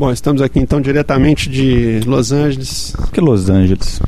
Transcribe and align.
Bom, 0.00 0.10
estamos 0.10 0.40
aqui 0.40 0.58
então 0.58 0.80
diretamente 0.80 1.46
de 1.46 2.00
Los 2.06 2.32
Angeles. 2.32 2.94
Por 2.96 3.10
que 3.10 3.20
Los 3.20 3.50
Angeles? 3.50 4.00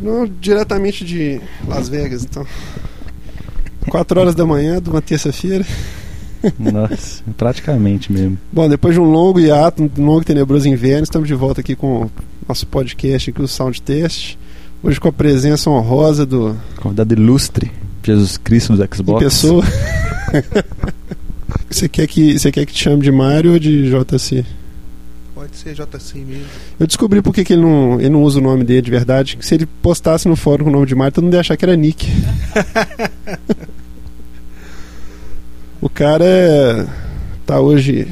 Não, 0.00 0.28
diretamente 0.40 1.04
de 1.04 1.40
Las 1.68 1.88
Vegas, 1.88 2.24
então. 2.24 2.44
4 3.88 4.20
horas 4.20 4.34
da 4.34 4.44
manhã 4.44 4.82
de 4.82 4.90
uma 4.90 5.00
terça-feira. 5.00 5.64
Nossa, 6.58 7.22
praticamente 7.36 8.12
mesmo. 8.12 8.36
Bom, 8.52 8.68
depois 8.68 8.92
de 8.92 9.00
um 9.00 9.04
longo 9.04 9.38
hiato, 9.38 9.88
um 9.96 10.04
longo 10.04 10.22
e 10.22 10.24
tenebroso 10.24 10.68
inverno, 10.68 11.04
estamos 11.04 11.28
de 11.28 11.34
volta 11.34 11.60
aqui 11.60 11.76
com 11.76 12.06
o 12.06 12.10
nosso 12.48 12.66
podcast 12.66 13.30
aqui, 13.30 13.40
o 13.40 13.46
Sound 13.46 13.80
Test. 13.82 14.36
Hoje 14.82 14.98
com 14.98 15.06
a 15.06 15.12
presença 15.12 15.70
honrosa 15.70 16.26
do. 16.26 16.56
Convidado 16.80 17.14
ilustre, 17.14 17.70
Jesus 18.02 18.36
Cristo 18.36 18.72
em 18.72 18.76
Xbox. 18.92 19.22
pessoa. 19.22 19.64
você, 21.70 21.88
quer 21.88 22.08
que, 22.08 22.36
você 22.36 22.50
quer 22.50 22.66
que 22.66 22.72
te 22.72 22.82
chame 22.82 23.00
de 23.00 23.12
Mário 23.12 23.52
ou 23.52 23.60
de 23.60 23.92
JC? 23.92 24.44
Pode 25.40 25.56
ser 25.56 25.72
JC 25.72 26.18
mesmo. 26.18 26.44
Eu 26.78 26.86
descobri 26.86 27.22
por 27.22 27.32
que 27.32 27.50
ele 27.50 27.62
não, 27.62 27.98
ele 27.98 28.10
não 28.10 28.22
usa 28.22 28.38
o 28.38 28.42
nome 28.42 28.62
dele 28.62 28.82
de 28.82 28.90
verdade. 28.90 29.38
Que 29.38 29.46
se 29.46 29.54
ele 29.54 29.64
postasse 29.64 30.28
no 30.28 30.36
fórum 30.36 30.64
com 30.64 30.70
o 30.70 30.72
nome 30.74 30.84
de 30.84 30.94
Mário, 30.94 31.14
todo 31.14 31.24
mundo 31.24 31.32
ia 31.32 31.40
achar 31.40 31.56
que 31.56 31.64
era 31.64 31.74
Nick. 31.74 32.06
o 35.80 35.88
cara 35.88 36.26
é- 36.26 36.86
tá 37.46 37.58
hoje 37.58 38.06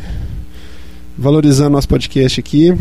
valorizando 1.19 1.69
nosso 1.69 1.87
podcast 1.87 2.41
aqui. 2.41 2.75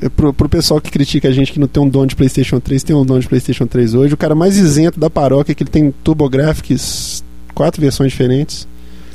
É 0.00 0.08
Pro, 0.08 0.32
pro 0.32 0.48
pessoal 0.48 0.80
que 0.80 0.90
critica 0.90 1.28
a 1.28 1.32
gente 1.32 1.52
que 1.52 1.60
não 1.60 1.68
tem 1.68 1.82
um 1.82 1.88
dono 1.88 2.06
de 2.06 2.16
PlayStation 2.16 2.58
3, 2.58 2.82
tem 2.82 2.96
um 2.96 3.04
dono 3.04 3.20
de 3.20 3.28
PlayStation 3.28 3.66
3 3.66 3.92
hoje. 3.92 4.14
O 4.14 4.16
cara 4.16 4.34
mais 4.34 4.56
isento 4.56 4.98
da 4.98 5.10
paróquia, 5.10 5.54
que 5.54 5.62
ele 5.62 5.70
tem 5.70 5.92
TurboGrafx, 6.02 7.22
quatro 7.54 7.78
versões 7.78 8.10
diferentes. 8.10 8.66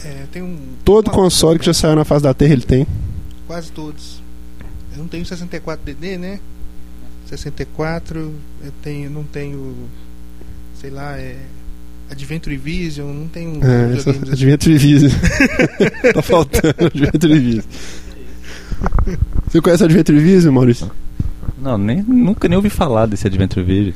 É, 0.06 0.26
tem 0.32 0.44
um. 0.44 0.56
Todo 0.86 1.10
console 1.10 1.58
que 1.58 1.66
já 1.66 1.74
saiu 1.74 1.96
na 1.96 2.06
face 2.06 2.22
da 2.22 2.34
Terra 2.34 2.54
ele 2.54 2.62
tem. 2.62 2.86
Quase 3.48 3.72
todos. 3.72 4.21
Não 5.02 5.08
tenho 5.08 5.26
64DD, 5.26 6.20
né? 6.20 6.40
64, 7.26 8.20
eu 8.64 8.72
tenho, 8.84 9.10
não 9.10 9.24
tenho. 9.24 9.76
Sei 10.80 10.92
lá, 10.92 11.18
é. 11.18 11.38
Adventure 12.10 12.56
Vision, 12.56 13.08
não 13.08 13.28
tenho. 13.28 13.60
É, 13.66 13.96
essa 13.96 14.12
assim. 14.12 14.32
Adventure 14.32 14.78
Vision. 14.78 15.12
tá 16.14 16.22
faltando 16.22 16.76
Adventure 16.86 17.40
Vision. 17.40 17.64
Você 19.48 19.62
conhece 19.62 19.84
Adventure 19.84 20.20
Vision, 20.20 20.54
Maurício? 20.54 20.92
Não, 21.60 21.78
nem, 21.78 22.04
nunca 22.04 22.48
nem 22.48 22.56
ouvi 22.58 22.70
falar 22.70 23.08
desse 23.08 23.26
Adventure 23.26 23.66
Video. 23.66 23.96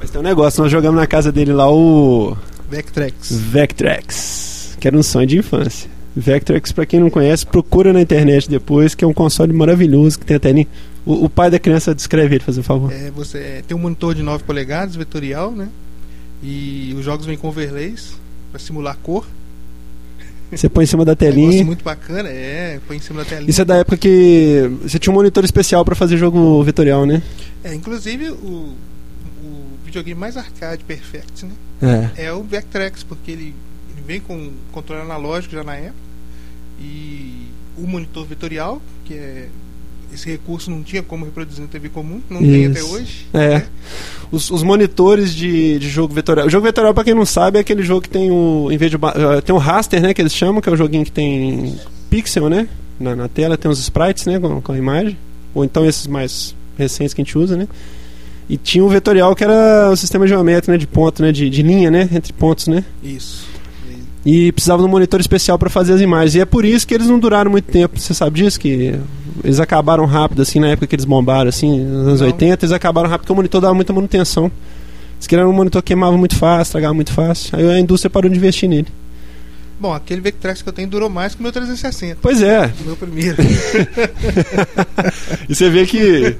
Mas 0.00 0.10
tem 0.10 0.20
um 0.20 0.24
negócio, 0.24 0.62
nós 0.62 0.70
jogamos 0.70 1.00
na 1.00 1.06
casa 1.06 1.32
dele 1.32 1.52
lá 1.52 1.68
o 1.68 2.36
Vectrex. 2.70 3.32
Vectrex, 3.32 4.76
que 4.78 4.86
era 4.86 4.96
um 4.96 5.02
sonho 5.02 5.26
de 5.26 5.38
infância. 5.38 5.90
Vectrex, 6.14 6.72
pra 6.72 6.84
quem 6.84 7.00
não 7.00 7.10
conhece, 7.10 7.46
procura 7.46 7.92
na 7.92 8.00
internet 8.00 8.48
depois, 8.48 8.94
que 8.94 9.04
é 9.04 9.08
um 9.08 9.14
console 9.14 9.52
maravilhoso 9.52 10.18
que 10.18 10.26
tem 10.26 10.36
até 10.36 10.52
nem... 10.52 10.66
O, 11.04 11.24
o 11.24 11.28
pai 11.28 11.50
da 11.50 11.58
criança 11.58 11.94
descreve 11.94 12.36
ele, 12.36 12.44
fazer 12.44 12.62
favor. 12.62 12.92
É, 12.92 13.10
você 13.10 13.38
é, 13.38 13.64
tem 13.66 13.76
um 13.76 13.80
monitor 13.80 14.14
de 14.14 14.22
9 14.22 14.44
polegadas, 14.44 14.94
vetorial, 14.94 15.52
né? 15.52 15.68
E 16.42 16.94
os 16.98 17.04
jogos 17.04 17.24
vêm 17.26 17.36
com 17.36 17.48
overlays 17.48 18.14
para 18.50 18.60
simular 18.60 18.96
cor. 19.02 19.26
Você 20.50 20.68
põe 20.68 20.84
em 20.84 20.86
cima 20.86 21.04
da 21.04 21.16
telinha. 21.16 21.64
muito 21.64 21.82
bacana, 21.82 22.28
é, 22.28 22.78
põe 22.86 22.98
em 22.98 23.00
cima 23.00 23.24
da 23.24 23.28
telinha. 23.28 23.48
Isso 23.48 23.62
é 23.62 23.64
da 23.64 23.76
época 23.76 23.96
que 23.96 24.70
você 24.82 24.98
tinha 24.98 25.10
um 25.10 25.14
monitor 25.14 25.44
especial 25.44 25.84
pra 25.84 25.94
fazer 25.94 26.18
jogo 26.18 26.62
vetorial, 26.62 27.06
né? 27.06 27.22
É, 27.64 27.74
inclusive 27.74 28.28
o, 28.30 28.74
o 29.42 29.78
videogame 29.84 30.20
mais 30.20 30.36
arcade 30.36 30.84
perfect, 30.84 31.46
né? 31.46 31.52
É. 32.16 32.26
É 32.26 32.32
o 32.32 32.42
Vectrex, 32.42 33.02
porque 33.02 33.30
ele 33.30 33.54
vem 34.06 34.20
com 34.20 34.50
controle 34.72 35.02
analógico 35.02 35.54
já 35.54 35.64
na 35.64 35.74
época. 35.76 35.94
E 36.80 37.46
o 37.76 37.86
monitor 37.86 38.24
vetorial, 38.26 38.80
que 39.04 39.14
é 39.14 39.48
esse 40.12 40.28
recurso 40.28 40.70
não 40.70 40.82
tinha 40.82 41.02
como 41.02 41.24
reproduzir 41.24 41.62
na 41.62 41.68
TV 41.68 41.88
comum, 41.88 42.20
não 42.28 42.40
tem 42.40 42.66
até 42.66 42.80
Isso. 42.80 42.94
hoje. 42.94 43.26
É. 43.32 43.48
né? 43.60 43.66
Os, 44.30 44.50
os 44.50 44.62
monitores 44.62 45.34
de, 45.34 45.78
de 45.78 45.88
jogo 45.88 46.12
vetorial. 46.12 46.46
O 46.46 46.50
jogo 46.50 46.64
vetorial, 46.66 46.92
pra 46.92 47.02
quem 47.04 47.14
não 47.14 47.24
sabe, 47.24 47.56
é 47.58 47.60
aquele 47.62 47.82
jogo 47.82 48.02
que 48.02 48.10
tem 48.10 48.30
o. 48.30 48.68
Em 48.70 48.76
vez 48.76 48.90
de. 48.90 48.96
eh, 48.98 49.40
Tem 49.40 49.54
o 49.54 49.58
raster, 49.58 50.02
né? 50.02 50.12
Que 50.12 50.20
eles 50.20 50.34
chamam, 50.34 50.60
que 50.60 50.68
é 50.68 50.72
o 50.72 50.76
joguinho 50.76 51.04
que 51.04 51.12
tem 51.12 51.78
pixel, 52.10 52.48
né? 52.50 52.68
Na, 53.00 53.16
na 53.16 53.28
tela 53.28 53.56
tem 53.56 53.70
os 53.70 53.78
sprites, 53.78 54.26
né? 54.26 54.38
Com, 54.38 54.60
com 54.60 54.72
a 54.72 54.76
imagem. 54.78 55.16
Ou 55.54 55.64
então 55.64 55.86
esses 55.86 56.06
mais 56.06 56.54
recentes 56.76 57.14
que 57.14 57.20
a 57.20 57.24
gente 57.24 57.36
usa, 57.38 57.56
né? 57.56 57.66
E 58.48 58.56
tinha 58.58 58.84
o 58.84 58.88
vetorial 58.88 59.34
que 59.34 59.44
era 59.44 59.90
o 59.90 59.96
sistema 59.96 60.26
geométrico, 60.26 60.72
né? 60.72 60.76
De 60.78 60.86
ponto, 60.86 61.22
né? 61.22 61.32
De, 61.32 61.48
de 61.48 61.62
linha, 61.62 61.90
né? 61.90 62.08
Entre 62.12 62.32
pontos, 62.34 62.66
né? 62.68 62.84
Isso. 63.02 63.46
E 64.24 64.52
precisava 64.52 64.82
de 64.82 64.88
um 64.88 64.90
monitor 64.90 65.20
especial 65.20 65.58
para 65.58 65.68
fazer 65.68 65.94
as 65.94 66.00
imagens. 66.00 66.34
E 66.36 66.40
é 66.40 66.44
por 66.44 66.64
isso 66.64 66.86
que 66.86 66.94
eles 66.94 67.08
não 67.08 67.18
duraram 67.18 67.50
muito 67.50 67.70
tempo. 67.70 67.98
Você 67.98 68.14
sabe 68.14 68.40
disso? 68.40 68.58
Que 68.58 68.94
eles 69.42 69.58
acabaram 69.58 70.04
rápido, 70.06 70.42
assim, 70.42 70.60
na 70.60 70.68
época 70.68 70.86
que 70.86 70.94
eles 70.94 71.04
bombaram, 71.04 71.48
assim, 71.48 71.80
nos 71.80 72.06
anos 72.06 72.20
Não. 72.20 72.26
80, 72.28 72.64
eles 72.64 72.72
acabaram 72.72 73.08
rápido 73.08 73.22
porque 73.22 73.32
o 73.32 73.36
monitor 73.36 73.60
dava 73.60 73.74
muita 73.74 73.92
manutenção. 73.92 74.50
Diz 75.18 75.26
que 75.26 75.34
era 75.34 75.48
um 75.48 75.52
monitor 75.52 75.82
que 75.82 75.88
queimava 75.88 76.16
muito 76.16 76.36
fácil, 76.36 76.62
estragava 76.62 76.94
muito 76.94 77.12
fácil. 77.12 77.56
Aí 77.56 77.68
a 77.68 77.80
indústria 77.80 78.10
parou 78.10 78.30
de 78.30 78.36
investir 78.36 78.68
nele. 78.68 78.88
Bom, 79.80 79.92
aquele 79.92 80.20
Vectrex 80.20 80.62
que 80.62 80.68
eu 80.68 80.72
tenho 80.72 80.88
durou 80.88 81.10
mais 81.10 81.34
que 81.34 81.40
o 81.40 81.42
meu 81.42 81.50
360. 81.50 82.18
Pois 82.22 82.40
é. 82.40 82.72
O 82.82 82.86
meu 82.86 82.96
primeiro. 82.96 83.36
E 85.48 85.54
você 85.54 85.68
vê 85.68 85.84
que. 85.84 86.36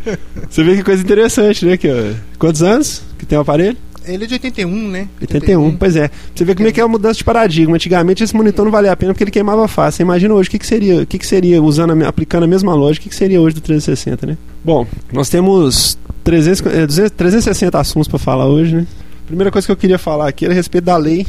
Você 0.48 0.62
vê 0.62 0.76
que 0.76 0.84
coisa 0.84 1.02
interessante, 1.02 1.66
né? 1.66 1.76
Que, 1.76 1.88
ó, 1.90 2.14
quantos 2.38 2.62
anos 2.62 3.02
que 3.18 3.26
tem 3.26 3.36
o 3.36 3.40
aparelho? 3.40 3.76
Ele 4.06 4.24
é 4.24 4.26
de 4.26 4.34
81, 4.34 4.88
né? 4.88 5.08
81, 5.20 5.76
pois 5.76 5.96
é. 5.96 6.10
Você 6.34 6.44
vê 6.44 6.54
como 6.54 6.68
é 6.68 6.72
que 6.72 6.80
é 6.80 6.84
a 6.84 6.88
mudança 6.88 7.14
de 7.18 7.24
paradigma. 7.24 7.74
Antigamente 7.76 8.22
esse 8.24 8.34
monitor 8.34 8.64
não 8.64 8.72
valia 8.72 8.92
a 8.92 8.96
pena 8.96 9.12
porque 9.12 9.24
ele 9.24 9.30
queimava 9.30 9.66
fácil. 9.68 9.98
Você 9.98 10.02
imagina 10.02 10.34
hoje 10.34 10.48
o 10.48 10.50
que, 10.50 10.58
que 10.58 10.66
seria, 10.66 11.02
o 11.02 11.06
que, 11.06 11.18
que 11.18 11.26
seria 11.26 11.62
usando, 11.62 12.04
aplicando 12.04 12.44
a 12.44 12.46
mesma 12.46 12.74
lógica, 12.74 13.02
o 13.02 13.04
que, 13.04 13.08
que 13.10 13.14
seria 13.16 13.40
hoje 13.40 13.54
do 13.54 13.60
360, 13.60 14.26
né? 14.26 14.36
Bom, 14.64 14.86
nós 15.12 15.28
temos 15.28 15.96
300, 16.24 16.66
eh, 16.66 16.86
200, 16.86 17.10
360 17.12 17.78
assuntos 17.78 18.08
para 18.08 18.18
falar 18.18 18.46
hoje, 18.46 18.76
né? 18.76 18.86
Primeira 19.26 19.50
coisa 19.50 19.66
que 19.66 19.72
eu 19.72 19.76
queria 19.76 19.98
falar 19.98 20.28
aqui 20.28 20.44
era 20.44 20.52
a 20.52 20.56
respeito 20.56 20.84
da 20.84 20.96
lei, 20.96 21.26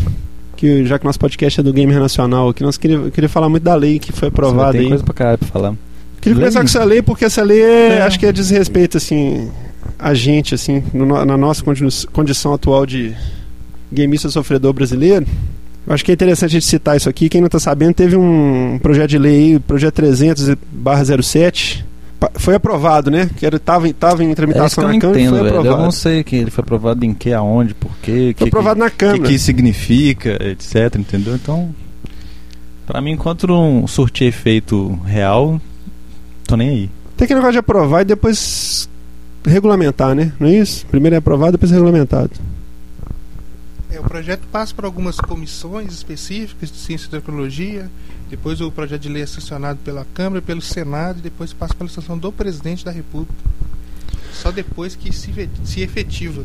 que 0.58 0.86
já 0.86 0.98
que 1.00 1.06
nosso 1.06 1.20
podcast 1.20 1.60
é 1.60 1.64
do 1.64 1.72
Gamer 1.72 2.00
Nacional, 2.00 2.50
aqui 2.50 2.64
nós 2.64 2.78
queria, 2.78 2.98
eu 2.98 3.12
queria 3.12 3.30
falar 3.30 3.50
muito 3.50 3.64
da 3.64 3.76
lei 3.76 4.00
que 4.00 4.12
foi 4.12 4.28
aprovada 4.30 4.72
tem 4.74 4.82
aí. 4.82 4.88
coisa 4.90 5.04
pra 5.04 5.14
caralho 5.14 5.38
pra 5.38 5.48
falar. 5.48 5.74
Queria 6.22 6.38
Lei? 6.38 6.44
começar 6.46 6.60
com 6.62 6.66
essa 6.66 6.84
lei 6.86 7.02
porque 7.02 7.26
essa 7.26 7.44
lei 7.44 7.62
é, 7.62 7.88
É. 7.98 8.02
acho 8.02 8.18
que 8.18 8.26
é 8.26 8.32
desrespeito 8.32 8.96
assim 8.98 9.50
a 10.00 10.14
gente 10.14 10.56
assim 10.56 10.84
no 10.94 11.06
na 11.26 11.38
nossa 11.38 11.64
condi- 11.64 12.08
condição 12.12 12.54
atual 12.54 12.86
de 12.86 13.14
gameista 13.92 14.30
sofredor 14.30 14.74
brasileiro. 14.74 15.26
Eu 15.86 15.94
acho 15.94 16.04
que 16.06 16.12
é 16.12 16.14
interessante 16.14 16.52
a 16.52 16.54
gente 16.54 16.66
citar 16.66 16.96
isso 16.96 17.10
aqui. 17.10 17.28
Quem 17.28 17.42
não 17.42 17.48
está 17.48 17.60
sabendo, 17.60 17.94
teve 17.94 18.16
um 18.16 18.80
projeto 18.82 19.10
de 19.10 19.18
lei, 19.18 19.54
aí, 19.54 19.60
projeto 19.60 19.96
300/07, 19.96 21.84
pa- 22.20 22.32
foi 22.36 22.56
aprovado, 22.56 23.12
né? 23.12 23.30
Que 23.38 23.46
era 23.46 23.60
tava, 23.60 23.88
em- 23.88 23.94
tava 23.94 24.24
em 24.24 24.28
É 24.28 24.30
que 24.30 24.36
tramitação 24.36 24.84
eu 24.84 24.88
não 24.88 24.94
na 24.96 25.02
Câmara 25.02 25.20
entendo, 25.20 25.34
foi 25.36 25.44
velho. 25.44 25.56
Eu 25.56 25.60
aprovado. 25.60 25.84
não 25.84 25.92
sei 25.92 26.24
que 26.24 26.36
ele 26.38 26.52
foi 26.52 26.62
aprovado 26.62 27.06
em 27.06 27.14
que, 27.14 27.34
aonde, 27.34 27.74
por 27.74 27.92
quê, 28.02 28.12
Foi 28.12 28.34
que, 28.34 28.44
aprovado 28.46 28.80
na 28.80 28.90
que, 28.90 28.96
Câmara. 28.98 29.24
que 29.24 29.34
isso 29.34 29.46
significa, 29.46 30.38
etc, 30.48 30.96
entendeu? 30.98 31.36
Então, 31.36 31.76
pra 32.88 33.02
mim, 33.02 33.12
enquanto 33.12 33.46
não 33.48 33.86
surtir 33.86 34.28
efeito 34.28 34.98
real, 35.06 35.60
tô 36.48 36.56
nem 36.56 36.70
aí. 36.70 36.90
Tem 37.18 37.26
aquele 37.26 37.40
negócio 37.40 37.54
de 37.54 37.60
aprovar 37.60 38.02
e 38.02 38.06
depois 38.06 38.90
regulamentar, 39.46 40.14
né? 40.16 40.32
Não 40.40 40.48
é 40.48 40.54
isso? 40.56 40.86
Primeiro 40.88 41.16
é 41.16 41.20
aprovado, 41.20 41.54
depois 41.54 41.72
é 41.72 41.76
regulamentado. 41.76 42.32
É, 43.92 44.00
o 44.00 44.04
projeto 44.04 44.42
passa 44.52 44.74
por 44.74 44.86
algumas 44.86 45.18
comissões 45.20 45.94
específicas 45.94 46.72
de 46.72 46.78
ciência 46.78 47.08
e 47.08 47.10
tecnologia, 47.10 47.90
depois 48.30 48.60
o 48.62 48.72
projeto 48.72 49.02
de 49.02 49.10
lei 49.10 49.22
é 49.24 49.26
sancionado 49.28 49.80
pela 49.84 50.06
Câmara, 50.14 50.42
pelo 50.42 50.62
Senado 50.62 51.20
e 51.20 51.22
depois 51.22 51.54
passa 51.54 51.74
pela 51.76 51.90
sanção 51.90 52.18
do 52.18 52.32
presidente 52.32 52.84
da 52.84 52.92
República. 52.92 53.34
Só 54.34 54.52
depois 54.52 54.96
que 54.96 55.14
se, 55.14 55.32
se 55.64 55.82
efetiva. 55.82 56.44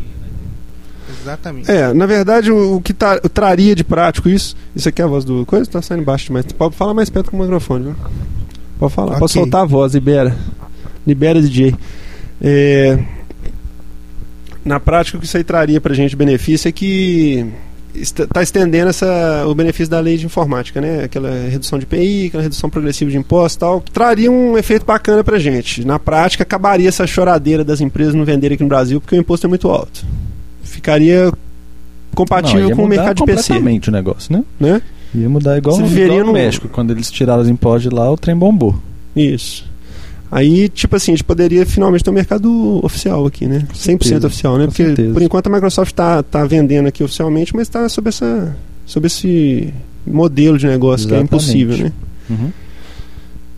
Exatamente. 1.23 1.71
É, 1.71 1.93
na 1.95 2.05
verdade, 2.05 2.53
o, 2.53 2.77
o 2.77 2.83
que 2.83 2.93
tá- 2.93 3.19
o 3.25 3.29
traria 3.31 3.75
de 3.75 3.83
prático 3.83 4.29
isso. 4.29 4.55
Isso 4.77 4.89
aqui 4.91 5.01
é 5.01 5.05
a 5.07 5.09
voz 5.09 5.25
do 5.25 5.47
coisa? 5.47 5.65
Tá 5.71 5.81
saindo 5.81 6.05
baixo 6.05 6.27
demais. 6.27 6.45
Pode 6.53 6.77
falar 6.77 6.93
mais 6.93 7.09
perto 7.09 7.31
com 7.31 7.39
o 7.39 7.41
microfone, 7.41 7.85
viu? 7.85 7.97
Pode 8.79 8.93
falar. 8.93 9.13
Pode 9.19 9.25
Ok. 9.25 9.41
soltar 9.43 9.63
a 9.63 9.65
voz, 9.65 9.95
libera. 9.95 10.37
Libera, 11.07 11.41
DJ. 11.41 11.75
É, 12.41 12.99
na 14.65 14.79
prática, 14.79 15.17
o 15.17 15.21
que 15.21 15.27
isso 15.27 15.37
aí 15.37 15.45
traria 15.45 15.81
pra 15.81 15.95
gente 15.95 16.11
de 16.11 16.17
benefício 16.17 16.69
é 16.69 16.73
que 16.73 17.47
está 17.95 18.43
estendendo 18.43 18.91
essa, 18.91 19.45
o 19.47 19.55
benefício 19.55 19.91
da 19.91 19.99
lei 19.99 20.17
de 20.17 20.27
informática, 20.27 20.81
né? 20.81 21.05
Aquela 21.05 21.31
redução 21.49 21.79
de 21.79 21.87
PI, 21.87 22.27
aquela 22.27 22.43
redução 22.43 22.69
progressiva 22.71 23.11
de 23.11 23.17
impostos 23.17 23.57
e 23.57 23.59
tal. 23.59 23.81
Traria 23.81 24.31
um 24.31 24.57
efeito 24.59 24.85
bacana 24.85 25.25
pra 25.25 25.39
gente. 25.39 25.85
Na 25.85 25.99
prática, 25.99 26.43
acabaria 26.43 26.89
essa 26.89 27.07
choradeira 27.07 27.65
das 27.65 27.81
empresas 27.81 28.15
não 28.15 28.25
venderem 28.25 28.55
aqui 28.55 28.63
no 28.63 28.69
Brasil 28.69 29.01
porque 29.01 29.17
o 29.17 29.19
imposto 29.19 29.47
é 29.47 29.49
muito 29.49 29.69
alto. 29.69 30.05
Ficaria 30.63 31.33
compatível 32.15 32.69
Não, 32.71 32.77
com 32.77 32.85
o 32.85 32.89
mercado 32.89 33.17
de 33.17 33.25
PC, 33.25 33.49
completamente 33.49 33.89
o 33.89 33.93
negócio, 33.93 34.33
né? 34.33 34.45
né? 34.61 34.83
Ia 35.15 35.29
mudar 35.29 35.57
igual, 35.57 35.77
Você 35.77 35.83
no, 35.83 35.99
igual 36.15 36.27
no- 36.27 36.33
México, 36.33 36.69
quando 36.69 36.91
eles 36.91 37.11
tiraram 37.11 37.43
os 37.43 37.49
impostos 37.49 37.85
de 37.85 37.89
lá, 37.97 38.11
o 38.13 38.17
trem 38.17 38.37
bombou. 38.37 38.77
Isso. 39.17 39.68
Aí, 40.31 40.69
tipo 40.69 40.95
assim, 40.95 41.13
a 41.13 41.15
gente 41.15 41.25
poderia 41.25 41.65
finalmente 41.65 42.05
ter 42.05 42.11
um 42.11 42.15
mercado 42.15 42.85
oficial 42.85 43.27
aqui, 43.27 43.47
né? 43.47 43.67
100% 43.73 43.75
certeza, 43.75 44.27
oficial, 44.27 44.59
né? 44.59 44.67
Porque 44.67 44.85
certeza. 44.85 45.13
por 45.13 45.23
enquanto 45.23 45.47
a 45.47 45.51
Microsoft 45.51 45.95
tá, 45.95 46.23
tá 46.23 46.45
vendendo 46.45 46.87
aqui 46.87 47.03
oficialmente, 47.03 47.57
mas 47.57 47.69
tá 47.69 47.89
sob 47.89 48.09
essa 48.09 48.55
sob 48.85 49.07
esse 49.07 49.73
modelo 50.07 50.59
de 50.59 50.67
negócio 50.67 51.07
que 51.07 51.15
é 51.15 51.19
Exatamente. 51.19 51.45
impossível, 51.45 51.79
né? 51.79 51.93
Uhum. 52.29 52.51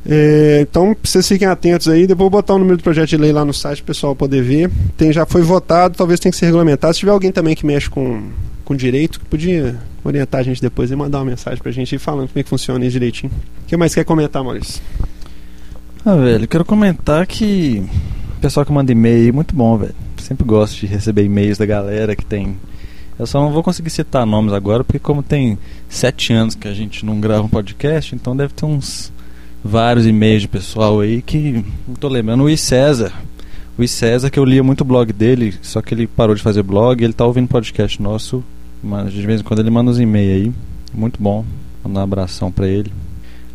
É, 0.06 0.60
então, 0.62 0.96
vocês 1.02 1.26
fiquem 1.26 1.46
atentos 1.46 1.88
aí. 1.88 2.06
Depois 2.06 2.18
vou 2.24 2.30
botar 2.30 2.54
o 2.54 2.58
número 2.58 2.76
do 2.76 2.82
projeto 2.82 3.08
de 3.08 3.16
lei 3.16 3.32
lá 3.32 3.44
no 3.44 3.52
site 3.52 3.82
para 3.82 3.90
o 3.90 3.94
pessoal 3.94 4.16
poder 4.16 4.42
ver. 4.42 4.70
Tem, 4.96 5.12
já 5.12 5.26
foi 5.26 5.42
votado, 5.42 5.96
talvez 5.96 6.18
tenha 6.18 6.32
que 6.32 6.38
ser 6.38 6.46
regulamentado. 6.46 6.94
Se 6.94 7.00
tiver 7.00 7.12
alguém 7.12 7.30
também 7.30 7.54
que 7.54 7.66
mexe 7.66 7.88
com, 7.90 8.22
com 8.64 8.74
direito, 8.74 9.20
que 9.20 9.26
podia 9.26 9.78
orientar 10.02 10.40
a 10.40 10.44
gente 10.44 10.60
depois 10.60 10.90
e 10.90 10.96
mandar 10.96 11.18
uma 11.18 11.26
mensagem 11.26 11.60
para 11.60 11.70
a 11.70 11.72
gente 11.72 11.94
aí 11.94 11.98
falando 11.98 12.28
como 12.28 12.40
é 12.40 12.42
que 12.42 12.48
funciona 12.48 12.84
isso 12.84 12.92
direitinho. 12.92 13.30
O 13.64 13.66
que 13.66 13.76
mais 13.76 13.94
quer 13.94 14.04
comentar, 14.04 14.42
Maurício? 14.42 14.80
Ah, 16.02 16.16
velho, 16.16 16.48
quero 16.48 16.64
comentar 16.64 17.26
que 17.26 17.84
o 18.38 18.40
pessoal 18.40 18.64
que 18.64 18.72
manda 18.72 18.90
e-mail 18.90 19.28
é 19.28 19.32
muito 19.32 19.54
bom, 19.54 19.76
velho. 19.76 19.94
Sempre 20.16 20.46
gosto 20.46 20.80
de 20.80 20.86
receber 20.86 21.24
e-mails 21.24 21.58
da 21.58 21.66
galera 21.66 22.16
que 22.16 22.24
tem. 22.24 22.56
Eu 23.18 23.26
só 23.26 23.38
não 23.38 23.52
vou 23.52 23.62
conseguir 23.62 23.90
citar 23.90 24.24
nomes 24.24 24.54
agora, 24.54 24.82
porque 24.82 24.98
como 24.98 25.22
tem 25.22 25.58
sete 25.90 26.32
anos 26.32 26.54
que 26.54 26.66
a 26.66 26.72
gente 26.72 27.04
não 27.04 27.20
grava 27.20 27.42
um 27.42 27.48
podcast, 27.48 28.14
então 28.14 28.34
deve 28.34 28.54
ter 28.54 28.64
uns 28.64 29.12
vários 29.62 30.06
e-mails 30.06 30.40
de 30.40 30.48
pessoal 30.48 31.00
aí 31.00 31.20
que 31.20 31.62
não 31.86 31.94
tô 31.94 32.08
lembrando. 32.08 32.44
O 32.44 32.48
I 32.48 32.56
César. 32.56 33.12
O 33.76 33.82
I 33.82 33.88
César, 33.88 34.30
que 34.30 34.38
eu 34.38 34.44
lia 34.46 34.62
muito 34.62 34.80
o 34.80 34.86
blog 34.86 35.12
dele, 35.12 35.54
só 35.60 35.82
que 35.82 35.92
ele 35.92 36.06
parou 36.06 36.34
de 36.34 36.40
fazer 36.40 36.62
blog, 36.62 37.04
ele 37.04 37.12
tá 37.12 37.26
ouvindo 37.26 37.46
podcast 37.46 38.00
nosso. 38.00 38.42
Mas 38.82 39.12
de 39.12 39.26
vez 39.26 39.42
em 39.42 39.44
quando 39.44 39.60
ele 39.60 39.68
manda 39.68 39.90
uns 39.90 40.00
e-mails 40.00 40.46
aí. 40.46 40.52
Muito 40.94 41.22
bom. 41.22 41.44
Mandar 41.84 42.00
um 42.00 42.04
abração 42.04 42.50
pra 42.50 42.66
ele. 42.66 42.90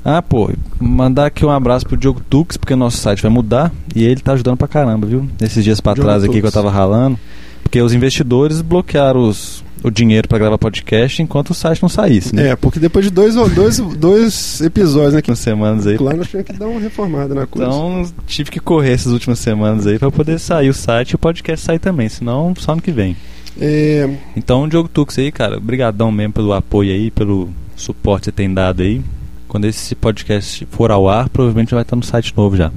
Ah, 0.05 0.21
pô, 0.21 0.51
mandar 0.79 1.25
aqui 1.25 1.43
um 1.43 1.49
abraço 1.49 1.83
pro 1.87 1.97
Diogo 1.97 2.21
Tux, 2.29 2.57
porque 2.57 2.75
o 2.75 2.77
nosso 2.77 2.97
site 2.97 3.23
vai 3.23 3.31
mudar 3.31 3.71
e 3.95 4.03
ele 4.03 4.21
tá 4.21 4.33
ajudando 4.33 4.55
pra 4.55 4.67
caramba, 4.67 5.07
viu? 5.07 5.27
Nesses 5.41 5.63
dias 5.63 5.81
pra 5.81 5.95
Diogo 5.95 6.07
trás 6.07 6.23
aqui 6.23 6.33
Tux. 6.33 6.41
que 6.41 6.47
eu 6.47 6.51
tava 6.51 6.69
ralando. 6.69 7.17
Porque 7.63 7.81
os 7.81 7.91
investidores 7.91 8.61
bloquearam 8.61 9.27
os, 9.27 9.63
o 9.83 9.89
dinheiro 9.89 10.27
pra 10.27 10.37
gravar 10.37 10.59
podcast 10.59 11.19
enquanto 11.23 11.49
o 11.49 11.53
site 11.55 11.81
não 11.81 11.89
saísse, 11.89 12.35
né? 12.35 12.49
É, 12.49 12.55
porque 12.55 12.79
depois 12.79 13.03
de 13.05 13.09
dois, 13.09 13.33
dois, 13.33 13.79
dois 13.79 14.61
episódios, 14.61 15.15
né? 15.15 15.23
Que 15.23 15.35
semanas 15.35 15.87
aí. 15.87 15.97
lá 15.97 16.13
nós 16.13 16.27
tivemos 16.27 16.51
que 16.51 16.53
dar 16.53 16.67
uma 16.67 16.79
reformada 16.79 17.33
na 17.33 17.47
coisa. 17.47 17.67
Então 17.67 18.05
tive 18.27 18.51
que 18.51 18.59
correr 18.59 18.91
essas 18.91 19.11
últimas 19.11 19.39
semanas 19.39 19.87
aí 19.87 19.97
pra 19.97 20.11
poder 20.11 20.39
sair 20.39 20.69
o 20.69 20.73
site 20.73 21.11
e 21.11 21.15
o 21.15 21.17
podcast 21.17 21.65
sair 21.65 21.79
também, 21.79 22.07
senão 22.07 22.53
só 22.55 22.73
ano 22.73 22.81
que 22.81 22.91
vem. 22.91 23.17
É, 23.59 24.07
Então, 24.37 24.69
Diogo 24.69 24.87
Tux 24.87 25.17
aí, 25.17 25.31
cara, 25.31 25.59
brigadão 25.59 26.11
mesmo 26.11 26.33
pelo 26.33 26.53
apoio 26.53 26.93
aí, 26.93 27.09
pelo 27.09 27.49
suporte 27.75 28.21
que 28.21 28.25
você 28.25 28.31
tem 28.31 28.53
dado 28.53 28.83
aí. 28.83 29.01
Quando 29.47 29.65
esse 29.65 29.95
podcast 29.95 30.67
for 30.71 30.91
ao 30.91 31.07
ar, 31.09 31.29
provavelmente 31.29 31.73
vai 31.73 31.83
estar 31.83 31.95
no 31.95 32.03
site 32.03 32.33
novo 32.35 32.57
já. 32.57 32.71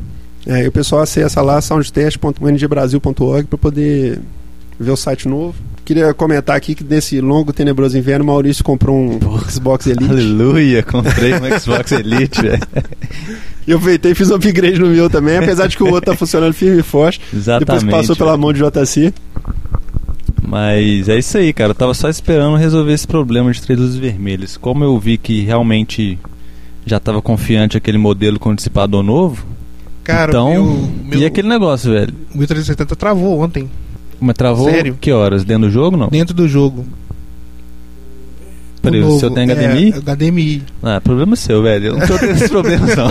é, 0.46 0.64
e 0.64 0.68
o 0.68 0.72
pessoal 0.72 1.02
acessa 1.02 1.42
lá 1.42 1.60
soundtest.ngbrasil.org 1.60 3.46
para 3.48 3.58
poder 3.58 4.20
ver 4.78 4.90
o 4.90 4.96
site 4.96 5.26
novo. 5.28 5.54
Queria 5.84 6.12
comentar 6.12 6.54
aqui 6.54 6.74
que 6.74 6.84
nesse 6.84 7.20
longo 7.20 7.52
tenebroso 7.52 7.96
inverno, 7.96 8.24
Maurício 8.24 8.62
comprou 8.62 8.96
um 8.96 9.18
Xbox 9.48 9.86
Elite. 9.86 10.10
Aleluia, 10.10 10.82
comprei 10.82 11.32
um 11.34 11.58
Xbox 11.58 11.92
Elite, 11.92 12.42
velho. 12.42 12.62
E 13.66 13.70
eu 13.72 13.78
aproveitei 13.78 14.12
e 14.12 14.14
fiz 14.14 14.30
um 14.30 14.34
upgrade 14.34 14.78
no 14.78 14.88
meu 14.88 15.08
também, 15.08 15.38
apesar 15.38 15.66
de 15.66 15.76
que 15.76 15.82
o 15.82 15.86
outro 15.86 16.12
tá 16.12 16.16
funcionando 16.16 16.52
firme 16.52 16.80
e 16.80 16.82
forte. 16.82 17.20
Exatamente. 17.34 17.64
Depois 17.66 17.82
que 17.82 17.90
passou 17.90 18.16
pela 18.16 18.36
mão 18.36 18.52
de 18.52 18.60
JC. 18.60 19.14
Mas 20.46 21.08
é 21.08 21.18
isso 21.18 21.36
aí, 21.38 21.52
cara. 21.52 21.70
Eu 21.70 21.74
tava 21.74 21.94
só 21.94 22.08
esperando 22.08 22.56
resolver 22.56 22.92
esse 22.92 23.06
problema 23.06 23.50
de 23.50 23.60
três 23.60 23.78
luzes 23.78 23.96
vermelhas. 23.96 24.56
Como 24.56 24.84
eu 24.84 24.98
vi 24.98 25.18
que 25.18 25.40
realmente 25.42 26.18
já 26.88 26.98
tava 26.98 27.20
confiante 27.22 27.76
aquele 27.76 27.98
modelo 27.98 28.38
com 28.38 28.54
dissipador 28.54 29.02
novo, 29.02 29.44
Cara, 30.04 30.30
então. 30.30 30.50
meu, 30.50 30.88
meu, 31.04 31.18
E 31.20 31.24
aquele 31.26 31.48
negócio, 31.48 31.92
velho? 31.92 32.14
o 32.34 32.38
1370 32.38 32.96
travou 32.96 33.40
ontem, 33.40 33.68
Mas 34.20 34.34
travou 34.36 34.70
Sério? 34.70 34.96
que 35.00 35.12
horas? 35.12 35.44
Dentro 35.44 35.68
do 35.68 35.72
jogo, 35.72 35.96
não? 35.96 36.08
dentro 36.08 36.34
do 36.34 36.48
jogo. 36.48 36.86
Peraí, 38.80 39.02
O 39.02 39.18
seu 39.18 39.30
tem 39.30 39.50
é, 39.50 39.54
HDMI? 39.54 39.92
HDMI. 39.92 40.62
Ah, 40.82 41.00
problema 41.00 41.34
seu, 41.36 41.62
velho. 41.62 41.88
Eu 41.88 41.96
não 41.98 42.06
tô 42.06 42.18
tendo 42.18 42.30
esses 42.32 42.48
problemas, 42.48 42.94
não. 42.96 43.10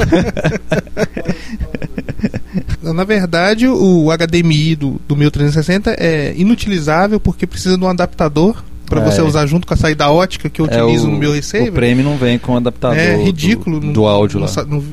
Na 2.94 3.04
verdade, 3.04 3.68
o 3.68 4.08
HDMI 4.12 4.76
do, 4.76 5.02
do 5.08 5.16
1360 5.16 5.92
é 6.00 6.34
inutilizável 6.38 7.20
porque 7.20 7.46
precisa 7.46 7.78
de 7.78 7.84
um 7.84 7.88
adaptador 7.90 8.64
para 8.90 9.02
É. 9.02 9.06
você 9.12 9.22
usar 9.22 9.46
junto 9.46 9.68
com 9.68 9.74
a 9.74 9.78
saída 9.78 10.10
ótica 10.10 10.50
que 10.50 10.60
eu 10.62 10.66
É, 10.68 10.82
utilizo 10.84 11.08
o- 11.08 11.12
no 11.12 11.18
meu 11.18 11.32
O 11.32 11.34
receiver. 11.34 11.72
Prêmio 11.74 12.04
não 12.04 12.18
vem 12.18 12.40
com 12.40 12.56
adaptador 12.58 12.98
é 12.98 13.16
do- 13.18 13.24
ridículo. 13.24 13.80
do, 13.80 13.88
não- 13.88 14.06
áudio 14.08 14.40
não, 14.40 14.48
lá. 14.48 14.66
Não, 14.66 14.84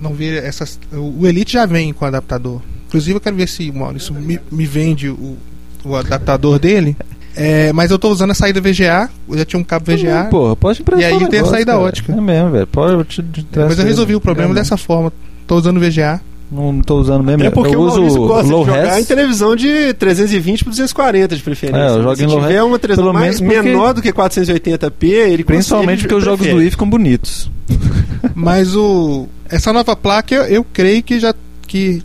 não 0.00 0.14
ver 0.14 0.42
essas. 0.44 0.78
O 0.92 1.26
Elite 1.26 1.52
já 1.54 1.66
vem 1.66 1.92
com 1.92 2.04
adaptador. 2.04 2.60
Inclusive, 2.88 3.16
eu 3.16 3.20
quero 3.20 3.36
ver 3.36 3.48
se 3.48 3.68
o 3.70 3.74
Maurício 3.74 4.14
me, 4.14 4.38
me 4.50 4.66
vende 4.66 5.08
o, 5.08 5.36
o 5.84 5.96
adaptador 5.96 6.58
dele. 6.58 6.96
É, 7.34 7.72
mas 7.72 7.90
eu 7.90 7.98
tô 7.98 8.10
usando 8.10 8.32
a 8.32 8.34
saída 8.34 8.60
VGA. 8.60 9.08
Eu 9.28 9.38
já 9.38 9.44
tinha 9.46 9.58
um 9.58 9.64
cabo 9.64 9.86
VGA. 9.86 10.24
Porra, 10.30 10.54
pode 10.54 10.82
emprestar 10.82 11.02
E 11.10 11.12
aí 11.12 11.16
o 11.16 11.18
tem 11.20 11.26
a 11.26 11.30
negócio, 11.30 11.54
saída 11.54 11.72
cara. 11.72 11.84
ótica. 11.84 12.12
É 12.12 12.20
mesmo, 12.20 12.50
velho. 12.50 12.66
Pode 12.66 13.04
te, 13.04 13.22
te 13.22 13.46
mas 13.56 13.78
eu 13.78 13.84
resolvi 13.86 14.14
o 14.14 14.20
problema 14.20 14.52
dessa 14.54 14.76
forma. 14.76 15.10
Tô 15.46 15.56
usando 15.56 15.80
VGA. 15.80 16.20
Não 16.52 16.82
tô 16.82 16.96
usando 17.00 17.24
mesmo. 17.24 17.42
É 17.44 17.50
porque 17.50 17.74
eu 17.74 17.80
o 17.80 17.84
uso 17.86 18.26
gosta 18.26 18.52
low 18.52 18.64
de 18.64 18.70
jogar 18.72 18.94
res. 18.96 19.04
em 19.04 19.04
televisão 19.06 19.56
de 19.56 19.94
320 19.94 20.64
por 20.64 20.70
240 20.70 21.34
de 21.34 21.42
preferência. 21.42 21.80
É, 21.82 21.88
eu 21.88 22.02
jogo 22.02 22.16
Se 22.16 22.24
em 22.24 22.26
low 22.26 22.40
tiver 22.42 22.52
res, 22.52 22.62
uma 22.62 22.78
televisão 22.78 23.04
pelo 23.04 23.14
mais 23.14 23.40
menos 23.40 23.56
porque- 23.56 23.68
menor 23.70 23.94
do 23.94 24.02
que 24.02 24.12
480p, 24.12 25.06
ele 25.06 25.44
Principalmente 25.44 26.00
porque 26.02 26.14
os 26.14 26.22
jogos 26.24 26.40
do 26.40 26.42
prefere. 26.44 26.60
Wii 26.62 26.70
ficam 26.70 26.90
bonitos. 26.90 27.50
Mas 28.34 28.76
o 28.76 29.26
essa 29.48 29.72
nova 29.72 29.96
placa 29.96 30.34
eu, 30.34 30.42
eu 30.44 30.66
creio 30.72 31.02
que 31.02 31.18
já 31.18 31.34
que 31.66 32.02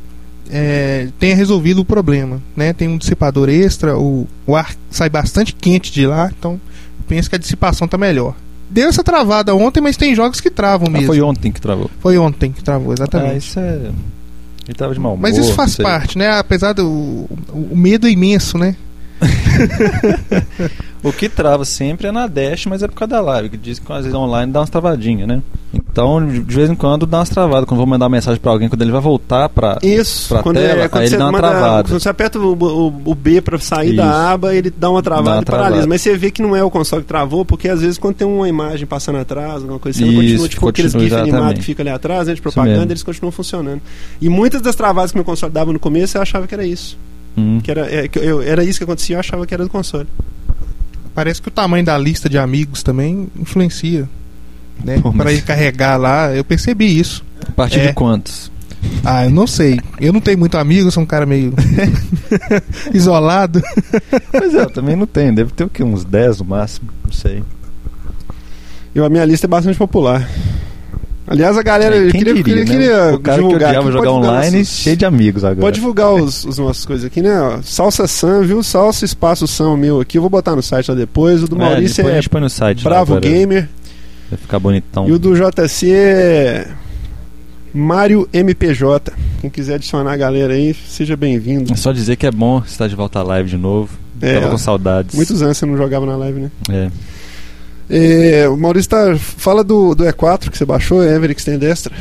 é, 0.50 1.10
tenha 1.20 1.36
resolvido 1.36 1.80
o 1.82 1.86
problema, 1.86 2.42
né? 2.56 2.72
Tem 2.72 2.88
um 2.88 2.98
dissipador 2.98 3.50
extra, 3.50 3.98
o, 3.98 4.26
o 4.46 4.56
ar 4.56 4.74
sai 4.90 5.10
bastante 5.10 5.54
quente 5.54 5.92
de 5.92 6.08
lá, 6.08 6.32
então 6.38 6.60
penso 7.08 7.30
que 7.30 7.36
a 7.36 7.40
dissipação 7.40 7.86
tá 7.88 7.98
melhor. 7.98 8.34
Deu 8.70 8.88
essa 8.90 9.04
travada 9.04 9.54
ontem, 9.56 9.80
mas 9.82 9.96
tem 9.98 10.14
jogos 10.16 10.40
que 10.42 10.50
travam 10.50 10.88
Ah, 10.88 10.92
mesmo. 10.92 11.08
foi 11.08 11.22
ontem 11.22 11.52
que 11.52 11.60
travou. 11.62 11.90
Foi 12.00 12.18
ontem 12.18 12.52
que 12.52 12.64
travou, 12.64 12.92
Ah, 12.92 12.94
exatamente. 12.96 13.38
isso 13.38 13.60
é. 13.60 13.80
Ele 14.68 14.76
tava 14.76 14.94
de 14.94 15.00
mau 15.00 15.14
humor. 15.14 15.22
mas 15.22 15.38
isso 15.38 15.54
faz 15.54 15.78
parte, 15.78 16.18
né? 16.18 16.38
Apesar 16.38 16.74
do 16.74 16.88
o, 16.88 17.30
o 17.72 17.78
medo 17.78 18.08
é 18.08 18.12
imenso, 18.12 18.58
né? 18.58 18.76
O 21.04 21.14
que 21.14 21.30
trava 21.30 21.64
sempre 21.64 22.08
é 22.08 22.12
na 22.12 22.26
Dash, 22.28 22.66
mas 22.66 22.82
é 22.82 22.88
por 22.88 22.96
causa 22.96 23.12
da 23.14 23.22
live, 23.22 23.50
que 23.50 23.56
diz 23.58 23.78
que 23.80 23.90
às 23.94 24.00
vezes 24.00 24.14
online 24.16 24.52
dá 24.52 24.60
umas 24.62 24.70
travadinhas, 24.70 25.28
né? 25.28 25.42
Então, 25.74 26.26
de 26.28 26.40
vez 26.42 26.70
em 26.72 26.76
quando 26.76 27.06
dá 27.06 27.20
umas 27.20 27.30
travadas. 27.30 27.66
Quando 27.66 27.74
eu 27.74 27.78
vou 27.78 27.86
mandar 27.86 28.06
uma 28.06 28.10
mensagem 28.18 28.42
pra 28.42 28.52
alguém, 28.52 28.68
quando 28.68 28.82
ele 28.82 28.92
vai 28.92 29.00
voltar 29.00 29.48
pra. 29.48 29.78
Isso, 29.84 30.30
pra 30.30 30.42
quando, 30.42 30.56
tela, 30.58 30.84
é, 30.84 30.88
quando 30.90 31.02
aí 31.04 31.08
ele 31.08 31.18
dá 31.18 31.26
uma 31.26 31.32
manda- 31.34 31.48
travada. 31.50 31.90
quando 31.90 32.00
você 32.02 32.10
aperta 32.10 32.40
o, 32.40 32.54
o- 32.54 33.02
o 33.12 33.16
B 33.16 33.42
pra 33.42 33.60
sair 33.60 33.90
Isso. 33.90 33.98
da 33.98 34.32
aba, 34.32 34.56
ele 34.56 34.72
dá 34.76 34.90
uma 34.90 35.02
travada 35.04 35.30
Dá 35.30 35.36
uma 35.38 35.42
e 35.44 35.46
paralisa. 35.46 35.70
travada. 35.70 35.88
Mas 35.88 36.02
você 36.02 36.18
vê 36.18 36.32
que 36.32 36.42
não 36.42 36.56
é 36.56 36.64
o 36.64 36.70
console 36.72 37.04
que 37.04 37.08
travou, 37.08 37.46
porque 37.46 37.70
às 37.70 37.80
vezes 37.82 37.98
quando 38.00 38.16
tem 38.16 38.28
uma 38.28 38.50
imagem 38.50 38.88
passando 38.88 39.20
atrás, 39.20 39.62
alguma 39.62 39.80
coisa 39.80 40.04
assim, 40.04 40.14
continua, 40.16 40.50
tipo 40.50 40.68
aqueles 40.68 40.94
continua, 40.94 41.10
GIF 41.20 41.30
animados 41.32 41.60
que 41.60 41.66
fica 41.66 41.84
ali 41.84 41.90
atrás, 41.92 42.28
né, 42.28 42.34
de 42.34 42.42
propaganda, 42.42 42.92
eles 42.92 43.04
continuam 43.04 43.32
funcionando. 43.32 43.82
E 44.20 44.28
muitas 44.30 44.62
das 44.62 44.76
travadas 44.76 45.12
que 45.12 45.18
meu 45.18 45.24
console 45.26 45.54
dava 45.54 45.72
no 45.72 45.80
começo, 45.80 46.18
eu 46.18 46.22
achava 46.24 46.48
que 46.48 46.54
era 46.56 46.66
isso. 46.66 46.98
Hum. 47.38 47.60
Que 47.62 47.70
era, 47.72 47.94
é, 47.94 48.08
que 48.08 48.18
eu- 48.20 48.42
era 48.42 48.64
isso 48.64 48.80
que 48.80 48.84
acontecia, 48.84 49.16
eu 49.16 49.20
achava 49.20 49.46
que 49.46 49.54
era 49.54 49.64
do 49.64 49.70
console. 49.70 50.08
Parece 51.14 51.42
que 51.42 51.48
o 51.48 51.52
tamanho 51.52 51.86
da 51.86 51.98
lista 51.98 52.28
de 52.30 52.38
amigos 52.38 52.84
também 52.84 53.28
influencia. 53.40 54.08
Né? 54.84 55.00
Pô, 55.02 55.12
Para 55.12 55.26
mas- 55.26 55.34
ele 55.34 55.42
carregar 55.42 55.98
lá, 55.98 56.34
eu 56.36 56.44
percebi 56.44 57.00
isso. 57.00 57.24
A 57.48 57.52
partir 57.52 57.80
É. 57.80 57.88
de 57.88 57.94
quantos? 57.94 58.52
Ah, 59.04 59.26
eu 59.26 59.30
não 59.32 59.48
sei. 59.48 59.80
Eu 60.00 60.14
não 60.14 60.22
tenho 60.22 60.38
muito 60.38 60.58
amigo, 60.58 60.88
eu 60.88 60.92
sou 60.92 61.02
um 61.02 61.06
cara 61.06 61.26
meio 61.26 61.54
isolado. 62.94 63.62
Pois 64.32 64.54
é, 64.54 64.62
eu 64.62 64.70
também 64.70 64.96
não 64.96 65.08
tenho. 65.08 65.34
Deve 65.34 65.52
ter 65.52 65.64
o 65.64 65.70
quê? 65.70 65.84
Uns 65.84 66.04
10 66.04 66.40
no 66.40 66.46
máximo. 66.46 66.90
Não 67.04 67.12
sei. 67.12 67.44
Eu, 68.94 69.06
a 69.06 69.10
minha 69.10 69.26
lista 69.26 69.46
é 69.46 69.50
bastante 69.50 69.78
popular. 69.78 70.28
Aliás, 71.30 71.58
a 71.58 71.62
galera, 71.62 71.96
eu 71.96 72.08
É, 72.08 72.12
Quem 72.12 72.20
queria, 72.24 72.42
diria, 72.42 72.66
queria, 72.66 73.06
né? 73.08 73.12
o 73.14 73.20
cara 73.20 73.38
que 73.42 73.44
divulgar 73.48 73.76
aqui, 73.78 73.92
jogar 73.92 74.12
online, 74.12 74.58
nossos- 74.60 74.78
cheio 74.78 74.96
de 74.96 75.06
amigos 75.06 75.44
agora. 75.44 75.60
Pode 75.62 75.76
divulgar 75.76 76.14
os, 76.14 76.46
os 76.46 76.58
nossas 76.58 76.86
coisas 76.86 77.06
aqui, 77.06 77.22
né? 77.22 77.60
Salsa 77.64 78.08
Sam, 78.08 78.44
viu? 78.44 78.64
Salsa 78.64 79.04
Espaço 79.04 79.46
Sam 79.46 79.76
meu 79.76 80.00
aqui. 80.00 80.18
Eu 80.18 80.22
vou 80.22 80.30
botar 80.30 80.56
no 80.56 80.64
site 80.64 80.90
lá 80.90 80.96
depois. 80.96 81.44
O 81.44 81.48
do 81.48 81.56
É, 81.58 81.60
Maurício 81.60 81.98
depois 81.98 82.14
a 82.14 82.18
é 82.18 82.22
gente 82.22 82.30
põe 82.30 82.42
no 82.42 82.50
site. 82.50 82.84
Bravo. 82.84 83.20
Gamer. 83.20 83.68
Vai 84.32 84.38
ficar 84.40 84.58
bonitão. 84.60 85.08
E 85.08 85.12
o 85.12 85.20
do 85.20 85.34
JC 85.36 85.92
é 85.92 86.68
Mário 87.74 88.28
MPJ. 88.34 89.12
Quem 89.42 89.50
quiser 89.50 89.76
adicionar 89.76 90.14
a 90.14 90.18
galera 90.18 90.54
aí, 90.54 90.74
seja 90.74 91.16
bem-vindo. 91.18 91.72
É 91.72 91.76
só 91.76 91.92
dizer 91.92 92.16
que 92.16 92.26
é 92.26 92.32
bom 92.32 92.62
estar 92.66 92.88
de 92.88 92.96
volta 92.96 93.20
à 93.20 93.24
live 93.24 93.50
de 93.50 93.58
novo. 93.58 93.90
É, 94.22 94.36
Tava 94.40 94.50
com 94.52 94.58
saudades. 94.58 95.14
muitos 95.16 95.42
anos 95.42 95.58
você 95.58 95.66
não 95.66 95.78
jogava 95.78 96.06
na 96.06 96.16
live, 96.16 96.40
né? 96.40 96.52
É. 96.72 96.90
É, 97.90 98.48
o 98.50 98.58
Maurício 98.58 98.90
tá, 98.90 99.16
fala 99.18 99.64
do, 99.64 99.96
do 99.96 100.04
E4 100.04 100.50
que 100.50 100.58
você 100.58 100.66
baixou, 100.66 101.04
Ever 101.04 101.32
Extend 101.32 101.64
Extra. 101.66 101.94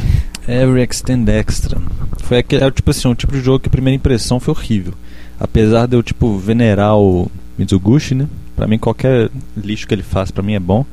Every 0.48 0.82
Extend 0.82 1.30
Extra. 1.30 1.78
Foi 2.22 2.38
aquele, 2.38 2.64
é, 2.64 2.70
tipo 2.70 2.90
assim, 2.90 3.06
um 3.08 3.14
tipo 3.14 3.32
de 3.32 3.40
jogo 3.40 3.60
que 3.60 3.68
a 3.68 3.70
primeira 3.70 3.96
impressão 3.96 4.40
foi 4.40 4.52
horrível. 4.52 4.94
Apesar 5.38 5.86
de 5.86 5.94
eu, 5.96 6.02
tipo, 6.02 6.36
venerar 6.38 6.96
o 6.96 7.30
Mizuguchi, 7.58 8.14
né? 8.14 8.26
Pra 8.56 8.66
mim, 8.66 8.78
qualquer 8.78 9.30
lixo 9.56 9.86
que 9.86 9.94
ele 9.94 10.02
faz, 10.02 10.30
pra 10.30 10.42
mim 10.42 10.54
é 10.54 10.60
bom. 10.60 10.84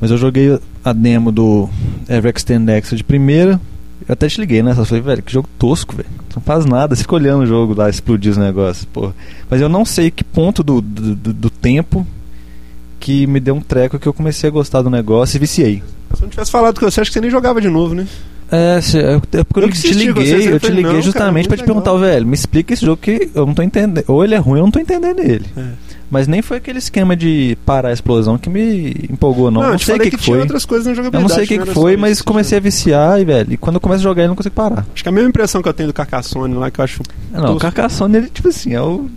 Mas 0.00 0.10
eu 0.10 0.16
joguei 0.18 0.58
a 0.84 0.92
demo 0.92 1.30
do 1.30 1.68
Every 2.08 2.32
Extend 2.34 2.68
Extra 2.72 2.96
de 2.96 3.04
primeira. 3.04 3.60
Eu 4.08 4.12
até 4.14 4.26
liguei, 4.38 4.62
né? 4.62 4.72
Eu 4.76 4.84
falei, 4.84 5.02
velho, 5.02 5.22
que 5.22 5.32
jogo 5.32 5.48
tosco, 5.58 5.94
velho. 5.94 6.08
Não 6.34 6.42
faz 6.42 6.64
nada, 6.66 6.94
você 6.96 7.02
fica 7.02 7.14
olhando 7.14 7.42
o 7.42 7.46
jogo 7.46 7.74
lá, 7.74 7.88
explodir 7.88 8.32
os 8.32 8.36
negócios, 8.36 8.84
pô. 8.86 9.12
Mas 9.48 9.60
eu 9.60 9.68
não 9.68 9.84
sei 9.84 10.10
que 10.10 10.24
ponto 10.24 10.62
do, 10.62 10.80
do- 10.80 11.14
do 11.32 11.50
tempo 11.50 12.04
que 13.04 13.26
me 13.26 13.38
deu 13.38 13.54
um 13.54 13.60
treco 13.60 13.98
que 13.98 14.06
eu 14.06 14.14
comecei 14.14 14.48
a 14.48 14.50
gostar 14.50 14.80
do 14.80 14.88
negócio 14.88 15.36
e 15.36 15.38
viciei. 15.38 15.82
Se 16.14 16.22
eu 16.22 16.22
não 16.22 16.28
tivesse 16.30 16.50
falado 16.50 16.80
com 16.80 16.90
você, 16.90 17.02
acho 17.02 17.10
que 17.10 17.14
você 17.14 17.20
nem 17.20 17.30
jogava 17.30 17.60
de 17.60 17.68
novo, 17.68 17.94
né? 17.94 18.06
É, 18.50 18.78
é, 18.78 19.38
é 19.40 19.44
porque 19.44 19.60
eu, 19.60 19.64
Eu 19.64 19.70
te 19.70 19.92
liguei, 19.92 20.32
eu 20.34 20.52
eu 20.52 20.60
te 20.60 20.66
falei, 20.68 20.76
liguei 20.82 20.92
não, 20.94 21.02
justamente 21.02 21.46
cara, 21.46 21.48
pra 21.48 21.56
te 21.58 21.68
muito 21.68 21.82
perguntar, 21.84 22.06
velho, 22.06 22.26
me 22.26 22.34
explica 22.34 22.72
esse 22.72 22.86
jogo 22.86 22.96
que 22.96 23.30
eu 23.34 23.44
não 23.44 23.52
tô 23.52 23.62
entendendo. 23.62 24.04
Ou 24.08 24.24
ele 24.24 24.34
é 24.34 24.38
ruim, 24.38 24.58
eu 24.60 24.64
não 24.64 24.70
tô 24.70 24.78
entendendo 24.80 25.20
ele. 25.20 25.44
É. 25.54 25.64
Mas 26.10 26.26
nem 26.26 26.40
foi 26.40 26.56
aquele 26.56 26.78
esquema 26.78 27.14
de 27.14 27.58
parar 27.66 27.90
a 27.90 27.92
explosão 27.92 28.38
que 28.38 28.48
me 28.48 28.94
empolgou, 29.10 29.50
não. 29.50 29.62
eu 29.62 29.70
Não, 29.70 29.76
te 29.76 29.84
sei 29.84 29.96
o 29.96 30.00
que, 30.00 30.10
que 30.12 30.16
tinha 30.16 30.36
foi. 30.36 30.40
outras 30.42 30.64
coisas 30.64 30.86
na 30.86 30.92
Eu 30.92 30.96
jogabilidade. 30.96 31.28
não 31.28 31.34
sei 31.34 31.44
o 31.44 31.48
que, 31.48 31.66
que 31.66 31.74
foi, 31.74 31.96
mas 31.98 32.22
comecei 32.22 32.56
a 32.56 32.60
viciar 32.60 33.20
e, 33.20 33.24
velho, 33.26 33.52
e 33.52 33.56
quando 33.58 33.76
eu 33.76 33.80
começo 33.80 34.00
a 34.00 34.04
jogar 34.04 34.22
ele 34.22 34.28
não 34.28 34.36
consigo 34.36 34.54
parar. 34.54 34.86
Acho 34.94 35.02
que 35.02 35.08
a 35.08 35.12
mesma 35.12 35.28
impressão 35.28 35.60
que 35.60 35.68
eu 35.68 35.74
tenho 35.74 35.88
do 35.88 35.92
Carcassonne 35.92 36.54
lá, 36.54 36.70
que 36.70 36.80
eu 36.80 36.84
acho. 36.84 37.02
Não, 37.32 37.56
o. 37.56 37.58
Carcassonne, 37.58 38.16
ele, 38.16 38.28
tipo 38.28 38.48
assim, 38.48 38.72
é 38.74 38.80
o, 38.80 39.06
que 39.06 39.10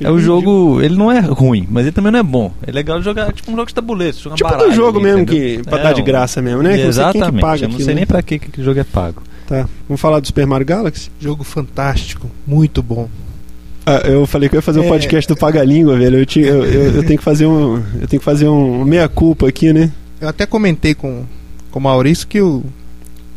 é 0.00 0.10
o 0.10 0.18
jogo. 0.18 0.80
Ele 0.82 0.96
não 0.96 1.12
é 1.12 1.20
ruim, 1.20 1.66
mas 1.70 1.84
ele 1.84 1.92
também 1.92 2.10
não 2.10 2.18
é 2.18 2.22
bom. 2.22 2.52
É 2.66 2.72
legal 2.72 3.00
jogar, 3.02 3.32
tipo 3.32 3.50
um 3.52 3.54
jogo 3.54 3.66
de 3.68 3.74
tabuleiro. 3.74 4.16
Jogar 4.16 4.36
Tipo 4.36 4.50
baralho 4.50 4.70
do 4.70 4.74
jogo 4.74 4.98
ali, 4.98 5.06
mesmo, 5.06 5.20
entendeu? 5.22 5.58
que, 5.62 5.68
pra 5.68 5.78
É, 5.78 5.82
dar 5.82 5.92
de 5.92 6.02
graça 6.02 6.42
mesmo, 6.42 6.62
né? 6.62 6.76
Que 6.76 6.84
não 6.84 6.92
sei 6.92 7.02
quem 7.04 7.12
que 7.12 7.18
Exatamente. 7.18 7.40
paga 7.42 7.64
eu 7.64 7.68
não 7.68 7.76
sei 7.78 7.86
né? 7.88 7.94
nem 7.94 8.06
pra 8.06 8.22
que 8.22 8.38
que 8.38 8.60
o 8.60 8.64
jogo 8.64 8.80
é 8.80 8.84
pago. 8.84 9.22
Tá. 9.46 9.68
Vamos 9.88 10.00
falar 10.00 10.20
do 10.20 10.26
Super 10.26 10.46
Mario 10.46 10.66
Galaxy? 10.66 11.10
Jogo 11.20 11.44
fantástico, 11.44 12.30
muito 12.46 12.82
bom. 12.82 13.08
Ah, 13.86 14.00
eu 14.06 14.26
falei 14.26 14.48
que 14.48 14.54
eu 14.54 14.58
ia 14.58 14.62
fazer 14.62 14.80
um 14.80 14.84
É. 14.84 14.88
podcast 14.88 15.28
do 15.28 15.36
Paga 15.36 15.62
Língua, 15.62 15.98
velho. 15.98 16.18
Eu, 16.18 16.24
tinha- 16.26 16.46
eu, 16.46 16.64
eu- 16.64 16.90
eu 16.96 17.04
tenho 17.06 17.18
que 17.18 17.24
fazer 17.24 17.44
um. 17.46 17.76
Eu 18.00 18.08
tenho 18.08 18.18
que 18.20 18.24
fazer 18.24 18.48
um 18.48 18.82
meia-culpa 18.84 19.46
aqui, 19.46 19.72
né? 19.74 19.92
Eu 20.20 20.28
até 20.28 20.46
comentei 20.46 20.94
com, 20.94 21.24
com 21.70 21.78
o 21.78 21.82
Maurício 21.82 22.26
que 22.26 22.38
eu, 22.38 22.64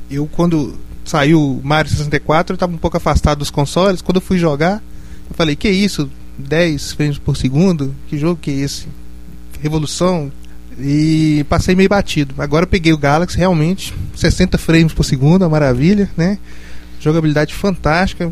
eu 0.09 0.25
quando 0.31 0.73
saiu 1.03 1.41
o 1.41 1.61
Mario 1.61 1.91
64, 1.91 2.53
eu 2.53 2.55
estava 2.55 2.71
um 2.73 2.77
pouco 2.77 2.95
afastado 2.95 3.39
dos 3.39 3.49
consoles. 3.51 4.01
Quando 4.01 4.15
eu 4.17 4.21
fui 4.21 4.37
jogar, 4.37 4.75
eu 5.29 5.35
falei, 5.35 5.53
que 5.57 5.67
isso? 5.69 6.09
10 6.37 6.91
frames 6.93 7.17
por 7.17 7.35
segundo? 7.37 7.93
Que 8.07 8.17
jogo 8.17 8.39
que 8.41 8.51
é 8.51 8.55
esse? 8.55 8.85
Revolução? 9.61 10.31
E 10.79 11.43
passei 11.49 11.75
meio 11.75 11.89
batido. 11.89 12.35
Agora 12.37 12.63
eu 12.63 12.67
peguei 12.67 12.93
o 12.93 12.97
Galaxy, 12.97 13.37
realmente, 13.37 13.93
60 14.15 14.57
frames 14.59 14.93
por 14.93 15.03
segundo, 15.03 15.41
uma 15.41 15.49
maravilha, 15.49 16.09
né? 16.15 16.37
Jogabilidade 16.99 17.53
fantástica. 17.53 18.31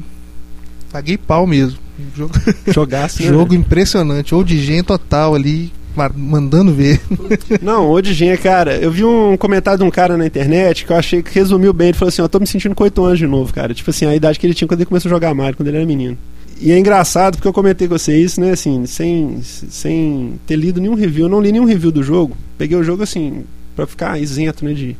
Paguei 0.91 1.17
pau 1.17 1.47
mesmo. 1.47 1.79
Jogo, 2.15 2.33
Jogaço, 2.71 3.23
né? 3.23 3.29
jogo 3.29 3.55
impressionante. 3.55 4.35
Ou 4.35 4.43
de 4.43 4.59
gen 4.63 4.83
total 4.83 5.33
ali, 5.33 5.71
ma- 5.95 6.11
mandando 6.15 6.71
ver. 6.73 7.01
Não, 7.61 7.99
gente, 8.03 8.39
cara, 8.41 8.77
eu 8.77 8.91
vi 8.91 9.03
um 9.03 9.35
comentário 9.37 9.79
de 9.79 9.85
um 9.85 9.89
cara 9.89 10.15
na 10.15 10.25
internet 10.27 10.85
que 10.85 10.91
eu 10.91 10.97
achei 10.97 11.23
que 11.23 11.33
resumiu 11.33 11.73
bem. 11.73 11.87
Ele 11.89 11.97
falou 11.97 12.09
assim: 12.09 12.21
Eu 12.21 12.29
tô 12.29 12.39
me 12.39 12.45
sentindo 12.47 12.75
com 12.75 12.83
8 12.83 13.03
anos 13.03 13.17
de 13.19 13.25
novo, 13.27 13.51
cara. 13.53 13.73
Tipo 13.73 13.89
assim, 13.89 14.05
a 14.05 14.15
idade 14.15 14.37
que 14.37 14.45
ele 14.45 14.53
tinha 14.53 14.67
quando 14.67 14.81
ele 14.81 14.87
começou 14.87 15.09
a 15.09 15.13
jogar 15.15 15.33
Mario, 15.33 15.57
quando 15.57 15.67
ele 15.69 15.77
era 15.77 15.85
menino. 15.85 16.17
E 16.59 16.71
é 16.71 16.79
engraçado 16.79 17.35
porque 17.35 17.47
eu 17.47 17.53
comentei 17.53 17.87
com 17.87 17.97
você 17.97 18.17
isso, 18.17 18.39
né? 18.39 18.51
Assim, 18.51 18.85
sem, 18.85 19.41
sem 19.43 20.39
ter 20.47 20.55
lido 20.55 20.79
nenhum 20.79 20.95
review. 20.95 21.25
Eu 21.25 21.29
não 21.29 21.41
li 21.41 21.51
nenhum 21.51 21.65
review 21.65 21.91
do 21.91 22.01
jogo. 22.01 22.35
Peguei 22.57 22.77
o 22.77 22.83
jogo 22.83 23.03
assim, 23.03 23.43
pra 23.75 23.85
ficar 23.85 24.19
isento, 24.19 24.63
né? 24.63 24.73
De... 24.73 24.95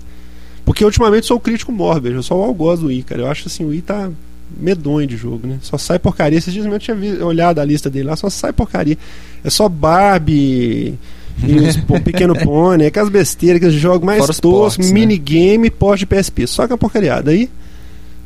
Porque 0.65 0.83
ultimamente 0.83 1.25
sou 1.25 1.37
o 1.37 1.39
crítico 1.39 1.71
mórbido. 1.71 2.15
Eu 2.15 2.23
só 2.23 2.35
algoz 2.35 2.81
do 2.81 2.87
Wii, 2.87 3.03
cara. 3.03 3.21
Eu 3.21 3.31
acho 3.31 3.47
assim, 3.47 3.63
o 3.63 3.69
Wii 3.69 3.81
tá 3.81 4.11
medonho 4.59 5.07
de 5.07 5.15
jogo, 5.15 5.47
né? 5.47 5.59
Só 5.61 5.77
sai 5.77 5.97
porcaria. 5.97 6.37
Esses 6.37 6.53
dias 6.53 6.65
eu 6.65 6.79
tinha 6.79 7.25
olhado 7.25 7.59
a 7.59 7.65
lista 7.65 7.89
dele 7.89 8.07
lá, 8.07 8.15
só 8.15 8.29
sai 8.29 8.51
porcaria. 8.51 8.97
É 9.43 9.49
só 9.49 9.69
Barbie. 9.69 10.97
E 11.45 11.99
pequeno 11.99 12.33
pônei, 12.33 12.87
aquelas 12.87 13.09
besteiras, 13.09 13.57
aqueles 13.57 13.75
jogos 13.75 14.05
mais 14.05 14.25
toscos, 14.39 14.87
né? 14.87 14.93
minigame, 14.93 15.69
porte 15.69 16.05
de 16.05 16.15
PSP, 16.15 16.47
só 16.47 16.65
que 16.65 16.71
a 16.71 16.77
porcariada. 16.77 17.31
Aí, 17.31 17.49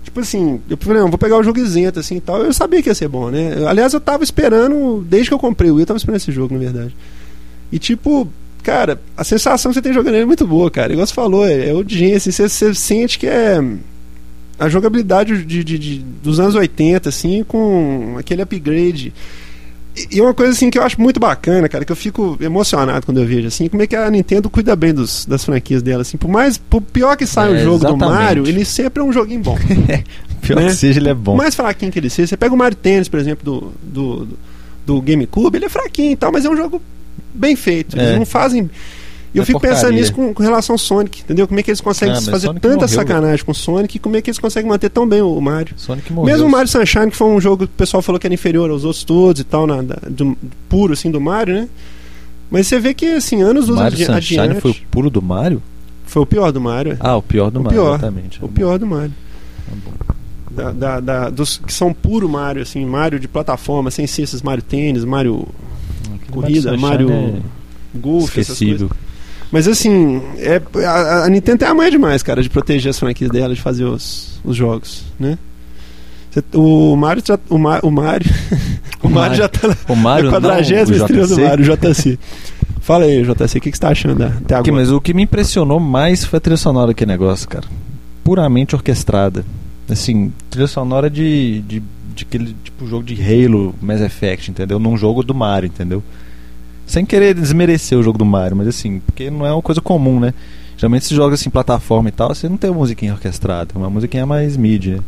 tipo 0.10 0.20
assim, 0.20 0.60
eu 0.70 0.76
falei, 0.78 1.02
não, 1.02 1.10
vou 1.10 1.18
pegar 1.18 1.38
o 1.38 1.44
jogo 1.44 1.60
isento 1.60 2.00
assim 2.00 2.18
e 2.18 2.22
tal. 2.22 2.42
Eu 2.44 2.52
sabia 2.54 2.82
que 2.82 2.90
ia 2.90 2.96
ser 2.96 3.08
bom, 3.08 3.30
né? 3.30 3.66
Aliás, 3.68 3.94
eu 3.94 4.00
tava 4.02 4.24
esperando, 4.24 5.06
desde 5.08 5.30
que 5.30 5.34
eu 5.34 5.40
comprei 5.40 5.70
o 5.72 5.76
Wii, 5.76 5.84
eu 5.84 5.88
tava 5.88 5.98
esperando 5.98 6.18
esse 6.18 6.32
jogo, 6.32 6.54
na 6.54 6.60
verdade. 6.60 6.96
E 7.72 7.78
tipo, 7.80 8.28
cara, 8.64 9.00
a 9.16 9.24
sensação 9.24 9.72
que 9.72 9.76
você 9.76 9.82
tem 9.82 9.94
jogando 9.94 10.16
ele 10.16 10.24
é 10.24 10.26
muito 10.26 10.46
boa, 10.48 10.70
cara. 10.72 10.92
Igual 10.92 11.06
você 11.08 11.14
falou, 11.14 11.46
é, 11.46 11.70
é 11.70 11.74
assim, 12.16 12.32
você, 12.32 12.50
você 12.50 12.74
sente 12.74 13.18
que 13.20 13.28
é 13.28 13.60
a 14.58 14.68
jogabilidade 14.68 15.46
de, 15.46 15.64
de- 15.64 15.80
de- 15.80 16.00
dos 16.22 16.40
anos 16.40 16.56
80, 16.56 17.08
assim, 17.08 17.44
com 17.48 18.16
aquele 18.20 18.42
upgrade. 18.42 19.14
E, 20.12 20.22
uma 20.22 20.34
coisa 20.34 20.52
assim 20.54 20.70
que 20.70 20.78
eu 20.78 20.84
acho 20.84 21.00
muito 21.02 21.20
bacana, 21.20 21.68
cara, 21.70 21.84
que 21.86 21.92
eu 21.92 21.96
fico 21.96 22.38
emocionado 22.42 23.06
quando 23.06 23.20
eu 23.20 23.26
vejo 23.26 23.48
assim, 23.48 23.68
como 23.68 23.82
é 23.84 23.88
que 23.88 23.96
a 23.96 24.10
Nintendo 24.10 24.50
cuida 24.50 24.76
bem 24.76 24.94
dos, 24.94 25.26
das 25.26 25.44
franquias 25.44 25.82
dela, 25.82 26.02
assim, 26.02 26.18
por 26.18 26.30
mais 26.30 26.58
por 26.58 26.82
pior 26.82 27.16
que 27.18 27.26
saia 27.26 27.50
É, 27.52 27.62
um 27.62 27.64
jogo 27.64 27.80
do 27.80 27.88
exatamente. 27.88 28.20
Mario, 28.24 28.48
ele 28.48 28.64
sempre 28.66 29.02
é 29.02 29.06
um 29.06 29.12
joguinho 29.12 29.42
bom. 29.42 29.58
Pior 30.42 30.62
Né? 30.62 30.68
que 30.68 30.76
seja, 30.76 31.00
ele 31.00 31.10
é 31.10 31.14
bom. 31.14 31.34
Por 31.34 31.38
mais 31.38 31.54
fraquinho 31.54 31.92
que 31.92 32.00
ele 32.00 32.10
seja, 32.10 32.28
você 32.28 32.38
pega 32.38 32.54
o 32.54 32.58
Mario 32.58 32.78
Tennis, 32.78 33.10
por 33.10 33.20
exemplo, 33.20 33.44
do, 33.44 33.74
do, 33.84 34.26
do, 34.26 34.38
do 34.86 35.02
GameCube, 35.02 35.58
ele 35.58 35.66
é 35.66 35.70
fraquinho 35.70 36.12
e 36.14 36.16
tal, 36.16 36.32
mas 36.32 36.46
é 36.46 36.50
um 36.50 36.56
jogo 36.56 36.82
bem 37.34 37.56
feito. 37.56 37.98
Eles 37.98 38.10
É. 38.10 38.16
não 38.18 38.26
fazem. 38.26 38.70
E 39.34 39.38
eu 39.38 39.44
É 39.44 39.46
fico 39.46 39.60
pensando 39.60 39.92
nisso 39.94 40.12
com, 40.14 40.34
com 40.34 40.42
relação 40.42 40.74
ao 40.74 40.78
Sonic, 40.80 41.22
entendeu? 41.22 41.48
Como 41.48 41.60
é 41.60 41.64
que 41.64 41.70
eles 41.70 41.82
conseguem 41.82 42.16
Ah, 42.16 42.22
fazer 42.22 42.48
Sonic 42.48 42.62
tanta 42.62 42.76
morreu, 42.76 42.88
sacanagem 42.90 43.46
com 43.46 43.52
o 43.52 43.56
Sonic 43.56 43.98
e 43.98 44.00
como 44.00 44.16
é 44.18 44.22
que 44.22 44.30
eles 44.30 44.40
conseguem 44.40 44.68
manter 44.70 44.90
tão 44.90 45.08
bem 45.08 45.22
o 45.22 45.40
Mario. 45.40 45.74
Sonic 45.78 46.12
morreu. 46.12 46.34
Mesmo 46.34 46.48
o 46.48 46.52
Mario 46.52 46.68
Sunshine, 46.68 47.12
que 47.12 47.16
foi 47.18 47.28
um 47.28 47.40
jogo 47.40 47.68
que 47.68 47.74
o 47.74 47.78
pessoal 47.78 48.02
falou 48.02 48.20
que 48.20 48.26
era 48.26 48.34
inferior 48.34 48.72
aos 48.72 48.84
outros 48.84 49.04
todos 49.04 49.40
e 49.42 49.44
tal, 49.44 49.68
na, 49.68 49.82
da- 49.84 50.00
do, 50.10 50.36
puro 50.68 50.94
assim 50.94 51.12
do 51.12 51.22
Mario, 51.22 51.54
né? 51.56 51.70
Mas 52.50 52.66
você 52.68 52.80
vê 52.80 52.96
que 52.96 53.06
assim, 53.06 53.44
anos 53.44 53.68
luz 53.68 53.80
Mario 53.80 53.98
Sunshine 53.98 54.40
adiante, 54.42 54.62
foi 54.62 54.72
o 54.72 54.76
pulo 54.90 55.10
do 55.12 55.22
Mario? 55.22 55.62
foi 56.06 56.24
o 56.24 56.26
pior 56.26 56.52
do 56.52 56.60
Mario. 56.60 56.94
é. 56.94 56.98
Ah, 57.00 57.16
o 57.16 57.22
pior 57.22 57.52
do 57.52 57.60
O 57.60 57.64
Mario, 57.64 57.80
pior. 57.80 57.94
exatamente. 58.00 58.44
O 58.44 58.48
pior 58.48 58.80
do 58.80 58.88
Mario. 58.88 59.14
Tá. 59.96 60.16
Da, 60.50 60.72
da- 60.72 61.00
da- 61.00 61.30
dos 61.30 61.58
que 61.60 61.72
são 61.72 61.94
puro 61.94 62.28
Mario, 62.28 62.64
assim, 62.64 62.84
Mario 62.84 63.20
de 63.20 63.28
plataforma, 63.28 63.92
sem 63.92 64.08
ser 64.08 64.24
esses 64.24 64.42
Mario 64.42 64.64
Tênis, 64.64 65.06
Mario 65.06 65.48
Corrida, 66.32 66.72
Sunshine 66.72 66.78
Mario 66.82 67.12
é 67.12 67.34
Golf, 68.00 68.36
essas 68.38 68.58
coisas. 68.58 68.90
Mas 69.52 69.68
assim, 69.68 70.22
é, 70.38 70.62
a, 70.86 71.24
a 71.26 71.30
Nintendo 71.30 71.60
tem 71.60 71.68
a 71.68 71.74
mãe 71.74 71.90
demais, 71.90 72.22
cara, 72.22 72.42
de 72.42 72.50
proteger 72.50 72.90
as 72.92 73.00
franquias 73.00 73.32
dela, 73.32 73.54
de 73.56 73.62
fazer 73.62 73.84
os, 73.86 74.40
os 74.44 74.56
jogos, 74.56 75.04
né? 75.20 75.38
Cê- 76.32 76.44
O 76.54 76.96
Mario 76.96 77.24
já, 77.26 77.40
o, 77.50 77.58
Ma, 77.58 77.80
o 77.82 77.90
Mario 77.90 78.30
o 79.02 79.08
O 79.08 79.10
Mario 79.10 79.16
Mario. 79.32 79.36
já 79.38 79.50
tá 79.50 79.68
na 79.68 79.76
O 79.88 79.96
Mario 79.96 80.30
não, 80.32 80.40
40 80.42 80.92
o 80.92 80.96
estrela 80.96 81.28
do. 81.28 81.42
Mario, 81.42 81.66
JC. 81.78 82.20
Fala 82.82 83.06
aí, 83.06 83.24
JC, 83.24 83.58
o 83.58 83.62
que, 83.62 83.72
que 83.72 83.78
você 83.78 83.82
tá 83.82 83.90
achando 83.90 84.24
até 84.24 84.56
agora? 84.56 84.72
mas 84.74 84.92
o 84.92 85.02
que 85.02 85.14
me 85.14 85.24
impressionou 85.24 85.80
mais 85.80 86.24
foi 86.24 86.38
a 86.38 86.40
trilha 86.40 86.58
sonora 86.58 86.88
daquele 86.88 87.12
negócio, 87.12 87.48
cara. 87.50 87.66
Puramente 88.24 88.76
orquestrada. 88.76 89.44
Assim, 89.90 90.32
trilha 90.52 90.68
sonora 90.68 91.10
de, 91.10 91.62
de, 91.62 91.84
de 92.16 92.24
aquele 92.24 92.56
tipo 92.64 92.86
jogo 92.88 93.04
de 93.04 93.16
Halo, 93.22 93.74
Mass 93.82 94.02
Effect, 94.02 94.52
entendeu? 94.52 94.78
Num 94.80 94.96
jogo 94.96 95.24
do 95.24 95.34
Mario, 95.34 95.68
entendeu? 95.68 96.04
Sem 96.90 97.06
querer 97.06 97.36
desmerecer 97.36 97.96
o 97.96 98.02
jogo 98.02 98.18
do 98.18 98.26
Mario, 98.26 98.58
mas 98.58 98.68
assim, 98.68 99.00
porque 99.06 99.30
não 99.30 99.46
é 99.46 99.54
uma 99.54 99.62
coisa 99.62 99.80
comum, 99.80 100.20
né? 100.20 100.34
Geralmente 100.76 101.06
se 101.06 101.14
joga 101.14 101.36
assim, 101.36 101.48
plataforma 101.48 102.10
e 102.10 102.12
tal, 102.12 102.34
você 102.34 102.50
não 102.50 102.58
tem 102.58 102.68
uma 102.68 102.80
musiquinha 102.80 103.14
orquestrada, 103.14 103.74
é 103.76 103.78
uma 103.78 103.92
musiquinha 103.92 104.26
mais 104.26 104.58
mid, 104.58 104.88
né? 104.88 105.00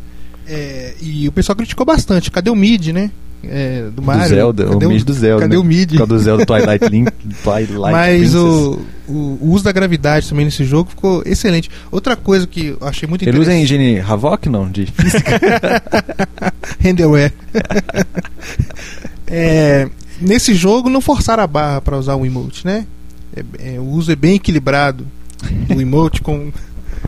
É, 0.48 0.94
e 1.02 1.28
o 1.28 1.32
pessoal 1.32 1.56
criticou 1.56 1.84
bastante. 1.84 2.30
Cadê 2.30 2.52
o 2.52 2.56
mid, 2.56 2.90
né? 2.90 3.10
É, 3.44 3.90
do 3.96 4.04
Mario. 4.04 4.22
do 4.22 4.30
Zelda, 4.30 4.66
cadê 4.68 4.86
o 4.86 4.90
mid 4.90 5.04
do 5.04 5.14
Zelda. 5.14 5.42
Cadê 5.42 5.56
né? 5.56 5.60
o 5.60 5.64
mid? 5.64 5.98
Causa 5.98 6.14
do 6.14 6.20
Zelda 6.20 6.46
Twilight 6.46 6.86
Link, 6.88 7.12
Twilight 7.44 7.92
Mas 7.92 8.36
o, 8.36 8.80
o, 9.08 9.40
o 9.42 9.50
uso 9.50 9.64
da 9.64 9.72
gravidade 9.72 10.30
também 10.30 10.46
nesse 10.46 10.64
jogo 10.64 10.92
ficou 10.92 11.24
excelente. 11.26 11.68
Outra 11.92 12.16
coisa 12.16 12.46
que 12.46 12.78
eu 12.80 12.88
achei 12.88 13.10
muito 13.10 13.24
Ele 13.24 13.40
usa 13.40 13.50
a 13.50 13.56
interessante. 13.56 13.82
engine 13.82 14.00
Havok, 14.02 14.48
não? 14.50 14.70
De 14.70 14.88
Renderware. 16.80 17.34
É, 19.26 19.90
nesse 20.22 20.54
jogo 20.54 20.90
não 20.90 21.02
forçaram 21.02 21.44
a 21.44 21.48
barra 21.48 21.82
para 21.82 21.98
usar 21.98 22.16
o 22.16 22.26
emote, 22.26 22.66
né? 22.66 22.86
É- 23.36 23.76
é, 23.76 23.80
o 23.80 23.84
uso 23.84 24.12
é 24.12 24.16
bem 24.16 24.36
equilibrado 24.36 25.06
do 25.68 25.82
emote 25.82 26.22
com. 26.22 26.52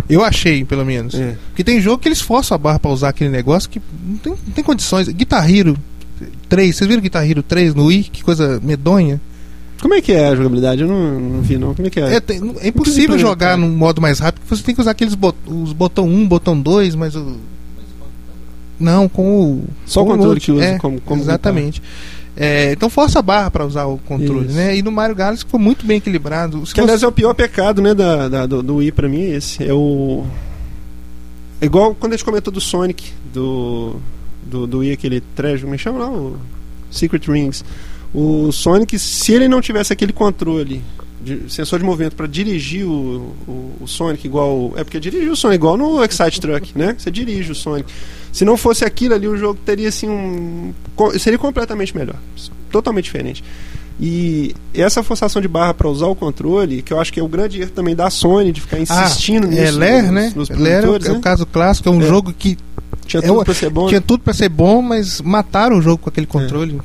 Eu 0.09 0.23
achei, 0.23 0.65
pelo 0.65 0.85
menos. 0.85 1.13
É. 1.15 1.35
Porque 1.49 1.63
tem 1.63 1.79
jogo 1.79 1.99
que 2.01 2.07
eles 2.07 2.19
forçam 2.21 2.55
a 2.55 2.57
barra 2.57 2.79
pra 2.79 2.91
usar 2.91 3.09
aquele 3.09 3.29
negócio 3.29 3.69
que 3.69 3.81
não 4.05 4.17
tem, 4.17 4.31
não 4.47 4.53
tem 4.53 4.63
condições. 4.63 5.07
Guitar 5.09 5.49
Hero 5.49 5.77
3, 6.49 6.75
vocês 6.75 6.87
viram 6.87 7.01
Guitar 7.01 7.29
Hero 7.29 7.43
3 7.43 7.75
no 7.75 7.85
Wii? 7.85 8.03
Que 8.05 8.23
coisa 8.23 8.59
medonha. 8.63 9.21
Como 9.81 9.93
é 9.93 10.01
que 10.01 10.13
é 10.13 10.27
a 10.29 10.35
jogabilidade? 10.35 10.81
Eu 10.81 10.87
não, 10.87 11.19
não 11.19 11.41
vi, 11.41 11.57
não. 11.57 11.75
Como 11.75 11.87
é 11.87 11.91
que 11.91 11.99
é? 11.99 12.15
É, 12.15 12.19
tem- 12.21 12.55
é 12.61 12.69
impossível 12.69 13.19
jogar 13.19 13.57
num 13.57 13.69
modo 13.69 14.01
mais 14.01 14.17
rápido, 14.19 14.41
porque 14.41 14.55
você 14.55 14.63
tem 14.63 14.73
que 14.73 14.79
usar 14.81 14.91
aqueles 14.91 15.13
bot, 15.13 15.35
os 15.45 15.73
botão 15.73 16.07
1, 16.07 16.27
botão 16.27 16.59
2, 16.59 16.95
mas 16.95 17.15
o. 17.15 17.37
Não, 18.79 19.07
com 19.07 19.41
o. 19.41 19.63
Só 19.85 20.01
o 20.01 20.05
com 20.05 20.11
controle 20.11 20.31
emote, 20.31 20.45
que 20.45 20.51
usa 20.51 20.63
é, 20.65 20.77
como, 20.77 20.99
como 21.01 21.21
Exatamente. 21.21 21.81
É, 22.35 22.71
então 22.71 22.89
força 22.89 23.19
a 23.19 23.21
barra 23.21 23.51
pra 23.51 23.63
usar 23.65 23.85
o 23.85 23.97
controle, 23.99 24.47
Isso. 24.47 24.55
né? 24.55 24.75
E 24.75 24.81
no 24.81 24.91
Mario 24.91 25.15
Galaxy 25.15 25.45
ficou 25.45 25.59
muito 25.59 25.85
bem 25.85 25.97
equilibrado. 25.97 26.65
Se 26.65 26.73
Que 26.73 26.81
aliás 26.81 26.99
você- 27.01 27.05
é 27.05 27.09
o 27.09 27.11
pior 27.11 27.33
pecado, 27.35 27.81
né, 27.81 27.93
da, 27.93 28.27
da- 28.27 28.45
do, 28.47 28.63
do 28.63 28.75
Wii 28.77 28.91
pra 28.91 29.07
mim, 29.07 29.21
é 29.21 29.35
esse. 29.35 29.63
É 29.63 29.71
o. 29.73 30.25
É 31.61 31.65
igual 31.65 31.93
quando 31.95 32.13
a 32.13 32.15
gente 32.17 32.25
comentou 32.25 32.51
do 32.51 32.59
Sonic, 32.59 33.11
do. 33.33 33.97
Do, 34.45 34.67
do 34.67 34.79
Wii, 34.79 34.91
aquele 34.93 35.21
Treasure, 35.21 35.69
me 35.69 35.77
chama 35.77 35.99
lá, 35.99 36.09
o 36.09 36.35
Secret 36.91 37.21
Rings. 37.27 37.63
O 38.13 38.51
Sonic, 38.51 38.97
se 38.99 39.31
ele 39.33 39.47
não 39.47 39.61
tivesse 39.61 39.93
aquele 39.93 40.11
controle, 40.11 40.81
de, 41.23 41.51
sensor 41.51 41.79
de 41.79 41.85
movimento 41.85 42.15
pra 42.15 42.27
dirigir 42.27 42.85
o, 42.85 43.33
o, 43.47 43.71
o 43.81 43.87
Sonic 43.87 44.25
igual. 44.27 44.73
É 44.75 44.83
porque 44.83 44.99
dirigir 44.99 45.31
o 45.31 45.35
Sonic 45.35 45.55
igual 45.55 45.77
no 45.77 46.03
Excite 46.03 46.41
Truck, 46.41 46.77
né? 46.77 46.95
Você 46.97 47.09
dirige 47.09 47.51
o 47.51 47.55
Sonic. 47.55 47.89
Se 48.31 48.43
não 48.43 48.57
fosse 48.57 48.83
aquilo 48.83 49.13
ali, 49.13 49.27
o 49.27 49.37
jogo 49.37 49.59
teria 49.65 49.89
assim 49.89 50.09
um. 50.09 50.73
Seria 51.19 51.37
completamente 51.39 51.95
melhor. 51.95 52.15
Totalmente 52.71 53.05
diferente. 53.05 53.43
E 53.99 54.55
essa 54.73 55.03
forçação 55.03 55.39
de 55.41 55.47
barra 55.47 55.73
para 55.73 55.87
usar 55.87 56.07
o 56.07 56.15
controle, 56.15 56.81
que 56.81 56.91
eu 56.91 56.99
acho 56.99 57.13
que 57.13 57.19
é 57.19 57.23
o 57.23 57.27
grande 57.27 57.61
erro 57.61 57.71
também 57.71 57.95
da 57.95 58.09
Sony 58.09 58.51
de 58.51 58.59
ficar 58.59 58.79
insistindo 58.79 59.45
ah, 59.45 59.49
nisso. 59.49 59.61
É 59.61 59.71
Ler, 59.71 60.11
né? 60.11 60.33
Nos 60.35 60.49
Ler 60.49 60.83
é 60.83 60.89
o, 60.89 60.93
né? 60.93 60.99
é 61.09 61.11
o 61.11 61.19
caso 61.21 61.45
clássico, 61.45 61.87
é 61.87 61.91
um 61.91 62.01
É. 62.01 62.07
jogo 62.07 62.33
que 62.33 62.57
Tinha 63.05 63.19
é 63.21 63.25
tudo 63.27 63.41
o- 63.41 63.45
pra 63.45 63.53
ser 63.53 63.69
bom. 63.69 63.87
tinha 63.87 63.99
né? 63.99 64.05
tudo 64.05 64.23
pra 64.23 64.33
ser 64.33 64.49
bom, 64.49 64.81
mas 64.81 65.21
mataram 65.21 65.77
o 65.77 65.81
jogo 65.81 65.99
com 65.99 66.09
aquele 66.09 66.25
controle. 66.25 66.79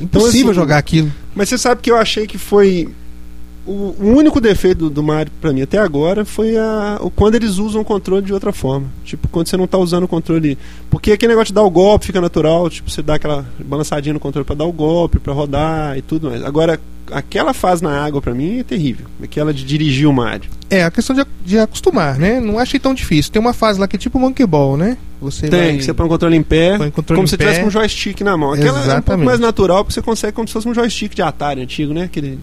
Então, 0.00 0.20
Impossível 0.22 0.50
assim, 0.52 0.54
jogar 0.60 0.78
aquilo. 0.78 1.12
Mas 1.34 1.48
você 1.48 1.58
sabe 1.58 1.80
que 1.82 1.90
eu 1.90 1.96
achei 1.96 2.24
que 2.26 2.38
foi. 2.38 2.88
O, 3.70 3.94
único 4.00 4.40
defeito 4.40 4.78
do, 4.78 4.90
do 4.90 5.02
Mario 5.02 5.30
pra 5.40 5.52
mim 5.52 5.60
até 5.60 5.76
agora 5.76 6.24
foi 6.24 6.56
a, 6.56 6.98
o 7.02 7.10
quando 7.10 7.34
eles 7.34 7.58
usam 7.58 7.82
o 7.82 7.84
controle 7.84 8.24
de 8.24 8.32
outra 8.32 8.50
forma. 8.50 8.86
Tipo, 9.04 9.28
quando 9.28 9.48
você 9.48 9.56
não 9.58 9.66
tá 9.66 9.76
usando 9.76 10.04
o 10.04 10.08
controle. 10.08 10.56
Porque 10.88 11.12
aquele 11.12 11.32
negócio 11.32 11.48
de 11.48 11.54
dar 11.54 11.62
o 11.62 11.70
golpe 11.70 12.06
fica 12.06 12.20
natural, 12.20 12.70
tipo, 12.70 12.90
você 12.90 13.02
dá 13.02 13.16
aquela 13.16 13.44
balançadinha 13.58 14.14
no 14.14 14.20
controle 14.20 14.46
pra 14.46 14.54
dar 14.54 14.64
o 14.64 14.72
golpe, 14.72 15.18
pra 15.18 15.34
rodar 15.34 15.98
e 15.98 16.02
tudo 16.02 16.30
mais. 16.30 16.42
Agora, 16.42 16.80
aquela 17.12 17.52
fase 17.52 17.82
na 17.82 18.02
água 18.02 18.22
pra 18.22 18.34
mim 18.34 18.60
é 18.60 18.62
terrível. 18.62 19.06
Aquela 19.22 19.52
de 19.52 19.64
dirigir 19.64 20.08
o 20.08 20.12
Mario. 20.12 20.50
É, 20.70 20.84
a 20.84 20.90
questão 20.90 21.14
de, 21.14 21.24
de 21.44 21.58
acostumar, 21.58 22.18
né? 22.18 22.40
Não 22.40 22.58
achei 22.58 22.80
tão 22.80 22.94
difícil. 22.94 23.32
Tem 23.32 23.40
uma 23.40 23.52
fase 23.52 23.78
lá 23.78 23.86
que 23.86 23.96
é 23.96 23.98
tipo 23.98 24.18
Monkey 24.18 24.46
Ball, 24.46 24.76
né? 24.76 24.96
Você 25.20 25.48
Tem, 25.48 25.60
vai... 25.60 25.76
que 25.76 25.84
você 25.84 25.92
põe 25.92 26.06
o 26.06 26.08
controle 26.08 26.36
em 26.36 26.42
pé, 26.42 26.78
controle 26.90 27.18
como 27.18 27.24
em 27.24 27.26
se 27.26 27.36
pé. 27.36 27.44
tivesse 27.44 27.64
um 27.66 27.70
joystick 27.70 28.20
na 28.22 28.36
mão. 28.36 28.52
Aquela 28.52 28.68
é 28.68 28.70
um 28.70 28.74
pouco 28.74 28.86
Exatamente. 28.86 29.26
mais 29.26 29.40
natural, 29.40 29.84
porque 29.84 29.94
você 29.94 30.02
consegue 30.02 30.32
como 30.32 30.46
se 30.46 30.54
fosse 30.54 30.68
um 30.68 30.74
joystick 30.74 31.14
de 31.14 31.22
Atari 31.22 31.60
antigo, 31.62 31.92
né? 31.92 32.04
Aquele. 32.04 32.38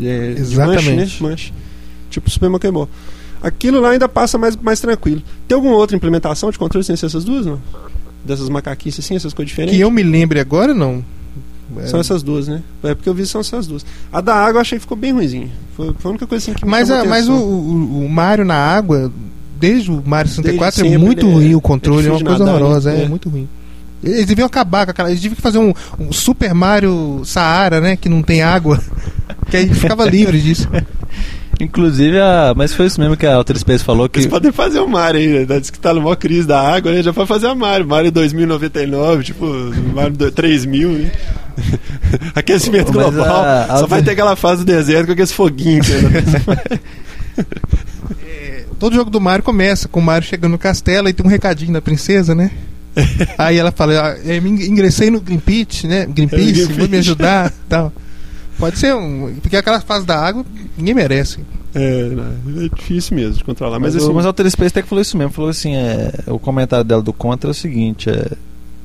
É, 0.00 0.34
de 0.34 0.40
Exatamente. 0.40 0.90
manche, 0.90 1.22
né? 1.22 1.30
Manche. 1.30 1.52
Tipo 2.10 2.30
Super 2.30 2.48
Monkey 2.50 2.70
Ball. 2.70 2.88
Aquilo 3.42 3.80
lá 3.80 3.90
ainda 3.90 4.08
passa 4.08 4.38
mais, 4.38 4.56
mais 4.56 4.80
tranquilo. 4.80 5.22
Tem 5.48 5.54
alguma 5.56 5.74
outra 5.74 5.96
implementação 5.96 6.50
de 6.50 6.58
controle 6.58 6.84
sem 6.84 6.94
ser 6.96 7.06
essas 7.06 7.24
duas, 7.24 7.44
não? 7.44 7.60
Dessas 8.24 8.48
macaquices 8.48 9.04
assim, 9.04 9.16
essas 9.16 9.34
coisas 9.34 9.48
diferentes? 9.50 9.76
Que 9.76 9.82
eu 9.82 9.90
me 9.90 10.02
lembre 10.02 10.38
agora, 10.38 10.72
não. 10.72 11.04
É, 11.78 11.86
São 11.86 11.98
essas 11.98 12.22
duas, 12.22 12.46
né? 12.48 12.62
É 12.84 12.94
porque 12.94 13.08
eu 13.08 13.14
vi 13.14 13.26
são 13.26 13.40
essas 13.40 13.66
duas. 13.66 13.84
A 14.12 14.20
da 14.20 14.34
água 14.34 14.58
eu 14.58 14.60
achei 14.60 14.78
que 14.78 14.82
ficou 14.82 14.96
bem 14.96 15.12
ruimzinha. 15.12 15.48
Foi, 15.76 15.92
foi 15.98 16.08
a 16.08 16.10
única 16.10 16.26
coisa 16.26 16.42
assim 16.44 16.54
que 16.54 16.64
me 16.64 16.70
Mas, 16.70 16.90
a, 16.90 17.04
mas 17.04 17.28
o, 17.28 17.32
o, 17.32 18.04
o 18.04 18.08
Mario 18.08 18.44
na 18.44 18.54
água, 18.54 19.10
desde 19.58 19.90
o 19.90 20.02
Mario 20.04 20.30
64, 20.30 20.80
é 20.80 20.84
sempre 20.84 20.98
muito 20.98 21.26
é- 21.26 21.32
ruim 21.32 21.54
o 21.54 21.60
controle, 21.60 22.06
é 22.06 22.10
é, 22.10 22.12
uma 22.12 22.20
coisa 22.20 22.44
nadar, 22.44 22.60
horrorosa, 22.60 22.92
né? 22.92 23.00
é. 23.00 23.04
É. 23.04 23.08
muito 23.08 23.28
ruim. 23.28 23.48
Eles 24.02 24.26
deviam 24.26 24.46
acabar 24.46 24.84
com 24.86 24.90
aquela. 24.90 25.10
Eles 25.10 25.20
deviam 25.20 25.40
fazer 25.40 25.58
um, 25.58 25.72
um 25.98 26.12
Super 26.12 26.52
Mario 26.54 27.22
Saara, 27.24 27.80
né? 27.80 27.96
Que 27.96 28.08
não 28.08 28.22
tem 28.22 28.42
água. 28.42 28.80
que 29.50 29.56
aí 29.56 29.72
ficava 29.72 30.04
livre 30.08 30.40
disso. 30.40 30.68
Inclusive, 31.60 32.18
a... 32.18 32.54
mas 32.56 32.72
foi 32.72 32.86
isso 32.86 32.98
mesmo 32.98 33.16
que 33.16 33.24
a 33.26 33.36
Outer 33.36 33.56
Space 33.58 33.84
falou 33.84 34.08
que. 34.08 34.18
Eles 34.18 34.28
podem 34.30 34.50
fazer 34.50 34.80
o 34.80 34.88
Mario 34.88 35.20
aí, 35.20 35.46
né? 35.46 35.60
Diz 35.60 35.70
que 35.70 35.78
tá 35.78 35.94
numa 35.94 36.16
crise 36.16 36.46
da 36.48 36.60
água, 36.60 36.90
né? 36.90 37.02
Já 37.02 37.12
pode 37.12 37.28
fazer 37.28 37.46
a 37.46 37.54
Mario. 37.54 37.86
Mario 37.86 38.10
2099, 38.10 39.22
tipo, 39.22 39.46
Mario 39.94 40.16
do- 40.16 40.32
3000, 40.32 40.88
né? 40.88 41.12
Aquecimento 42.34 42.90
global. 42.90 43.24
a- 43.44 43.64
a- 43.68 43.78
Só 43.78 43.86
vai 43.86 44.02
ter 44.02 44.12
aquela 44.12 44.34
fase 44.34 44.64
do 44.64 44.66
deserto 44.66 45.06
com 45.06 45.12
aqueles 45.12 45.30
foguinhos. 45.32 45.88
Né? 45.88 46.24
É, 48.26 48.64
todo 48.78 48.94
jogo 48.94 49.10
do 49.10 49.20
Mario 49.20 49.42
começa 49.44 49.88
com 49.88 50.00
o 50.00 50.02
Mario 50.02 50.28
chegando 50.28 50.52
no 50.52 50.58
castelo 50.58 51.08
e 51.08 51.12
tem 51.12 51.24
um 51.24 51.28
recadinho 51.28 51.72
da 51.72 51.80
princesa, 51.80 52.34
né? 52.34 52.50
Aí 53.38 53.56
ela 53.58 53.72
fala, 53.72 53.92
ah, 54.12 54.18
eu 54.18 54.40
me 54.42 54.50
ingressei 54.50 55.10
no 55.10 55.20
Greenpeace, 55.20 55.86
né? 55.86 56.06
Greenpeace, 56.06 56.42
É, 56.42 56.52
Greenpeace. 56.52 56.78
vou 56.78 56.88
me 56.88 56.96
ajudar 56.98 57.52
tal. 57.68 57.92
Pode 58.58 58.78
ser 58.78 58.94
um. 58.94 59.34
Porque 59.40 59.56
aquela 59.56 59.80
fase 59.80 60.04
da 60.06 60.18
água 60.18 60.44
ninguém 60.76 60.94
merece. 60.94 61.38
é, 61.74 62.10
é 62.64 62.68
difícil 62.76 63.16
mesmo 63.16 63.34
de 63.34 63.44
controlar. 63.44 63.78
Mas, 63.80 63.94
Mas, 63.94 64.02
assim, 64.02 64.12
o- 64.12 64.14
mas 64.14 64.24
a 64.24 64.28
Outer 64.28 64.50
Space 64.50 64.68
até 64.72 64.82
que 64.82 64.88
falou 64.88 65.00
isso 65.02 65.16
mesmo. 65.16 65.32
Falou 65.32 65.50
assim: 65.50 65.74
é, 65.74 66.12
o 66.26 66.38
comentário 66.38 66.84
dela 66.84 67.02
do 67.02 67.12
Contra 67.12 67.50
é 67.50 67.52
o 67.52 67.54
seguinte: 67.54 68.10
é, 68.10 68.30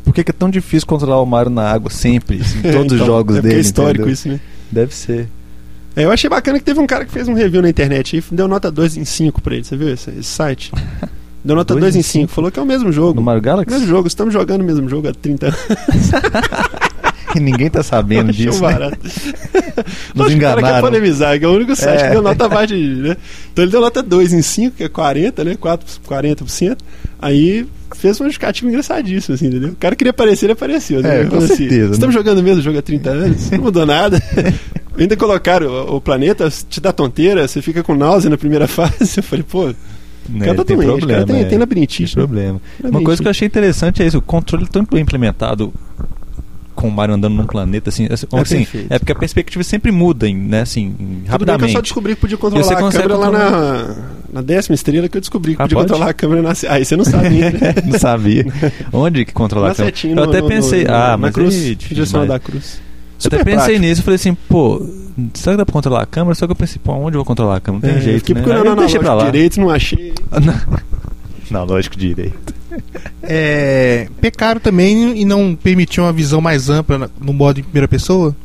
por 0.05 0.13
que, 0.13 0.23
que 0.23 0.31
é 0.31 0.33
tão 0.33 0.49
difícil 0.49 0.87
controlar 0.87 1.21
o 1.21 1.25
Mario 1.25 1.51
na 1.51 1.69
água 1.69 1.89
sempre? 1.91 2.39
assim, 2.41 2.59
em 2.65 2.71
todos 2.71 2.93
os 2.93 2.93
então, 2.93 3.05
jogos 3.05 3.35
é 3.35 3.39
porque 3.41 3.47
dele. 3.49 3.59
É 3.59 3.61
histórico 3.61 3.93
entendeu? 4.09 4.13
isso, 4.13 4.29
né? 4.29 4.39
Deve 4.71 4.95
ser. 4.95 5.27
É, 5.97 6.05
eu 6.05 6.11
achei 6.11 6.29
bacana 6.29 6.59
que 6.59 6.65
teve 6.65 6.79
um 6.79 6.87
cara 6.87 7.03
que 7.05 7.11
fez 7.11 7.27
um 7.27 7.33
review 7.33 7.61
na 7.61 7.69
internet 7.69 8.15
e 8.17 8.23
deu 8.35 8.47
nota 8.47 8.71
2 8.71 8.97
em 8.97 9.03
5 9.05 9.41
pra 9.41 9.55
ele. 9.55 9.63
Você 9.63 9.75
viu 9.75 9.89
esse, 9.89 10.09
esse 10.11 10.23
site? 10.23 10.71
Deu 11.47 11.55
nota 11.55 11.73
2 11.73 11.81
2 11.81 11.95
em 11.95 11.99
em 11.99 12.03
5. 12.03 12.31
Falou 12.31 12.51
que 12.51 12.59
é 12.59 12.61
o 12.61 12.65
mesmo 12.65 12.91
jogo. 12.91 13.15
No 13.15 13.21
Mario 13.21 13.41
Galaxy? 13.41 13.71
Mesmo 13.71 13.87
jogo, 13.87 14.07
estamos 14.07 14.33
jogando 14.33 14.61
o 14.61 14.63
mesmo 14.65 14.87
jogo 14.89 15.07
há 15.07 15.13
30 15.13 15.47
anos. 15.47 15.59
E 17.35 17.39
ninguém 17.39 17.69
tá 17.69 17.83
sabendo 17.83 18.31
disso. 18.33 18.63
né? 18.63 18.71
barato. 18.71 18.97
Nos 20.15 20.27
Acho 20.27 20.35
que 20.37 20.37
O 20.37 20.41
cara 20.41 20.55
quer 20.55 20.59
enganaram. 20.59 20.81
polemizar, 20.81 21.37
que 21.37 21.45
é 21.45 21.47
o 21.47 21.51
único 21.51 21.75
site 21.75 21.99
É. 22.01 22.05
que 22.07 22.11
deu 22.13 22.21
nota 22.21 22.45
abaixo 22.45 22.73
de. 22.73 22.81
Né? 22.87 23.17
Então 23.51 23.63
ele 23.65 23.71
deu 23.71 23.81
nota 23.81 24.01
2 24.01 24.33
em 24.33 24.41
5, 24.41 24.77
que 24.77 24.83
é 24.83 24.89
40, 24.89 25.43
né? 25.43 25.55
4, 25.59 25.85
40%. 26.07 26.77
Aí 27.21 27.67
fez 27.95 28.19
um 28.19 28.23
justificativo 28.23 28.69
engraçadíssimo, 28.69 29.35
assim, 29.35 29.47
entendeu? 29.47 29.69
O 29.69 29.75
cara 29.75 29.95
queria 29.95 30.11
aparecer, 30.11 30.45
ele 30.45 30.53
apareceu. 30.53 31.01
Né? 31.01 31.21
É, 31.21 31.23
com 31.25 31.31
falou 31.41 31.47
certeza, 31.47 31.91
Estamos 31.93 32.15
né? 32.15 32.19
jogando 32.21 32.39
o 32.39 32.43
mesmo 32.43 32.61
jogo 32.63 32.79
há 32.79 32.81
30 32.81 33.09
anos, 33.09 33.51
não 33.51 33.59
mudou 33.59 33.85
nada. 33.85 34.19
Ainda 34.97 35.15
colocaram 35.15 35.67
o, 35.67 35.97
o 35.97 36.01
planeta, 36.01 36.49
te 36.69 36.79
dá 36.81 36.91
tonteira, 36.91 37.47
você 37.47 37.61
fica 37.61 37.83
com 37.83 37.93
náusea 37.93 38.29
na 38.31 38.37
primeira 38.37 38.67
fase. 38.67 39.17
Eu 39.17 39.23
falei, 39.23 39.43
pô, 39.47 39.73
Né, 40.29 40.45
tem 40.45 40.55
doente, 40.77 40.85
problema. 40.99 41.07
cara 41.13 41.25
tem, 41.25 41.35
é. 41.35 41.39
tem 41.39 41.49
Tem 41.49 41.57
labirintite. 41.59 42.15
né? 42.17 42.21
problema. 42.23 42.49
Uma 42.53 42.59
Labirintite. 42.83 43.05
coisa 43.05 43.21
que 43.21 43.27
eu 43.27 43.31
achei 43.31 43.45
interessante 43.47 44.03
é 44.03 44.07
isso: 44.07 44.17
o 44.17 44.21
controle 44.21 44.67
tão 44.67 44.85
implementado 44.93 45.73
com 46.75 46.89
o 46.89 46.91
Mario 46.91 47.15
andando 47.15 47.33
num 47.33 47.45
planeta 47.47 47.89
assim, 47.89 48.07
assim, 48.11 48.27
É 48.31 48.39
assim, 48.39 48.67
é 48.87 48.99
porque 48.99 49.11
a 49.11 49.15
perspectiva 49.15 49.63
sempre 49.63 49.91
muda, 49.91 50.29
né, 50.31 50.61
assim, 50.61 50.91
Tudo 50.91 51.07
que 51.07 51.25
eu 51.25 51.31
rapidamente. 51.31 51.73
só 51.73 51.81
descobri 51.81 52.13
que 52.13 52.21
podia 52.21 52.37
controlar 52.37 52.71
a 52.71 52.75
câmera 52.91 53.17
lá 53.17 53.25
controlar. 53.31 53.51
na, 53.51 53.95
na 54.33 54.41
décima 54.41 54.75
estrela 54.75 55.09
que 55.09 55.17
eu 55.17 55.21
descobri 55.21 55.55
que 55.55 55.61
Ah, 55.61 55.65
podia 55.65 55.75
pode? 55.77 55.87
controlar 55.89 56.11
a 56.11 56.13
câmera 56.13 56.41
na. 56.43 56.53
Aí 56.69 56.85
você 56.85 56.95
não 56.95 57.03
sabia, 57.03 57.49
né? 57.49 57.59
Não 57.83 57.97
sabia. 57.97 58.45
Onde 58.93 59.25
que 59.25 59.33
controlar 59.33 59.69
Na 59.73 59.73
a 59.73 59.75
câmera? 59.75 59.97
Eu 60.03 60.15
no- 60.15 60.23
até 60.23 60.39
no- 60.41 60.47
pensei, 60.47 60.83
no- 60.83 60.93
ah, 60.93 61.07
na 61.11 61.17
mas 61.17 61.33
cruz, 61.33 61.55
aí, 61.55 61.61
difícil 61.75 61.95
direção 61.95 62.27
da 62.27 62.37
cruz. 62.39 62.79
Eu 63.17 63.21
Super 63.21 63.35
até 63.41 63.43
pensei 63.45 63.57
prático. 63.57 63.79
nisso, 63.81 64.01
eu 64.01 64.05
falei 64.05 64.15
assim, 64.15 64.33
pô, 64.47 64.85
será 65.33 65.53
que 65.53 65.57
dá 65.57 65.65
pra 65.65 65.73
controlar 65.73 66.03
a 66.03 66.05
câmera? 66.05 66.35
Só 66.35 66.45
que 66.45 66.51
eu 66.51 66.55
pensei, 66.55 66.79
pô, 66.83 66.93
onde 66.93 67.15
eu 67.15 67.19
vou 67.19 67.25
controlar 67.25 67.57
a 67.57 67.59
câmera? 67.59 67.87
Não 67.87 67.93
tem 67.93 67.99
É, 67.99 68.03
jeito, 68.03 68.25
Fiquei 68.25 68.35
né? 68.43 68.53
Aí 68.59 68.65
eu 68.67 68.75
deixei 68.75 68.99
pra 68.99 69.13
lá. 69.13 69.25
direito, 69.25 69.59
não 69.59 69.69
achei. 69.69 70.13
Não, 71.49 71.63
lógico 71.65 71.95
direito. 71.97 72.37
É, 73.23 74.07
pecaram 74.21 74.59
também 74.59 75.19
e 75.19 75.25
não 75.25 75.55
permitiam 75.55 76.05
uma 76.05 76.13
visão 76.13 76.39
mais 76.39 76.69
ampla 76.69 77.09
no 77.19 77.33
modo 77.33 77.59
em 77.59 77.63
primeira 77.63 77.87
pessoa. 77.87 78.35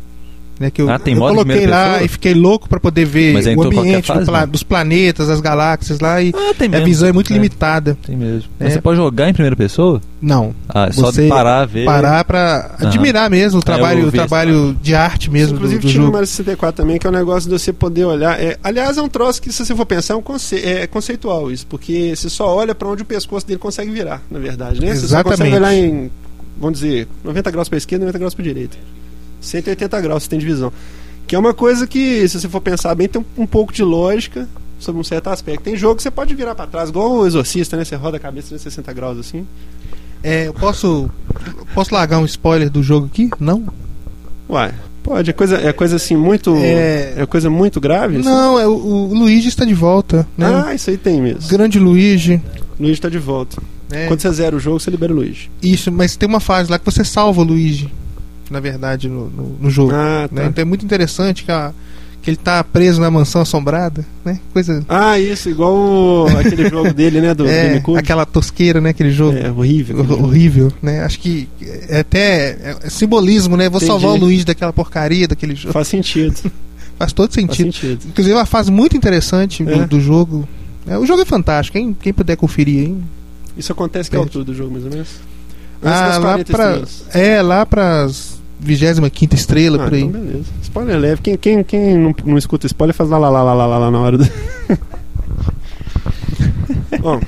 Né, 0.62 0.70
que 0.70 0.80
eu, 0.80 0.88
Ah, 0.88 0.96
tem 0.96 1.14
eu 1.14 1.20
coloquei 1.20 1.66
lá 1.66 1.84
pessoa? 1.90 2.04
e 2.04 2.08
fiquei 2.08 2.34
louco 2.34 2.68
pra 2.68 2.78
poder 2.78 3.04
ver 3.04 3.32
Mas 3.34 3.46
o 3.46 3.62
ambiente 3.62 4.02
do 4.06 4.14
fase, 4.14 4.26
pla- 4.26 4.40
né? 4.42 4.46
dos 4.46 4.62
planetas, 4.62 5.28
as 5.28 5.40
galáxias 5.40 5.98
lá 5.98 6.22
e 6.22 6.32
Ah, 6.32 6.54
tem 6.56 6.72
a 6.72 6.78
visão 6.84 7.08
é 7.08 7.12
muito 7.12 7.32
É, 7.32 7.34
limitada. 7.34 7.98
Tem 8.06 8.16
mesmo. 8.16 8.48
É. 8.60 8.64
Mas 8.64 8.74
você 8.74 8.80
pode 8.80 8.96
jogar 8.96 9.28
em 9.28 9.32
primeira 9.32 9.56
pessoa? 9.56 10.00
Não, 10.20 10.54
Ah, 10.68 10.86
é 10.86 10.92
só 10.92 11.10
Você 11.10 11.26
parar, 11.26 11.64
ver. 11.66 11.84
parar 11.84 12.24
pra 12.24 12.76
Aham. 12.80 12.86
admirar 12.88 13.28
mesmo 13.28 13.58
o 13.58 13.62
É, 13.62 13.64
trabalho, 13.64 14.06
o 14.06 14.12
trabalho 14.12 14.76
de 14.80 14.94
arte 14.94 15.28
mesmo 15.28 15.54
do, 15.54 15.56
Inclusive 15.56 15.80
do 15.80 15.88
tinha 15.88 15.98
no 15.98 16.04
jogo. 16.06 16.12
Mario 16.12 16.28
64 16.28 16.76
também, 16.80 16.96
que 16.98 17.06
é 17.08 17.10
um 17.10 17.12
negócio 17.12 17.50
de 17.50 17.58
você 17.58 17.72
poder 17.72 18.04
olhar. 18.04 18.40
É, 18.40 18.56
aliás, 18.62 18.96
é 18.96 19.02
um 19.02 19.08
troço 19.08 19.42
que, 19.42 19.52
se 19.52 19.66
você 19.66 19.74
for 19.74 19.84
pensar, 19.84 20.14
é, 20.14 20.16
um 20.16 20.22
conce 20.22 20.54
é 20.64 20.86
conceitual 20.86 21.50
isso, 21.50 21.66
porque 21.66 22.14
você 22.14 22.30
só 22.30 22.54
olha 22.54 22.72
pra 22.72 22.86
onde 22.86 23.02
o 23.02 23.04
pescoço 23.04 23.44
dele 23.44 23.58
consegue 23.58 23.90
virar, 23.90 24.22
na 24.30 24.38
verdade, 24.38 24.80
né? 24.80 24.94
Você 24.94 25.08
só 25.08 25.24
consegue 25.24 25.48
Exatamente. 25.50 25.56
olhar 25.56 25.74
em, 25.74 26.10
vamos 26.56 26.78
dizer, 26.78 27.08
90 27.24 27.50
graus 27.50 27.68
pra 27.68 27.78
esquerda 27.78 28.04
e 28.04 28.06
90 28.06 28.18
graus 28.20 28.34
pra 28.34 28.44
direita. 28.44 28.76
180 29.42 30.00
graus 30.00 30.22
você 30.22 30.28
tem 30.30 30.38
de 30.38 30.46
visão. 30.46 30.72
Que 31.26 31.36
é 31.36 31.38
uma 31.38 31.52
coisa 31.54 31.86
que, 31.86 32.26
se 32.28 32.40
você 32.40 32.48
for 32.48 32.60
pensar 32.60 32.94
bem, 32.94 33.08
tem 33.08 33.20
um, 33.38 33.42
um 33.42 33.46
pouco 33.46 33.72
de 33.72 33.82
lógica 33.82 34.48
sobre 34.78 35.00
um 35.00 35.04
certo 35.04 35.28
aspecto. 35.28 35.62
Tem 35.62 35.76
jogo 35.76 35.96
que 35.96 36.02
você 36.02 36.10
pode 36.10 36.34
virar 36.34 36.54
pra 36.54 36.66
trás, 36.66 36.88
igual 36.88 37.10
o 37.12 37.26
Exorcista, 37.26 37.76
né? 37.76 37.84
Você 37.84 37.94
roda 37.96 38.16
a 38.16 38.20
cabeça 38.20 38.48
360 38.48 38.92
graus 38.92 39.18
assim. 39.18 39.46
É, 40.22 40.46
eu 40.48 40.54
posso 40.54 41.10
posso 41.74 41.94
largar 41.94 42.18
um 42.18 42.24
spoiler 42.24 42.70
do 42.70 42.82
jogo 42.82 43.06
aqui? 43.06 43.30
Não? 43.40 43.66
Uai, 44.48 44.74
pode. 45.02 45.30
É 45.30 45.32
coisa, 45.32 45.56
é 45.56 45.72
coisa 45.72 45.96
assim 45.96 46.16
muito. 46.16 46.54
É- 46.56 47.14
É, 47.18 47.26
coisa 47.26 47.48
muito 47.48 47.80
grave? 47.80 48.16
assim? 48.18 48.28
Não, 48.28 48.58
é, 48.58 48.66
o, 48.66 48.72
o 48.72 49.14
Luigi 49.14 49.48
está 49.48 49.64
de 49.64 49.74
volta, 49.74 50.26
né? 50.36 50.64
Ah, 50.66 50.74
isso 50.74 50.90
aí 50.90 50.96
tem 50.96 51.20
mesmo. 51.20 51.48
Grande 51.48 51.78
Luigi. 51.78 52.40
Luigi 52.78 53.00
tá 53.00 53.08
de 53.08 53.18
volta. 53.18 53.60
né? 53.90 54.06
Quando 54.06 54.20
você 54.20 54.30
zera 54.32 54.54
o 54.56 54.60
jogo, 54.60 54.78
você 54.80 54.90
libera 54.90 55.12
o 55.12 55.16
Luigi. 55.16 55.50
Isso, 55.62 55.90
mas 55.90 56.16
tem 56.16 56.28
uma 56.28 56.40
fase 56.40 56.70
lá 56.70 56.78
que 56.78 56.84
você 56.84 57.04
salva 57.04 57.40
o 57.40 57.44
Luigi, 57.44 57.90
na 58.52 58.60
verdade, 58.60 59.08
no, 59.08 59.28
no, 59.28 59.56
no 59.60 59.70
jogo. 59.70 59.92
Ah, 59.94 60.28
né? 60.30 60.42
tá. 60.42 60.48
Então 60.48 60.62
é 60.62 60.64
muito 60.64 60.84
interessante 60.84 61.42
que, 61.44 61.50
a- 61.50 61.72
que 62.22 62.30
ele 62.30 62.36
tá 62.36 62.62
preso 62.62 63.00
na 63.00 63.10
mansão 63.10 63.42
assombrada, 63.42 64.04
né? 64.24 64.38
Coisa. 64.52 64.84
Ah, 64.88 65.18
isso, 65.18 65.48
igual 65.50 65.74
o- 65.74 66.26
aquele 66.38 66.68
jogo 66.68 66.92
dele, 66.94 67.20
né? 67.20 67.34
Do 67.34 67.44
é, 67.48 67.68
GameCube. 67.70 67.98
aquela 67.98 68.24
tosqueira, 68.24 68.80
né? 68.80 68.90
Aquele 68.90 69.10
jogo. 69.10 69.36
É 69.36 69.50
horrível. 69.50 69.98
Horrível, 70.22 70.72
né? 70.80 71.02
Acho 71.02 71.18
que 71.18 71.48
é 71.88 72.00
até 72.00 72.50
é- 72.50 72.76
é 72.84 72.90
simbolismo, 72.90 73.56
né? 73.56 73.68
Vou 73.68 73.78
Entendi. 73.78 73.90
salvar 73.90 74.12
o 74.12 74.16
Luigi 74.16 74.44
daquela 74.44 74.72
porcaria, 74.72 75.26
daquele 75.26 75.54
jogo. 75.56 75.72
Faz 75.72 75.88
sentido. 75.88 76.36
Faz 76.98 77.12
todo 77.12 77.32
Faz 77.32 77.34
sentido. 77.46 77.72
sentido. 77.72 78.02
Inclusive, 78.06 78.34
é 78.34 78.38
uma 78.38 78.46
fase 78.46 78.70
muito 78.70 78.96
interessante 78.96 79.64
do, 79.64 79.72
É. 79.72 79.86
do 79.86 79.98
jogo. 80.00 80.46
É, 80.86 80.96
o 80.98 81.04
jogo 81.06 81.22
é 81.22 81.24
fantástico, 81.24 81.76
quem, 81.78 81.92
quem 81.94 82.12
puder 82.12 82.36
conferir 82.36 82.86
aí. 82.86 82.96
Isso 83.56 83.72
acontece 83.72 84.08
que 84.10 84.16
Perde. 84.16 84.28
altura 84.28 84.44
do 84.44 84.54
jogo, 84.54 84.70
mais 84.72 84.84
ou 84.84 84.90
menos? 84.90 85.08
Antes 85.82 85.98
Ah, 86.00 86.06
lá 86.18 86.20
40 86.20 86.52
pra, 86.52 86.64
estrelas. 86.76 87.04
é, 87.12 87.42
lá 87.42 87.66
pras 87.66 88.40
25 88.62 89.34
estrela, 89.34 89.76
Ah, 89.82 89.84
por 89.84 89.94
aí. 89.94 90.02
então 90.02 90.20
beleza. 90.20 90.44
Spoiler 90.62 90.98
leve. 90.98 91.20
Quem, 91.22 91.36
quem, 91.36 91.62
quem 91.64 91.98
não, 91.98 92.14
não 92.24 92.38
escuta 92.38 92.66
spoiler 92.66 92.94
faz 92.94 93.10
lá, 93.10 93.18
lá, 93.18 93.28
lá, 93.28 93.42
lá, 93.42 93.54
lá, 93.66 93.78
lá, 93.78 93.90
na 93.90 93.98
hora 94.00 94.18
do. 94.18 94.24
Bom, 97.00 97.20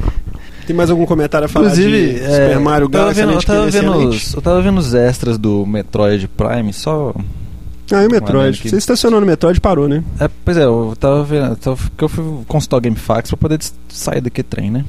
tem 0.66 0.76
mais 0.76 0.90
algum 0.90 1.06
comentário 1.06 1.46
a 1.46 1.48
falar 1.48 1.66
Inclusive, 1.66 2.14
de 2.14 2.20
é, 2.20 2.30
Super 2.30 2.60
Mario 2.60 2.84
eu 2.84 2.88
tava 2.90 3.12
Galaxy? 3.12 3.20
vendo, 3.20 3.32
eu, 3.32 3.38
de 3.38 3.46
que 3.46 3.52
tava 3.52 3.70
vendo 3.70 4.08
os, 4.08 4.34
eu 4.34 4.42
tava 4.42 4.62
vendo 4.62 4.78
os 4.78 4.94
extras 4.94 5.38
do 5.38 5.66
Metroid 5.66 6.28
Prime, 6.28 6.72
só 6.72 7.14
Ah, 7.90 8.02
e 8.02 8.06
o 8.06 8.08
Um 8.08 8.10
Metroid? 8.12 8.68
Você 8.68 8.76
estacionou 8.76 9.20
no 9.20 9.26
Metroid 9.26 9.58
e 9.58 9.60
parou, 9.60 9.88
né? 9.88 10.02
É, 10.20 10.28
pois 10.44 10.56
é, 10.56 10.64
eu 10.64 10.94
tava 10.98 11.22
vendo. 11.24 11.56
Tava, 11.56 11.76
que 11.96 12.04
eu 12.04 12.08
fui 12.08 12.24
consultar 12.46 12.76
o 12.76 12.80
GameFAQs 12.80 13.30
pra 13.30 13.36
poder 13.38 13.58
sair 13.88 14.20
daqui 14.20 14.42
trem, 14.42 14.70
né? 14.70 14.84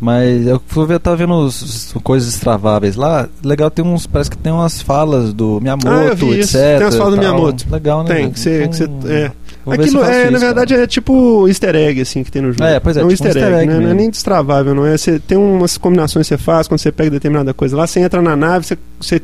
Mas 0.00 0.46
eu 0.46 0.60
fui 0.66 0.86
ver, 0.86 0.98
tava 0.98 1.16
vendo 1.16 1.34
os, 1.34 1.92
coisas 2.02 2.32
extraváveis 2.32 2.96
lá. 2.96 3.28
Legal, 3.44 3.70
tem 3.70 3.84
uns. 3.84 4.06
Parece 4.06 4.30
que 4.30 4.38
tem 4.38 4.50
umas 4.52 4.80
falas 4.80 5.32
do 5.34 5.60
Miyamoto, 5.60 5.88
Ah, 5.90 6.04
eu 6.06 6.16
vi 6.16 6.26
etc. 6.30 6.40
isso. 6.40 6.52
Tem 6.58 6.80
umas 6.80 6.96
falas 6.96 7.14
do. 7.14 7.18
Miyamoto. 7.20 7.66
Legal, 7.70 8.02
né? 8.04 8.14
Tem, 8.14 8.30
que 8.30 8.40
você. 8.40 8.68
que 8.68 8.76
você- 8.76 8.84
Então, 8.84 9.10
é. 9.10 9.32
Aquilo 9.66 10.02
é, 10.02 10.24
na 10.24 10.30
isso, 10.38 10.40
verdade, 10.46 10.72
cara. 10.72 10.84
é 10.84 10.86
tipo 10.86 11.46
easter 11.46 11.76
egg, 11.76 12.00
assim, 12.00 12.24
que 12.24 12.32
tem 12.32 12.40
no 12.40 12.50
jogo. 12.50 12.64
É, 12.64 12.80
pois 12.80 12.96
é, 12.96 13.04
um 13.04 13.08
tipo 13.08 13.22
um 13.24 13.26
easter 13.26 13.42
easter 13.42 13.44
egg, 13.60 13.62
egg 13.70 13.74
né? 13.74 13.78
Não 13.84 13.90
é 13.90 13.94
nem 13.94 14.08
destravável, 14.10 14.74
não 14.74 14.86
é? 14.86 14.96
Você 14.96 15.18
tem 15.18 15.36
umas 15.36 15.76
combinações 15.76 16.26
que 16.26 16.34
você 16.34 16.38
faz 16.42 16.66
quando 16.66 16.80
você 16.80 16.90
pega 16.90 17.10
determinada 17.10 17.52
coisa 17.52 17.76
lá, 17.76 17.86
você 17.86 18.00
entra 18.00 18.22
na 18.22 18.34
nave, 18.34 18.64
você, 18.64 18.78
você 18.98 19.20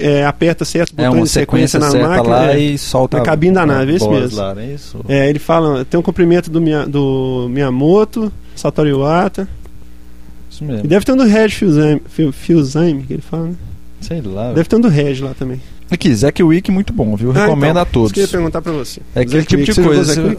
é, 0.00 0.24
aperta 0.24 0.64
certo 0.64 0.94
É 0.96 1.10
uma 1.10 1.22
de 1.24 1.28
sequência, 1.28 1.80
sequência 1.80 2.00
na 2.00 2.08
máquina. 2.08 2.34
lá 2.36 2.52
é. 2.52 2.58
e 2.60 2.78
solta 2.78 3.16
na 3.16 3.22
a- 3.24 3.26
cabine 3.26 3.52
da 3.52 3.66
nave, 3.66 3.92
é 3.92 3.96
isso 3.96 4.08
mesmo. 4.08 4.38
Lá, 4.38 4.54
é 4.56 4.66
isso? 4.66 5.00
É, 5.08 5.28
ele 5.28 5.40
fala, 5.40 5.84
tem 5.84 5.98
um 5.98 6.02
cumprimento 6.04 6.48
do, 6.52 6.60
Mia- 6.60 6.86
do 6.86 7.48
Miyamoto, 7.50 8.32
Satoru 8.54 8.88
Iwata, 8.88 9.48
Isso 10.60 10.64
e 10.64 10.66
mesmo. 10.66 10.88
deve 10.88 11.04
ter 11.04 11.12
um 11.12 11.16
do 11.16 11.24
Red 11.24 11.48
Fusame 12.32 13.02
que 13.02 13.12
ele 13.14 13.22
fala, 13.22 13.48
né? 13.48 13.54
Sei 14.00 14.20
lá. 14.20 14.52
Deve 14.52 14.68
ter 14.68 14.76
um 14.76 14.80
do 14.80 14.88
Red 14.88 15.20
lá 15.20 15.34
também. 15.34 15.60
Aqui, 15.90 16.14
Zack 16.14 16.42
Wick, 16.42 16.70
muito 16.70 16.92
bom, 16.92 17.16
viu? 17.16 17.32
Ah, 17.32 17.46
Recomendo 17.46 17.70
então, 17.70 17.82
a 17.82 17.84
todos. 17.84 18.08
Isso 18.10 18.14
que 18.14 18.20
eu 18.20 18.24
ia 18.24 18.28
perguntar 18.28 18.62
pra 18.62 18.72
você. 18.72 19.00
É 19.14 19.20
aquele 19.22 19.44
tipo 19.44 19.60
Wick, 19.62 19.72
de 19.72 19.82
coisa. 19.82 20.36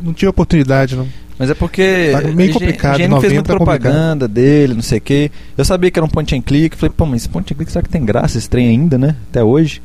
Não 0.00 0.12
tive 0.12 0.28
oportunidade, 0.28 0.94
não. 0.94 1.08
Mas 1.38 1.50
é 1.50 1.54
porque. 1.54 2.10
Tá 2.12 2.22
meio 2.28 2.50
a 2.50 2.52
complicado, 2.54 2.96
gente 2.96 3.08
fez 3.08 3.10
90 3.10 3.34
muita 3.34 3.52
é 3.52 3.56
complicado. 3.56 3.80
propaganda 3.82 4.28
dele, 4.28 4.74
não 4.74 4.82
sei 4.82 4.98
o 4.98 5.00
quê. 5.00 5.30
Eu 5.58 5.64
sabia 5.64 5.90
que 5.90 5.98
era 5.98 6.06
um 6.06 6.08
point 6.08 6.34
and 6.34 6.42
click. 6.42 6.76
Falei, 6.76 6.92
pô, 6.96 7.04
mas 7.04 7.22
esse 7.22 7.28
point 7.28 7.52
and 7.52 7.56
click 7.56 7.70
será 7.70 7.82
que 7.82 7.88
tem 7.88 8.04
graça 8.04 8.38
esse 8.38 8.48
trem 8.48 8.68
ainda, 8.68 8.96
né? 8.96 9.16
Até 9.30 9.42
hoje. 9.42 9.82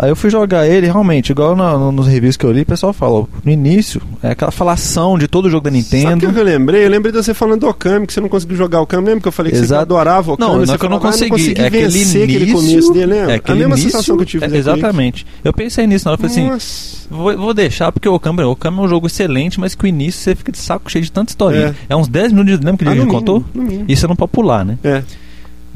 Aí 0.00 0.08
eu 0.10 0.14
fui 0.14 0.30
jogar 0.30 0.64
ele, 0.66 0.86
realmente, 0.86 1.30
igual 1.30 1.56
na- 1.56 1.76
no- 1.76 1.90
nos 1.90 2.06
reviews 2.06 2.36
que 2.36 2.46
eu 2.46 2.52
li, 2.52 2.60
o 2.62 2.66
pessoal 2.66 2.92
fala, 2.92 3.18
ó, 3.20 3.26
no 3.44 3.50
início, 3.50 4.00
é 4.22 4.30
aquela 4.30 4.52
falação 4.52 5.18
de 5.18 5.26
todo 5.26 5.50
jogo 5.50 5.64
da 5.68 5.70
Sabe 5.70 6.04
o 6.04 6.08
Nintendo. 6.10 6.32
que 6.32 6.38
eu 6.38 6.44
lembrei? 6.44 6.84
Eu 6.86 6.88
lembrei 6.90 7.10
de 7.10 7.18
você 7.18 7.34
falando 7.34 7.60
do 7.62 7.68
Okami, 7.68 8.06
que 8.06 8.12
você 8.12 8.20
não 8.20 8.28
conseguiu 8.28 8.56
jogar 8.56 8.78
o 8.78 8.82
Okami. 8.84 9.06
Lembra 9.06 9.22
que 9.22 9.28
eu 9.28 9.32
falei 9.32 9.50
que 9.50 9.58
você 9.58 9.64
Exato. 9.64 9.82
adorava 9.82 10.30
o 10.30 10.34
Okami? 10.34 10.50
Não, 10.52 10.58
não 10.60 10.66
você 10.66 10.72
é 10.74 10.78
que 10.78 10.84
eu 10.84 10.88
não 10.90 11.00
falava, 11.00 11.16
"Ah, 11.16 11.28
consegui. 11.28 11.60
É 11.60 11.66
aquele 11.66 11.88
vencer 11.88 12.22
aquele 12.22 12.44
início- 12.50 12.54
começo 12.68 12.92
dele, 12.92 13.06
lembra? 13.06 13.32
É 13.32 13.34
aquele 13.34 13.52
a 13.56 13.60
mesma 13.60 13.74
início, 13.74 13.90
sensação 13.90 14.16
que 14.16 14.22
eu 14.22 14.26
tive. 14.26 14.44
é. 14.46 14.56
Exatamente. 14.56 15.26
Eu 15.42 15.52
pensei 15.52 15.86
nisso 15.86 16.04
na 16.04 16.12
hora, 16.12 16.20
eu 16.22 16.28
falei 16.28 16.44
assim, 16.44 16.52
Nossa. 16.52 16.98
Vou, 17.10 17.36
vou 17.36 17.54
deixar 17.54 17.90
porque 17.90 18.08
o 18.08 18.14
Okami, 18.14 18.42
o 18.42 18.50
Okami 18.52 18.78
é 18.78 18.80
um 18.82 18.88
jogo 18.88 19.06
excelente, 19.08 19.58
mas 19.58 19.74
que 19.74 19.84
o 19.84 19.86
início 19.88 20.20
você 20.20 20.34
fica 20.36 20.52
de 20.52 20.58
saco 20.58 20.88
cheio 20.90 21.02
de 21.04 21.10
tanta 21.10 21.30
historinha. 21.32 21.74
É, 21.88 21.96
uns 21.96 22.06
10 22.06 22.32
minutos, 22.32 22.60
lembra 22.64 22.76
que 22.84 22.88
Ah, 22.88 22.94
ele 22.94 23.06
contou? 23.06 23.44
mínimo, 23.52 23.70
mínimo. 23.72 23.84
Isso 23.88 24.04
é 24.04 24.08
não 24.08 24.14
popular, 24.14 24.64
né? 24.64 24.78
É. 24.84 25.02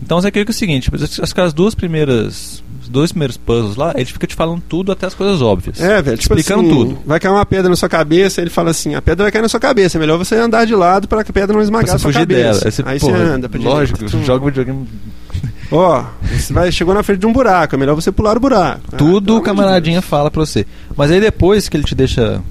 Então 0.00 0.20
você 0.20 0.30
quer 0.30 0.44
que 0.44 0.50
é 0.50 0.52
o 0.52 0.54
seguinte, 0.54 0.90
acho 1.22 1.35
que 1.35 1.40
as 1.40 1.52
duas 1.52 1.74
primeiras. 1.74 2.62
Os 2.82 2.88
dois 2.88 3.12
primeiros 3.12 3.36
puzzles 3.36 3.76
lá, 3.76 3.92
ele 3.94 4.04
fica 4.06 4.26
te 4.26 4.34
falando 4.34 4.60
tudo 4.68 4.90
até 4.90 5.06
as 5.06 5.14
coisas 5.14 5.40
óbvias. 5.40 5.80
É, 5.80 6.02
velho. 6.02 6.18
Tipo 6.18 6.34
Explicando 6.34 6.68
assim, 6.68 6.76
tudo. 6.76 6.98
Vai 7.06 7.20
cair 7.20 7.30
uma 7.32 7.46
pedra 7.46 7.68
na 7.70 7.76
sua 7.76 7.88
cabeça, 7.88 8.40
ele 8.40 8.50
fala 8.50 8.70
assim: 8.70 8.94
a 8.96 9.00
pedra 9.00 9.24
vai 9.24 9.30
cair 9.30 9.42
na 9.42 9.48
sua 9.48 9.60
cabeça. 9.60 9.96
É 9.96 10.00
melhor 10.00 10.18
você 10.18 10.34
andar 10.34 10.64
de 10.66 10.74
lado 10.74 11.06
para 11.06 11.22
que 11.22 11.30
a 11.30 11.34
pedra 11.34 11.54
não 11.54 11.62
esmagar 11.62 11.86
Pra 11.86 11.98
você 11.98 12.02
sua 12.02 12.12
fugir 12.12 12.26
cabeça. 12.26 12.42
dela. 12.42 12.60
Aí 12.64 12.70
você, 12.72 12.82
Aí 12.84 13.00
porra, 13.00 13.16
você 13.18 13.22
anda 13.24 13.48
pra 13.48 13.60
Lógico, 13.60 13.98
direita. 14.04 14.26
Joga 14.26 14.44
videogame. 14.46 14.88
Ó, 15.70 16.04
você 16.30 16.52
vai, 16.52 16.70
chegou 16.72 16.92
na 16.92 17.02
frente 17.02 17.20
de 17.20 17.26
um 17.26 17.32
buraco, 17.32 17.74
é 17.74 17.78
melhor 17.78 17.94
você 17.94 18.10
pular 18.12 18.36
o 18.36 18.40
buraco. 18.40 18.80
Ah, 18.88 18.96
pelo 18.96 19.10
Tudo 19.12 19.32
amor 19.34 19.40
o 19.40 19.44
camaradinha 19.44 20.02
fala 20.02 20.30
pra 20.30 20.40
você. 20.44 20.66
Mas 20.96 21.10
aí 21.10 21.20
depois 21.20 21.68
que 21.68 21.76
ele 21.76 21.84
te 21.84 21.94
deixa. 21.94 22.42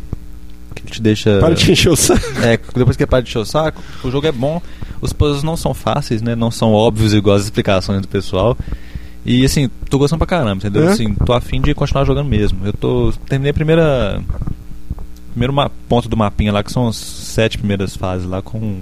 Que 0.74 0.82
ele 0.84 0.92
te 0.92 1.02
deixa. 1.02 1.40
Para 1.40 1.54
de 1.54 1.72
encher 1.72 1.90
o 1.90 1.96
saco. 1.96 2.22
É, 2.42 2.58
depois 2.76 2.96
que 2.98 3.04
ele 3.04 3.10
para 3.10 3.22
de 3.22 3.30
encher 3.30 3.40
o 3.40 3.46
saco, 3.46 3.82
o 4.04 4.10
jogo 4.10 4.26
é 4.28 4.32
bom. 4.32 4.62
Os 5.02 5.12
puzzles 5.14 5.44
não 5.44 5.58
são 5.58 5.74
fáceis, 5.74 6.22
né? 6.22 6.36
Não 6.36 6.50
são 6.50 6.72
óbvios 6.74 7.14
igual 7.14 7.36
as 7.36 7.44
explicações 7.44 8.02
do 8.02 8.08
pessoal. 8.08 8.58
E 9.26 9.46
assim, 9.46 9.70
tô 9.90 9.98
gostando 10.00 10.18
pra 10.20 10.28
caramba, 10.28 10.56
entendeu? 10.58 10.90
É? 10.90 10.92
Assim, 10.94 11.14
tô 11.14 11.32
afim 11.34 11.62
de 11.62 11.74
continuar 11.76 12.06
jogando 12.06 12.28
mesmo. 12.28 12.60
Eu 12.66 12.74
tô. 12.74 13.14
Terminei 13.28 13.52
a 13.52 13.54
primeira. 13.54 14.22
Primeiro 15.32 15.54
ma- 15.54 15.70
ponto 15.88 16.10
do 16.10 16.18
mapinha 16.18 16.52
lá, 16.52 16.64
que 16.64 16.72
são 16.72 16.88
as 16.88 16.96
sete 16.98 17.58
primeiras 17.58 17.96
fases 17.96 18.28
lá 18.28 18.42
com 18.42 18.58
um 18.58 18.82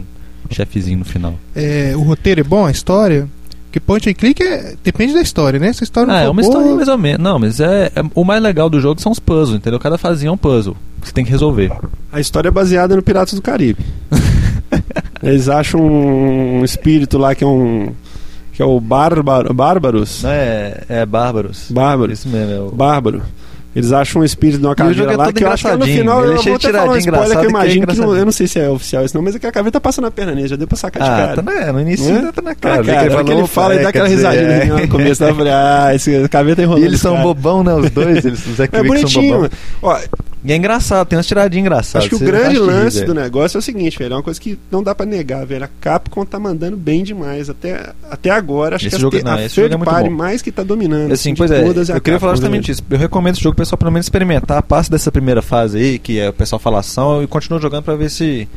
chefezinho 0.49 0.99
no 0.99 1.05
final. 1.05 1.35
É, 1.55 1.93
o 1.95 2.01
roteiro 2.01 2.39
é 2.41 2.43
bom, 2.43 2.65
a 2.65 2.71
história? 2.71 3.27
Porque 3.65 3.79
point 3.79 4.09
and 4.09 4.13
click 4.15 4.41
é, 4.41 4.75
depende 4.83 5.13
da 5.13 5.21
história, 5.21 5.59
né? 5.59 5.71
Se 5.73 5.83
a 5.83 5.85
história 5.85 6.07
não 6.07 6.15
Ah, 6.15 6.21
é 6.21 6.29
uma 6.29 6.41
boa, 6.41 6.51
história 6.51 6.75
mais 6.75 6.87
ou 6.87 6.97
menos. 6.97 7.19
Não, 7.23 7.37
mas 7.37 7.59
é, 7.59 7.91
é- 7.95 8.03
O 8.15 8.23
mais 8.23 8.41
legal 8.41 8.67
do 8.67 8.79
jogo 8.81 8.99
são 8.99 9.11
os 9.11 9.19
puzzles, 9.19 9.57
entendeu? 9.57 9.79
Cada 9.79 9.95
fazinha 9.97 10.29
é 10.29 10.31
um 10.31 10.37
puzzle 10.37 10.75
que 11.01 11.07
você 11.07 11.13
tem 11.13 11.23
que 11.23 11.29
resolver. 11.29 11.71
A 12.11 12.19
história 12.19 12.47
é 12.47 12.51
baseada 12.51 12.95
no 12.95 13.03
Piratas 13.03 13.35
do 13.35 13.41
Caribe. 13.43 13.85
Eles 15.21 15.49
acham 15.49 15.81
um 15.81 16.63
espírito 16.63 17.17
lá 17.17 17.35
que 17.35 17.43
é 17.43 17.47
um. 17.47 17.91
Que 18.59 18.63
é 18.63 18.65
o 18.65 18.77
Bárbaro. 18.77 19.53
Bárbaros. 19.53 20.21
Não 20.21 20.31
é, 20.31 20.81
é 20.89 21.05
Bárbaros. 21.05 21.67
Bárbaro. 21.71 22.11
Isso 22.11 22.27
mesmo, 22.27 22.51
é 22.53 22.59
o. 22.59 22.69
Bárbaro. 22.69 23.21
Eles 23.73 23.93
acham 23.93 24.21
um 24.21 24.25
espírito 24.25 24.59
de 24.59 24.65
uma 24.65 24.75
jogo 24.77 24.89
caveira 24.89 25.13
é 25.13 25.15
lá 25.15 25.31
que 25.31 25.43
eu 25.45 25.49
acho 25.49 25.65
que 25.65 25.77
no 25.77 25.85
final 25.85 26.25
ele 26.25 26.33
é 26.33 26.37
eu 26.37 26.43
vou 26.43 26.55
até 26.55 26.71
falar 26.73 26.91
um 26.91 26.97
spoiler 26.97 26.99
que 26.99 27.07
eu 27.07 27.13
engraçada 27.13 27.39
que 27.39 27.45
é 27.45 27.49
imagino 27.49 27.87
que 27.87 27.95
não, 27.99 28.17
eu 28.17 28.25
não 28.25 28.31
sei 28.33 28.47
se 28.47 28.59
é 28.59 28.67
oficial 28.69 29.05
isso 29.05 29.15
não, 29.15 29.23
mas 29.23 29.35
é 29.35 29.39
que 29.39 29.47
a 29.47 29.51
caveira 29.51 29.71
tá 29.71 29.79
passando 29.79 30.05
na 30.05 30.11
perna 30.11 30.33
nele, 30.33 30.47
já 30.49 30.55
deu 30.57 30.67
pra 30.67 30.75
sacar 30.75 31.03
de 31.03 31.07
Ah, 31.09 31.15
cara. 31.15 31.35
tá 31.35 31.41
na, 31.43 31.71
no 31.71 31.79
início 31.79 32.11
Né? 32.11 32.31
tá 32.33 32.41
na 32.41 32.51
Ah, 32.51 32.55
cara. 32.55 32.83
cara, 32.83 33.05
Ele 33.05 33.13
hora 33.13 33.23
que 33.23 33.31
ele 33.31 33.35
falou, 33.35 33.47
fala 33.47 33.75
e 33.75 33.77
é, 33.77 33.83
dá 33.83 33.89
aquela 33.89 34.07
risadinha 34.09 34.41
é. 34.41 34.65
no 34.65 34.87
cabeço, 34.89 35.23
eu 35.23 35.35
falei, 35.35 35.53
ah, 35.53 35.91
esse 35.95 36.27
caveira 36.27 36.55
tá 36.57 36.63
enrolando. 36.63 36.83
E 36.83 36.85
eles 36.87 36.99
são 36.99 37.13
cara. 37.13 37.23
bobão, 37.23 37.63
né? 37.63 37.73
Os 37.75 37.89
dois, 37.91 38.25
eles, 38.25 38.45
os 38.45 38.55
Zack 38.57 38.75
É 38.75 38.83
bonitinho. 38.83 39.49
Ó, 39.81 39.97
E 40.43 40.53
é 40.53 40.55
engraçado, 40.55 41.05
tem 41.05 41.17
umas 41.17 41.27
tiradinhas 41.27 41.65
engraçadas. 41.65 42.07
acho 42.07 42.09
que 42.17 42.23
o 42.23 42.25
grande 42.25 42.57
lance 42.57 43.03
do 43.03 43.13
negócio 43.13 43.57
é 43.57 43.59
o 43.59 43.61
seguinte, 43.61 43.97
velho, 43.99 44.13
é 44.13 44.15
uma 44.15 44.23
coisa 44.23 44.39
que 44.39 44.57
não 44.71 44.81
dá 44.81 44.95
pra 44.95 45.05
negar, 45.05 45.45
velho. 45.45 45.65
A 45.65 45.69
Capcom 45.81 46.23
tá 46.25 46.39
mandando 46.39 46.77
bem 46.77 47.03
demais 47.03 47.49
até, 47.49 47.91
até 48.09 48.29
agora. 48.29 48.77
Acho 48.77 48.87
Esse 48.87 48.95
que 48.95 49.01
jogo- 49.01 49.17
te- 49.17 49.23
não, 49.23 49.33
a 49.33 49.43
esse 49.43 49.55
jogo 49.55 49.73
é 49.73 49.75
muito 49.77 49.89
party 49.89 50.09
bom. 50.09 50.15
mais 50.15 50.41
que 50.41 50.49
tá 50.51 50.63
dominando. 50.63 51.11
Assim, 51.11 51.33
de 51.33 51.37
pois 51.39 51.51
é, 51.51 51.55
é 51.55 51.57
a 51.57 51.61
eu 51.61 51.73
queria 51.73 51.93
Capcom, 52.01 52.19
falar 52.19 52.31
né, 52.31 52.35
justamente 52.37 52.67
velho? 52.67 52.71
isso. 52.73 52.83
Eu 52.89 52.97
recomendo 52.97 53.33
esse 53.33 53.43
jogo 53.43 53.55
pro 53.55 53.63
pessoal 53.65 53.77
pelo 53.77 53.91
menos 53.91 54.05
experimentar, 54.05 54.63
passe 54.63 54.89
dessa 54.89 55.11
primeira 55.11 55.41
fase 55.41 55.77
aí, 55.77 55.99
que 55.99 56.17
é 56.19 56.29
o 56.29 56.33
pessoal 56.33 56.57
falação, 56.59 57.21
e 57.21 57.27
continua 57.27 57.59
jogando 57.59 57.83
pra 57.83 57.95
ver 57.95 58.09
se. 58.09 58.47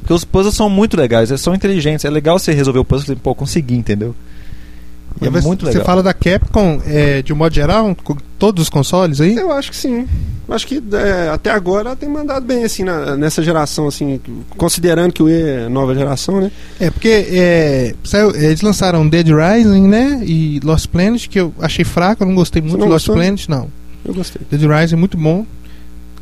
Porque 0.00 0.12
os 0.14 0.24
puzzles 0.24 0.56
são 0.56 0.68
muito 0.68 0.96
legais, 0.96 1.30
eles 1.30 1.40
são 1.40 1.54
inteligentes. 1.54 2.04
É 2.04 2.10
legal 2.10 2.36
você 2.38 2.52
resolver 2.52 2.80
o 2.80 2.84
puzzle 2.84 3.14
e 3.14 3.16
pô, 3.16 3.32
conseguir, 3.34 3.76
entendeu? 3.76 4.12
É 5.20 5.30
Mas 5.30 5.44
muito 5.44 5.62
Você 5.64 5.72
legal. 5.72 5.84
fala 5.86 6.02
da 6.02 6.12
Capcom 6.14 6.80
é, 6.86 7.22
de 7.22 7.32
um 7.32 7.36
modo 7.36 7.54
geral, 7.54 7.94
com 8.04 8.16
todos 8.38 8.62
os 8.64 8.68
consoles 8.70 9.20
aí? 9.20 9.36
Eu 9.36 9.50
acho 9.52 9.70
que 9.70 9.76
sim. 9.76 10.06
Eu 10.48 10.54
Acho 10.54 10.66
que 10.66 10.82
é, 10.92 11.28
até 11.28 11.50
agora 11.50 11.94
tem 11.94 12.08
mandado 12.08 12.44
bem 12.46 12.64
assim 12.64 12.82
na- 12.82 13.16
nessa 13.16 13.42
geração, 13.42 13.86
assim, 13.86 14.18
considerando 14.56 15.12
que 15.12 15.22
o 15.22 15.28
E 15.28 15.32
é 15.32 15.68
nova 15.68 15.94
geração, 15.94 16.40
né? 16.40 16.50
É, 16.80 16.90
porque 16.90 17.26
é, 17.30 17.94
saiu- 18.02 18.34
eles 18.34 18.62
lançaram 18.62 19.06
Dead 19.08 19.26
Rising, 19.28 19.86
né? 19.86 20.22
E 20.24 20.58
Lost 20.64 20.86
Planet, 20.86 21.26
que 21.28 21.38
eu 21.38 21.52
achei 21.60 21.84
fraco, 21.84 22.22
eu 22.22 22.26
não 22.28 22.34
gostei 22.34 22.62
muito 22.62 22.74
de 22.76 22.80
Lost 22.82 22.90
gostou? 22.92 23.14
Planet, 23.16 23.46
não. 23.48 23.68
Eu 24.04 24.14
gostei. 24.14 24.40
Dead 24.50 24.62
Rising 24.62 24.94
é 24.94 24.98
muito 24.98 25.18
bom. 25.18 25.44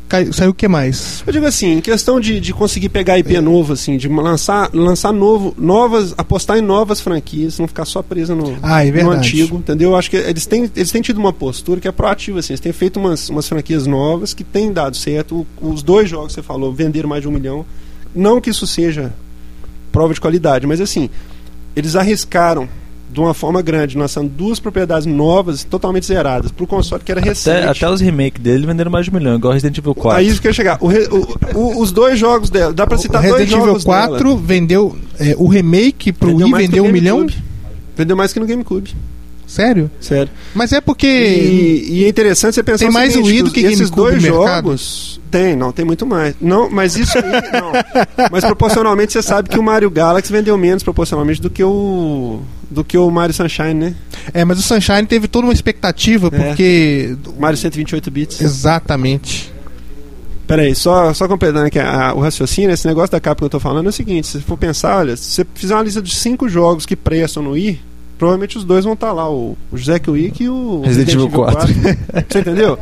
Cai- 0.07 0.31
saiu 0.31 0.51
o 0.51 0.53
que 0.53 0.67
mais? 0.67 1.21
Eu 1.27 1.33
digo 1.33 1.45
assim, 1.45 1.73
em 1.73 1.81
questão 1.81 2.19
de, 2.19 2.39
de 2.39 2.53
conseguir 2.53 2.89
pegar 2.89 3.19
IP 3.19 3.39
novo, 3.41 3.73
assim, 3.73 3.97
de 3.97 4.07
lançar, 4.07 4.69
lançar 4.73 5.11
novo, 5.11 5.53
novas, 5.57 6.13
apostar 6.17 6.57
em 6.57 6.61
novas 6.61 7.01
franquias, 7.01 7.59
não 7.59 7.67
ficar 7.67 7.83
só 7.85 8.01
presa 8.01 8.33
no, 8.33 8.57
Ah, 8.61 8.85
é 8.85 8.91
no 9.03 9.11
antigo, 9.17 9.57
entendeu? 9.57 9.89
Eu 9.91 9.95
acho 9.97 10.09
que 10.09 10.15
eles 10.15 10.45
têm, 10.45 10.71
eles 10.75 10.91
têm 10.91 11.01
tido 11.01 11.17
uma 11.17 11.33
postura 11.33 11.81
que 11.81 11.87
é 11.87 11.91
proativa, 11.91 12.39
assim, 12.39 12.53
eles 12.53 12.61
têm 12.61 12.71
feito 12.71 12.97
umas, 12.99 13.29
umas 13.29 13.47
franquias 13.47 13.85
novas 13.85 14.33
que 14.33 14.43
têm 14.43 14.71
dado 14.71 14.95
certo. 14.95 15.45
O- 15.61 15.69
os 15.71 15.83
dois 15.83 16.09
jogos 16.09 16.27
que 16.27 16.33
você 16.35 16.41
falou 16.43 16.73
venderam 16.73 17.09
mais 17.09 17.21
de 17.21 17.27
um 17.27 17.31
milhão. 17.31 17.65
Não 18.15 18.39
que 18.39 18.49
isso 18.49 18.65
seja 18.65 19.13
prova 19.91 20.13
de 20.13 20.21
qualidade, 20.21 20.65
mas 20.65 20.79
assim, 20.79 21.09
eles 21.75 21.95
arriscaram 21.95 22.69
de 23.11 23.19
uma 23.19 23.33
forma 23.33 23.61
grande, 23.61 23.97
lançando 23.97 24.29
duas 24.29 24.59
propriedades 24.59 25.05
novas, 25.05 25.63
totalmente 25.63 26.05
zeradas, 26.05 26.51
pro 26.51 26.67
console 26.67 27.01
que 27.03 27.11
era 27.11 27.21
recente. 27.21 27.57
Até, 27.57 27.67
até 27.69 27.89
os 27.89 28.01
remakes 28.01 28.41
dele 28.41 28.65
venderam 28.65 28.91
mais 28.91 29.05
de 29.05 29.11
um 29.11 29.15
milhão, 29.15 29.35
igual 29.35 29.53
Resident 29.53 29.77
Evil 29.77 29.95
4. 29.95 30.19
Aí 30.19 30.27
isso 30.27 30.41
que 30.41 30.47
eu 30.47 30.49
ia 30.49 30.53
chegar. 30.53 30.77
O 30.81 30.87
re- 30.87 31.07
o- 31.09 31.37
o- 31.57 31.81
os 31.81 31.91
dois 31.91 32.19
jogos 32.19 32.49
dela, 32.49 32.73
dá 32.73 32.85
pra 32.85 32.97
O 32.97 32.99
citar 33.01 33.21
dois 33.21 33.33
Resident 33.33 33.53
Evil 33.55 33.65
jogos 33.67 33.83
4 33.83 34.17
dela. 34.23 34.35
vendeu 34.43 34.95
é, 35.19 35.35
o 35.37 35.47
remake 35.47 36.11
pro 36.11 36.35
Wii 36.35 36.49
mais 36.51 36.65
que 36.65 36.67
vendeu 36.71 36.83
um 36.85 36.91
milhão? 36.91 37.27
Vendeu 37.95 38.15
mais 38.17 38.31
que 38.33 38.39
no 38.39 38.45
GameCube. 38.45 38.93
Sério? 39.47 39.89
Sério. 40.01 40.29
Mas 40.53 40.73
é 40.73 40.81
porque 40.81 41.07
E, 41.07 41.99
e 41.99 42.03
é 42.03 42.09
interessante 42.09 42.53
você 42.55 42.61
pensar 42.63 42.79
Tem 42.79 42.89
o 42.89 42.93
mais 42.93 43.13
seguinte, 43.13 43.29
Wii 43.31 43.41
do 43.43 43.47
os- 43.47 43.53
que 43.53 43.59
esses 43.61 43.89
GameCube 43.89 44.09
dois 44.11 44.21
jogos 44.23 45.21
tem, 45.31 45.55
não, 45.55 45.71
tem 45.71 45.85
muito 45.85 46.05
mais. 46.05 46.35
Não, 46.41 46.69
mas 46.69 46.97
isso 46.97 47.17
aí, 47.17 47.23
não. 47.53 47.71
Mas 48.31 48.43
proporcionalmente 48.43 49.13
você 49.13 49.21
sabe 49.21 49.47
que 49.49 49.57
o 49.57 49.63
Mario 49.63 49.89
Galaxy 49.89 50.31
vendeu 50.31 50.57
menos 50.57 50.83
proporcionalmente 50.83 51.41
do 51.41 51.49
que 51.49 51.63
o 51.63 52.41
do 52.69 52.83
que 52.83 52.97
o 52.97 53.09
Mario 53.09 53.33
Sunshine, 53.33 53.73
né? 53.73 53.95
é, 54.33 54.43
mas 54.43 54.59
o 54.59 54.61
Sunshine 54.61 55.05
teve 55.05 55.27
toda 55.27 55.47
uma 55.47 55.53
expectativa 55.53 56.27
É. 56.27 56.29
porque 56.47 57.15
O 57.35 57.39
Mario 57.41 57.57
128 57.57 58.11
bits. 58.11 58.41
exatamente. 58.41 59.53
Peraí, 60.45 60.73
só, 60.73 61.13
só 61.13 61.27
completando 61.27 61.65
aqui 61.65 61.77
a- 61.77 62.13
o 62.15 62.19
raciocínio, 62.21 62.71
esse 62.71 62.87
negócio 62.87 63.11
da 63.11 63.19
capa 63.19 63.39
que 63.39 63.43
eu 63.45 63.49
tô 63.49 63.59
falando 63.59 63.87
é 63.87 63.89
o 63.89 63.93
seguinte, 63.93 64.27
se 64.27 64.39
for 64.39 64.57
pensar, 64.57 64.97
olha, 64.99 65.17
se 65.17 65.23
você 65.31 65.45
fizer 65.53 65.73
uma 65.75 65.83
lista 65.83 66.01
de 66.01 66.13
cinco 66.15 66.47
jogos 66.47 66.85
que 66.85 66.95
prestam 66.95 67.43
no 67.43 67.51
Wii, 67.51 67.81
provavelmente 68.17 68.57
os 68.57 68.63
dois 68.63 68.85
vão 68.85 68.93
estar 68.93 69.11
lá, 69.11 69.29
o, 69.29 69.57
o 69.71 69.77
Zack 69.77 70.09
Wick 70.09 70.41
e 70.43 70.47
o 70.49 70.81
Resident 70.85 71.13
Evil 71.15 71.29
4. 71.29 71.67
Você 72.29 72.39
entendeu? 72.39 72.79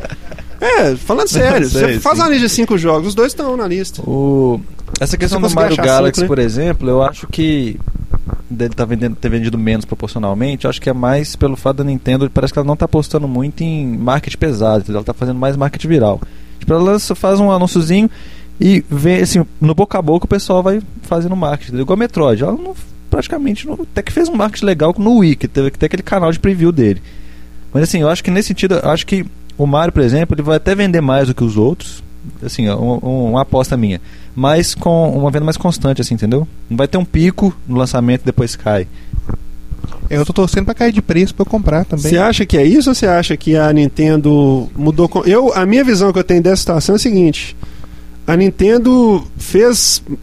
É, 0.62 0.95
falando 0.95 1.28
sério, 1.28 1.67
Sei, 1.67 1.82
você 1.95 2.00
faz 2.00 2.15
sim. 2.17 2.24
uma 2.24 2.30
lista 2.30 2.48
de 2.48 2.54
cinco 2.54 2.78
jogos, 2.78 3.10
os 3.10 3.15
dois 3.15 3.32
estão 3.34 3.58
na 3.58 3.67
lista. 3.67 4.02
O... 4.02 4.62
Essa 5.00 5.17
questão 5.17 5.41
do 5.41 5.50
Mario 5.50 5.76
Galaxy, 5.76 6.21
cinco, 6.21 6.21
né? 6.21 6.28
por 6.28 6.39
exemplo, 6.39 6.89
eu 6.89 7.04
acho 7.04 7.28
que 7.28 7.78
dele 8.49 8.73
tá 8.73 8.86
vendendo, 8.86 9.15
ter 9.15 9.30
vendido 9.30 9.58
menos 9.58 9.86
proporcionalmente, 9.86 10.67
acho 10.67 10.82
que 10.82 10.89
é 10.89 10.93
mais 10.93 11.36
pelo 11.36 11.56
fato 11.56 11.78
da 11.78 11.84
Nintendo, 11.84 12.30
parece 12.30 12.54
que 12.54 12.60
ela 12.60 12.67
não 12.67 12.75
tá 12.75 12.86
apostando 12.86 13.28
muito 13.28 13.62
em 13.62 13.97
marketing 13.97 14.38
pesado, 14.38 14.80
entendeu? 14.80 14.97
ela 14.97 15.06
tá 15.06 15.13
fazendo 15.13 15.39
mais 15.39 15.56
marketing 15.56 15.88
viral. 15.88 16.21
Tipo, 16.60 16.73
ela 16.73 16.99
faz 16.99 17.39
um 17.39 17.51
anúnciozinho 17.51 18.10
e 18.60 18.84
vê, 18.89 19.21
assim, 19.21 19.45
no 19.60 19.75
boca 19.75 19.97
a 19.97 20.01
boca 20.01 20.25
o 20.25 20.30
pessoal 20.30 20.63
vai 20.63 20.82
fazendo 21.01 21.36
marketing, 21.36 21.69
entendeu? 21.69 21.84
igual 21.84 21.95
a 21.95 21.99
Metroid. 21.99 22.43
Ela 22.43 22.54
não, 22.54 22.75
praticamente, 23.10 23.67
não, 23.67 23.73
até 23.73 24.01
que 24.01 24.12
fez 24.12 24.30
um 24.30 24.36
marketing 24.36 24.65
legal 24.65 24.95
no 24.97 25.21
que 25.36 25.47
teve 25.47 25.71
ter 25.71 25.88
aquele 25.88 26.04
canal 26.04 26.32
de 26.32 26.39
preview 26.39 26.71
dele. 26.71 27.01
Mas 27.73 27.84
assim, 27.84 28.01
eu 28.01 28.10
acho 28.10 28.23
que 28.23 28.32
nesse 28.32 28.49
sentido, 28.49 28.80
acho 28.84 29.06
que 29.06 29.25
o 29.58 29.67
Mario, 29.67 29.91
por 29.91 30.01
exemplo, 30.01 30.36
ele 30.36 30.41
vai 30.41 30.58
até 30.58 30.73
vender 30.73 31.01
mais 31.01 31.28
do 31.28 31.36
que 31.36 31.43
os 31.43 31.58
outros, 31.58 32.04
assim, 32.43 32.69
um, 32.69 32.99
um, 33.04 33.30
uma 33.32 33.41
aposta 33.41 33.75
minha. 33.75 34.01
Mas 34.36 34.76
com 34.76 35.10
uma 35.17 35.32
venda 35.32 35.45
mais 35.45 35.56
constante, 35.58 36.02
assim, 36.02 36.15
entendeu? 36.15 36.48
Não 36.69 36.76
vai 36.78 36.88
ter 36.88 36.98
um 36.98 37.06
pico 37.06 37.56
no 37.67 37.78
lançamento 37.78 38.21
e 38.21 38.26
depois 38.26 38.56
cai. 38.56 38.86
Eu 40.10 40.26
tô 40.26 40.34
torcendo 40.34 40.65
pra 40.65 40.74
cair 40.74 40.91
de 40.91 41.02
preço 41.02 41.34
pra 41.34 41.43
eu 41.43 41.50
comprar 41.50 41.86
também. 41.86 42.04
Você 42.12 42.17
acha 42.17 42.45
que 42.45 42.58
é 42.58 42.63
isso 42.65 42.89
ou 42.89 42.95
você 42.95 43.08
acha 43.08 43.36
que 43.38 43.56
a 43.56 43.71
Nintendo 43.71 44.69
mudou? 44.76 45.08
com- 45.08 45.21
Eu, 45.26 45.54
a 45.54 45.65
minha 45.65 45.84
visão 45.84 46.12
que 46.12 46.19
eu 46.19 46.24
tenho 46.24 46.43
dessa 46.43 46.58
situação 46.58 46.93
é 46.93 46.98
a 46.98 47.00
seguinte: 47.00 47.56
a 48.28 48.36
Nintendo 48.36 49.26
fez. 49.38 50.04
Como 50.06 50.17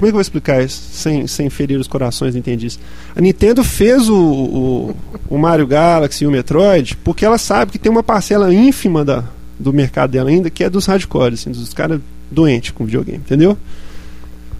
é 0.00 0.04
que 0.04 0.06
eu 0.08 0.12
vou 0.12 0.20
explicar 0.20 0.62
isso 0.62 0.78
sem, 0.92 1.26
sem 1.26 1.48
ferir 1.48 1.78
os 1.80 1.86
corações 1.88 2.36
entendis? 2.36 2.78
A 3.16 3.20
Nintendo 3.20 3.64
fez 3.64 4.10
o, 4.10 4.14
o, 4.14 4.96
o 5.30 5.38
Mario 5.38 5.66
Galaxy 5.66 6.24
e 6.24 6.26
o 6.26 6.30
Metroid 6.30 6.96
porque 7.02 7.24
ela 7.24 7.38
sabe 7.38 7.72
que 7.72 7.78
tem 7.78 7.90
uma 7.90 8.02
parcela 8.02 8.52
ínfima 8.52 9.02
da, 9.02 9.24
do 9.58 9.72
mercado 9.72 10.10
dela 10.10 10.28
ainda 10.28 10.50
que 10.50 10.62
é 10.62 10.68
dos 10.68 10.84
hardcores, 10.84 11.40
assim, 11.40 11.50
dos 11.50 11.72
caras 11.72 11.98
doentes 12.30 12.70
com 12.70 12.84
videogame, 12.84 13.18
entendeu? 13.18 13.56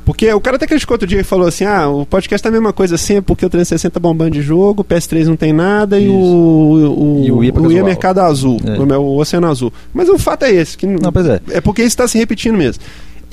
Porque 0.05 0.33
o 0.33 0.41
cara 0.41 0.55
até 0.55 0.69
criticou 0.69 0.95
outro 0.95 1.07
dia 1.09 1.21
e 1.21 1.25
falou 1.25 1.49
assim: 1.49 1.65
ah, 1.65 1.89
o 1.89 2.07
podcast 2.07 2.41
tá 2.41 2.49
a 2.49 2.53
mesma 2.53 2.73
coisa 2.73 2.97
sempre, 2.97 3.23
porque 3.23 3.45
o 3.45 3.51
360 3.51 3.93
tá 3.93 3.99
bombando 3.99 4.31
de 4.31 4.41
jogo, 4.41 4.83
o 4.83 4.85
PS3 4.85 5.25
não 5.25 5.35
tem 5.35 5.53
nada 5.53 5.99
e 5.99 6.05
Isso. 6.05 6.13
o, 6.15 7.19
o, 7.21 7.25
E 7.25 7.33
o 7.33 7.39
Wii 7.39 7.51
é 7.51 7.59
o 7.59 7.73
é 7.81 7.83
mercado 7.83 8.21
azul, 8.21 8.61
É. 8.65 8.79
o, 8.79 9.01
o 9.03 9.19
oceano 9.19 9.49
azul. 9.49 9.73
Mas 9.93 10.09
o 10.09 10.17
fato 10.17 10.45
é 10.45 10.53
esse, 10.53 10.77
que 10.77 10.87
Não, 10.87 11.13
pois 11.13 11.27
é. 11.27 11.41
é 11.51 11.61
porque 11.61 11.83
isso 11.83 11.89
está 11.89 12.07
se 12.07 12.17
repetindo 12.19 12.57
mesmo. 12.57 12.81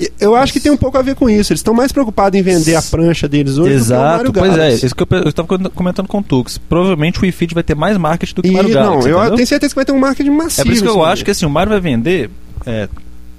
E 0.00 0.10
Eu 0.18 0.34
acho 0.34 0.52
que 0.52 0.58
tem 0.58 0.72
um 0.72 0.76
pouco 0.76 0.98
a 0.98 1.02
ver 1.02 1.14
com 1.14 1.30
isso. 1.30 1.52
Eles 1.52 1.60
estão 1.60 1.72
mais 1.72 1.92
preocupados 1.92 2.36
em 2.36 2.42
vender 2.42 2.74
a 2.74 2.82
prancha 2.82 3.28
deles 3.28 3.56
hoje 3.56 3.60
do 3.60 3.66
que 3.68 3.74
o 3.74 3.76
Exato, 3.76 4.16
Mario 4.16 4.32
pois 4.32 4.58
é, 4.58 4.74
isso 4.74 4.94
que 4.96 5.02
eu, 5.02 5.28
estava 5.28 5.46
comentando 5.70 6.08
com 6.08 6.18
o 6.18 6.22
Tux. 6.24 6.58
Provavelmente 6.58 7.20
o 7.20 7.22
Wii 7.22 7.30
Fit 7.30 7.54
vai 7.54 7.62
ter 7.62 7.76
mais 7.76 7.96
marketing 7.96 8.34
do 8.34 8.42
que 8.42 8.48
o 8.48 8.50
E, 8.50 8.54
Mario 8.54 8.74
Galaxy. 8.74 9.08
não, 9.08 9.08
eu 9.08 9.18
entendeu? 9.20 9.36
tenho 9.36 9.46
certeza 9.46 9.70
que 9.70 9.76
vai 9.76 9.84
ter 9.84 9.92
um 9.92 10.00
marketing 10.00 10.30
massivo. 10.30 10.62
É 10.62 10.64
por 10.64 10.72
isso 10.72 10.82
que 10.82 10.88
eu 10.88 11.04
acho 11.04 11.24
que 11.24 11.30
assim, 11.30 11.46
o 11.46 11.50
Mario 11.50 11.70
vai 11.70 11.80
vender 11.80 12.28
é, 12.66 12.88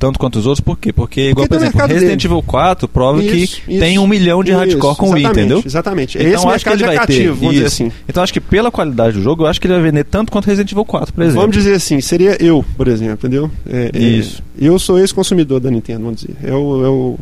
tanto 0.06 0.20
quanto 0.20 0.38
os 0.38 0.46
outros, 0.46 0.60
por 0.64 0.78
quê? 0.78 0.94
Porque, 0.94 1.30
igual, 1.30 1.48
tem 1.48 1.58
por 1.58 1.64
exemplo, 1.66 1.88
Resident 1.88 2.22
dele. 2.22 2.34
Evil 2.34 2.44
4 2.44 2.88
prova 2.88 3.24
Isso, 3.24 3.32
que 3.32 3.72
isso. 3.74 3.80
tem 3.80 3.98
um 3.98 4.06
milhão 4.08 4.44
de 4.44 4.52
hardcore 4.52 4.92
Isso, 4.92 4.96
com 5.00 5.10
o 5.10 5.14
Wii, 5.14 5.26
entendeu? 5.26 5.64
Exatamente. 5.66 6.18
Então 6.18 6.30
Esse 6.32 6.48
acho 6.48 6.66
que 6.66 6.72
ele 6.72 6.84
é 6.84 6.86
vai 6.88 6.96
ter. 6.96 7.00
cativo, 7.02 7.36
vamos 7.36 7.54
dizer 7.54 7.66
isso. 7.66 7.84
assim. 7.84 7.92
Então 8.08 8.22
acho 8.24 8.32
que 8.34 8.40
pela 8.40 8.70
qualidade 8.70 9.18
do 9.18 9.24
jogo, 9.24 9.44
eu 9.44 9.48
acho 9.48 9.60
que 9.60 9.66
ele 9.68 9.74
vai 9.74 9.84
vender 9.84 10.04
tanto 10.04 10.32
quanto 10.32 10.46
Resident 10.46 10.72
Evil 10.72 10.86
4, 10.86 11.14
por 11.14 11.22
exemplo. 11.24 11.42
Vamos 11.42 11.56
dizer 11.58 11.74
assim, 11.74 12.00
seria 12.02 12.38
eu, 12.44 12.64
por 12.78 12.88
exemplo, 12.88 13.14
entendeu? 13.14 13.50
É, 13.68 13.90
é, 13.94 14.00
Isso. 14.00 14.44
eu 14.60 14.78
sou 14.78 15.00
ex-consumidor 15.00 15.60
da 15.60 15.72
Nintendo, 15.72 16.02
vamos 16.04 16.22
dizer. 16.22 16.36
É 16.44 16.54
o, 16.54 16.86
é 16.86 16.90
o- 16.90 17.20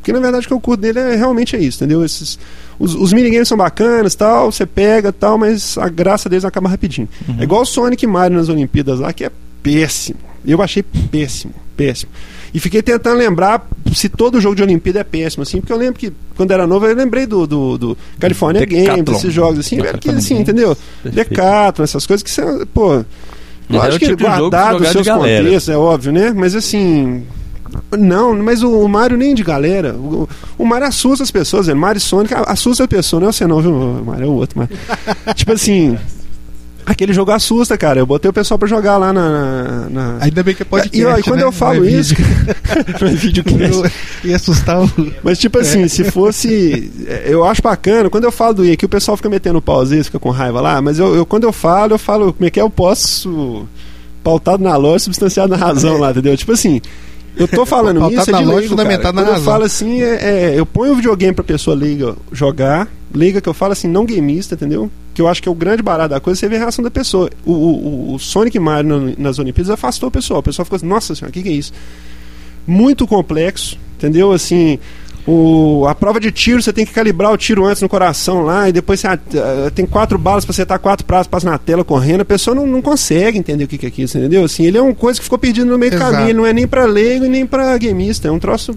porque 0.00 0.12
na 0.12 0.20
verdade 0.20 0.44
o 0.44 0.48
que 0.48 0.52
eu 0.54 0.60
curto 0.60 0.80
dele 0.80 0.98
é 0.98 1.16
realmente 1.16 1.56
é 1.56 1.58
isso, 1.60 1.78
entendeu? 1.82 2.04
Esses, 2.04 2.38
os, 2.78 2.94
os 2.94 3.12
minigames 3.12 3.48
são 3.48 3.56
bacanas, 3.56 4.14
tal, 4.14 4.50
você 4.52 4.66
pega 4.66 5.12
tal, 5.12 5.38
mas 5.38 5.78
a 5.78 5.88
graça 5.88 6.28
deles 6.28 6.44
acaba 6.44 6.68
rapidinho. 6.68 7.08
Uhum. 7.28 7.36
É 7.38 7.44
igual 7.44 7.62
o 7.62 7.66
Sonic 7.66 8.06
Mario 8.06 8.36
nas 8.36 8.48
Olimpíadas 8.48 9.00
lá, 9.00 9.12
que 9.12 9.24
é 9.24 9.30
péssimo. 9.62 10.18
Eu 10.46 10.60
achei 10.60 10.82
péssimo, 10.82 11.54
péssimo. 11.76 12.10
E 12.52 12.60
fiquei 12.60 12.82
tentando 12.82 13.18
lembrar 13.18 13.66
se 13.94 14.08
todo 14.08 14.40
jogo 14.40 14.54
de 14.54 14.62
Olimpíada 14.62 15.00
é 15.00 15.04
péssimo, 15.04 15.42
assim, 15.42 15.60
porque 15.60 15.72
eu 15.72 15.76
lembro 15.76 15.94
que 15.98 16.12
quando 16.36 16.50
era 16.50 16.66
novo 16.66 16.86
eu 16.86 16.94
lembrei 16.94 17.26
do, 17.26 17.46
do, 17.46 17.78
do 17.78 17.98
California 18.18 18.64
Decathlon. 18.64 19.04
Games, 19.04 19.18
esses 19.18 19.32
jogos 19.32 19.58
assim, 19.58 19.76
Não, 19.76 19.84
velho, 19.84 19.98
que 19.98 20.10
assim, 20.10 20.38
entendeu? 20.38 20.76
Perfeito. 21.02 21.14
Decathlon, 21.14 21.84
essas 21.84 22.06
coisas 22.06 22.22
que 22.22 22.30
são, 22.30 22.66
pô. 22.72 23.04
Mas 23.68 23.82
é 23.82 23.84
Lógico 23.86 23.96
o 23.96 23.98
que 23.98 24.06
tipo 24.06 24.22
guardado 24.22 24.82
os 24.82 24.88
seus 24.88 25.08
contextos, 25.08 25.68
é 25.68 25.76
óbvio, 25.76 26.12
né? 26.12 26.32
Mas 26.34 26.54
assim. 26.54 27.24
Não, 27.98 28.34
mas 28.36 28.62
o, 28.62 28.70
o 28.70 28.88
Mario 28.88 29.16
nem 29.16 29.34
de 29.34 29.42
galera. 29.42 29.94
O, 29.94 30.28
o 30.58 30.64
Mario 30.64 30.86
assusta 30.86 31.24
as 31.24 31.30
pessoas, 31.30 31.66
velho. 31.66 31.78
Mario 31.78 32.00
Sonic 32.00 32.34
assusta 32.46 32.84
a 32.84 32.88
pessoa, 32.88 33.20
não 33.20 33.28
é 33.28 33.32
você 33.32 33.46
não, 33.46 33.60
viu? 33.60 33.72
O 33.72 34.04
Mario 34.04 34.24
é 34.24 34.28
o 34.28 34.32
outro, 34.32 34.58
mas. 34.58 34.68
tipo 35.34 35.52
assim. 35.52 35.98
Aquele 36.86 37.12
jogo 37.12 37.30
assusta, 37.30 37.78
cara. 37.78 37.98
Eu 38.00 38.06
botei 38.06 38.28
o 38.28 38.32
pessoal 38.32 38.58
pra 38.58 38.68
jogar 38.68 38.98
lá 38.98 39.12
na. 39.12 39.88
na, 39.88 40.16
Ainda 40.20 40.42
bem 40.42 40.54
que 40.54 40.62
é 40.62 40.64
podcast, 40.66 40.98
E, 41.00 41.04
ó, 41.04 41.16
e 41.18 41.22
quando 41.22 41.38
né? 41.38 41.44
eu 41.44 41.52
falo 41.52 41.80
Não 41.80 41.86
é 41.86 41.90
isso. 41.90 42.14
vídeo. 42.14 42.26
Não 43.00 43.08
é 43.08 43.12
videocast. 43.12 43.92
Eu 44.24 44.30
ia 44.30 44.36
assustar 44.36 44.82
o... 44.82 44.90
Mas, 45.22 45.38
tipo 45.38 45.58
assim, 45.58 45.86
se 45.88 46.04
fosse. 46.04 46.90
é, 47.06 47.24
Eu 47.26 47.44
acho 47.44 47.62
bacana, 47.62 48.08
quando 48.10 48.24
eu 48.24 48.32
falo 48.32 48.54
do 48.54 48.62
Wii, 48.62 48.76
que 48.76 48.86
o 48.86 48.88
pessoal 48.88 49.16
fica 49.16 49.28
metendo 49.28 49.60
pau 49.62 49.80
às 49.80 49.90
vezes, 49.90 50.06
fica 50.06 50.18
com 50.18 50.30
raiva 50.30 50.60
lá, 50.60 50.80
mas 50.82 50.98
eu, 50.98 51.14
eu- 51.14 51.26
quando 51.26 51.44
eu 51.44 51.52
falo, 51.52 51.94
eu 51.94 51.98
falo 51.98 52.32
como 52.32 52.46
é 52.46 52.50
que 52.50 52.58
é, 52.60 52.62
eu 52.62 52.70
posso. 52.70 53.66
Pautado 54.22 54.62
na 54.62 54.74
lógica, 54.76 55.00
substanciado 55.04 55.50
na 55.50 55.56
razão 55.56 55.98
lá, 55.98 56.10
entendeu? 56.10 56.36
Tipo 56.36 56.52
assim. 56.52 56.80
Eu 57.36 57.48
tô 57.48 57.66
falando 57.66 57.98
isso 58.12 58.30
é 58.30 58.32
na 58.32 58.38
de 58.38 58.44
leigo, 58.44 58.60
cara. 58.60 58.68
fundamentado 58.68 59.14
na 59.16 59.22
Quando 59.22 59.26
eu 59.28 59.32
razão. 59.34 59.52
falo 59.52 59.64
assim, 59.64 60.02
é, 60.02 60.52
é, 60.52 60.54
eu 60.58 60.64
ponho 60.64 60.92
o 60.92 60.96
videogame 60.96 61.32
pra 61.34 61.42
pessoa 61.44 61.74
leiga 61.76 62.14
jogar, 62.30 62.88
liga 63.12 63.40
que 63.40 63.48
eu 63.48 63.54
falo 63.54 63.72
assim, 63.72 63.88
não 63.88 64.06
gameista, 64.06 64.54
entendeu? 64.54 64.90
Que 65.12 65.20
eu 65.20 65.26
acho 65.28 65.42
que 65.42 65.48
é 65.48 65.52
o 65.52 65.54
grande 65.54 65.82
barato 65.82 66.10
da 66.10 66.20
coisa, 66.20 66.38
você 66.38 66.48
vê 66.48 66.56
a 66.56 66.60
reação 66.60 66.82
da 66.82 66.90
pessoa. 66.90 67.28
O, 67.44 67.52
o, 67.52 67.56
o- 68.12 68.14
o 68.14 68.18
Sonic 68.18 68.58
Mario 68.58 68.98
no- 69.00 69.14
nas 69.18 69.38
Olimpíadas 69.38 69.70
afastou 69.70 70.08
o 70.08 70.12
pessoal. 70.12 70.40
O 70.40 70.42
pessoal 70.42 70.64
ficou 70.64 70.76
assim, 70.76 70.86
nossa 70.86 71.14
senhora, 71.14 71.30
o 71.30 71.32
que, 71.32 71.42
que 71.42 71.48
é 71.48 71.52
isso? 71.52 71.72
Muito 72.66 73.06
complexo, 73.06 73.76
entendeu? 73.98 74.32
Assim, 74.32 74.78
o, 75.26 75.86
a 75.88 75.94
prova 75.94 76.20
de 76.20 76.30
tiro, 76.30 76.62
você 76.62 76.72
tem 76.72 76.84
que 76.84 76.92
calibrar 76.92 77.32
o 77.32 77.36
tiro 77.36 77.64
antes 77.64 77.80
no 77.80 77.88
coração 77.88 78.42
lá, 78.42 78.68
e 78.68 78.72
depois 78.72 79.00
você 79.00 79.06
ah, 79.06 79.18
tem 79.74 79.86
quatro 79.86 80.18
balas 80.18 80.44
pra 80.44 80.52
acertar 80.52 80.78
quatro 80.78 81.06
pratos, 81.06 81.28
passa 81.28 81.50
na 81.50 81.56
tela 81.56 81.82
correndo, 81.82 82.20
a 82.20 82.24
pessoa 82.24 82.54
não, 82.54 82.66
não 82.66 82.82
consegue 82.82 83.38
entender 83.38 83.64
o 83.64 83.68
que, 83.68 83.78
que 83.78 83.86
é 83.86 84.04
isso, 84.04 84.18
entendeu? 84.18 84.44
Assim, 84.44 84.64
ele 84.64 84.76
é 84.76 84.82
uma 84.82 84.94
coisa 84.94 85.18
que 85.18 85.24
ficou 85.24 85.38
perdido 85.38 85.70
no 85.70 85.78
meio 85.78 85.92
do 85.92 85.98
caminho, 85.98 86.28
ele 86.28 86.34
não 86.34 86.46
é 86.46 86.52
nem 86.52 86.66
pra 86.66 86.84
leigo 86.84 87.24
e 87.24 87.28
nem 87.28 87.46
pra 87.46 87.76
gameista, 87.78 88.28
é 88.28 88.30
um 88.30 88.38
troço. 88.38 88.76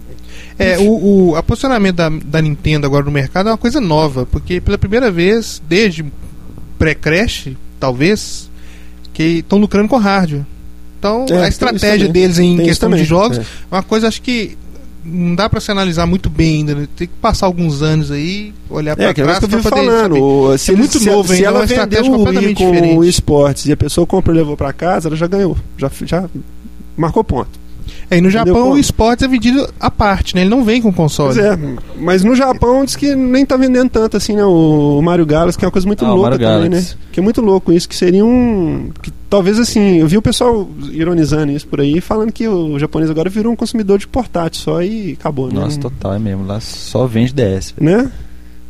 É, 0.58 0.78
o, 0.78 1.30
o 1.30 1.36
a 1.36 1.42
posicionamento 1.42 1.96
da, 1.96 2.08
da 2.08 2.40
Nintendo 2.40 2.86
agora 2.86 3.04
no 3.04 3.10
mercado 3.10 3.48
é 3.48 3.52
uma 3.52 3.58
coisa 3.58 3.80
nova, 3.80 4.24
porque 4.26 4.60
pela 4.60 4.78
primeira 4.78 5.10
vez, 5.10 5.62
desde 5.68 6.04
pré-crash, 6.78 7.50
talvez, 7.78 8.48
que 9.12 9.22
estão 9.22 9.58
lucrando 9.58 9.88
com 9.88 9.96
hardware. 9.96 10.44
Então, 10.98 11.26
É, 11.30 11.44
a 11.44 11.48
estratégia 11.48 12.08
deles 12.08 12.38
em 12.38 12.56
questão 12.56 12.90
de 12.90 13.04
jogos 13.04 13.38
é. 13.38 13.40
é 13.42 13.44
uma 13.70 13.82
coisa, 13.82 14.08
acho 14.08 14.22
que 14.22 14.56
não 15.08 15.34
dá 15.34 15.48
pra 15.48 15.60
se 15.60 15.70
analisar 15.70 16.06
muito 16.06 16.28
bem 16.30 16.56
ainda. 16.58 16.74
né? 16.74 16.88
Tem 16.96 17.06
que 17.08 17.14
passar 17.20 17.46
alguns 17.46 17.82
anos 17.82 18.10
aí, 18.10 18.52
olhar 18.68 18.94
pra 18.96 19.06
É, 19.06 19.10
é 19.10 19.14
trás 19.14 19.30
isso 19.38 19.48
que 19.48 19.54
eu 19.54 19.58
vivo 19.58 19.68
falando. 19.68 20.58
se 20.58 20.72
É 20.72 20.76
muito 20.76 20.98
se, 20.98 21.06
novo 21.06 21.28
se 21.28 21.34
ainda, 21.34 21.44
é 21.44 21.48
ela 21.48 21.58
uma 21.60 21.66
vendeu 21.66 21.82
estratégia 21.84 22.12
completamente 22.12 22.54
com 22.54 22.70
diferente. 22.70 22.98
o 22.98 23.04
esportes 23.04 23.66
e 23.66 23.72
a 23.72 23.76
pessoa 23.76 24.06
comprou 24.06 24.34
e 24.34 24.38
levou 24.38 24.56
pra 24.56 24.72
casa, 24.72 25.08
ela 25.08 25.16
já 25.16 25.26
ganhou. 25.26 25.56
Já, 25.76 25.90
já 26.04 26.28
marcou 26.96 27.24
ponto. 27.24 27.50
É, 28.10 28.16
e 28.16 28.20
no 28.22 28.28
Entendeu 28.28 28.46
Japão 28.46 28.62
como? 28.62 28.74
o 28.74 28.78
esportes 28.78 29.22
é 29.22 29.28
vendido 29.28 29.68
à 29.78 29.90
parte, 29.90 30.34
né? 30.34 30.40
Ele 30.40 30.48
não 30.50 30.64
vem 30.64 30.80
com 30.80 30.90
console. 30.92 31.34
Pois 31.34 31.44
é, 31.44 31.58
mas 31.98 32.24
no 32.24 32.34
Japão 32.34 32.82
diz 32.84 32.96
que 32.96 33.14
nem 33.14 33.44
tá 33.44 33.56
vendendo 33.56 33.90
tanto 33.90 34.16
assim, 34.16 34.34
né? 34.34 34.44
O 34.44 35.00
Mario 35.02 35.26
Galaxy, 35.26 35.58
que 35.58 35.64
é 35.64 35.66
uma 35.68 35.72
coisa 35.72 35.86
muito 35.86 36.04
Ah, 36.06 36.14
louca 36.14 36.38
também, 36.38 36.70
né? 36.70 36.84
Que 37.12 37.20
é 37.20 37.22
muito 37.22 37.40
louco 37.42 37.70
isso, 37.72 37.86
que 37.88 37.94
seria 37.94 38.24
um. 38.24 38.90
Que, 39.02 39.10
talvez 39.28 39.58
assim, 39.58 39.98
eu 39.98 40.08
vi 40.08 40.16
o 40.16 40.22
pessoal 40.22 40.66
ironizando 40.90 41.52
isso 41.52 41.66
por 41.66 41.80
aí, 41.82 42.00
falando 42.00 42.32
que 42.32 42.48
o 42.48 42.78
japonês 42.78 43.10
agora 43.10 43.28
virou 43.28 43.52
um 43.52 43.56
consumidor 43.56 43.98
de 43.98 44.06
portátil 44.08 44.62
só 44.62 44.82
e 44.82 45.12
acabou, 45.12 45.48
né? 45.48 45.60
Nossa, 45.60 45.74
Não- 45.76 45.82
total, 45.90 46.14
é 46.14 46.18
mesmo. 46.18 46.46
Lá 46.46 46.60
só 46.60 47.06
vende 47.06 47.34
DS. 47.34 47.74
velho. 47.78 47.98
né? 48.04 48.12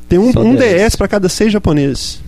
Tem 0.09 0.19
um, 0.19 0.31
um 0.37 0.55
10. 0.57 0.83
DS 0.83 0.97
pra 0.97 1.07
cada 1.07 1.29
seis 1.29 1.53
japoneses. 1.53 2.21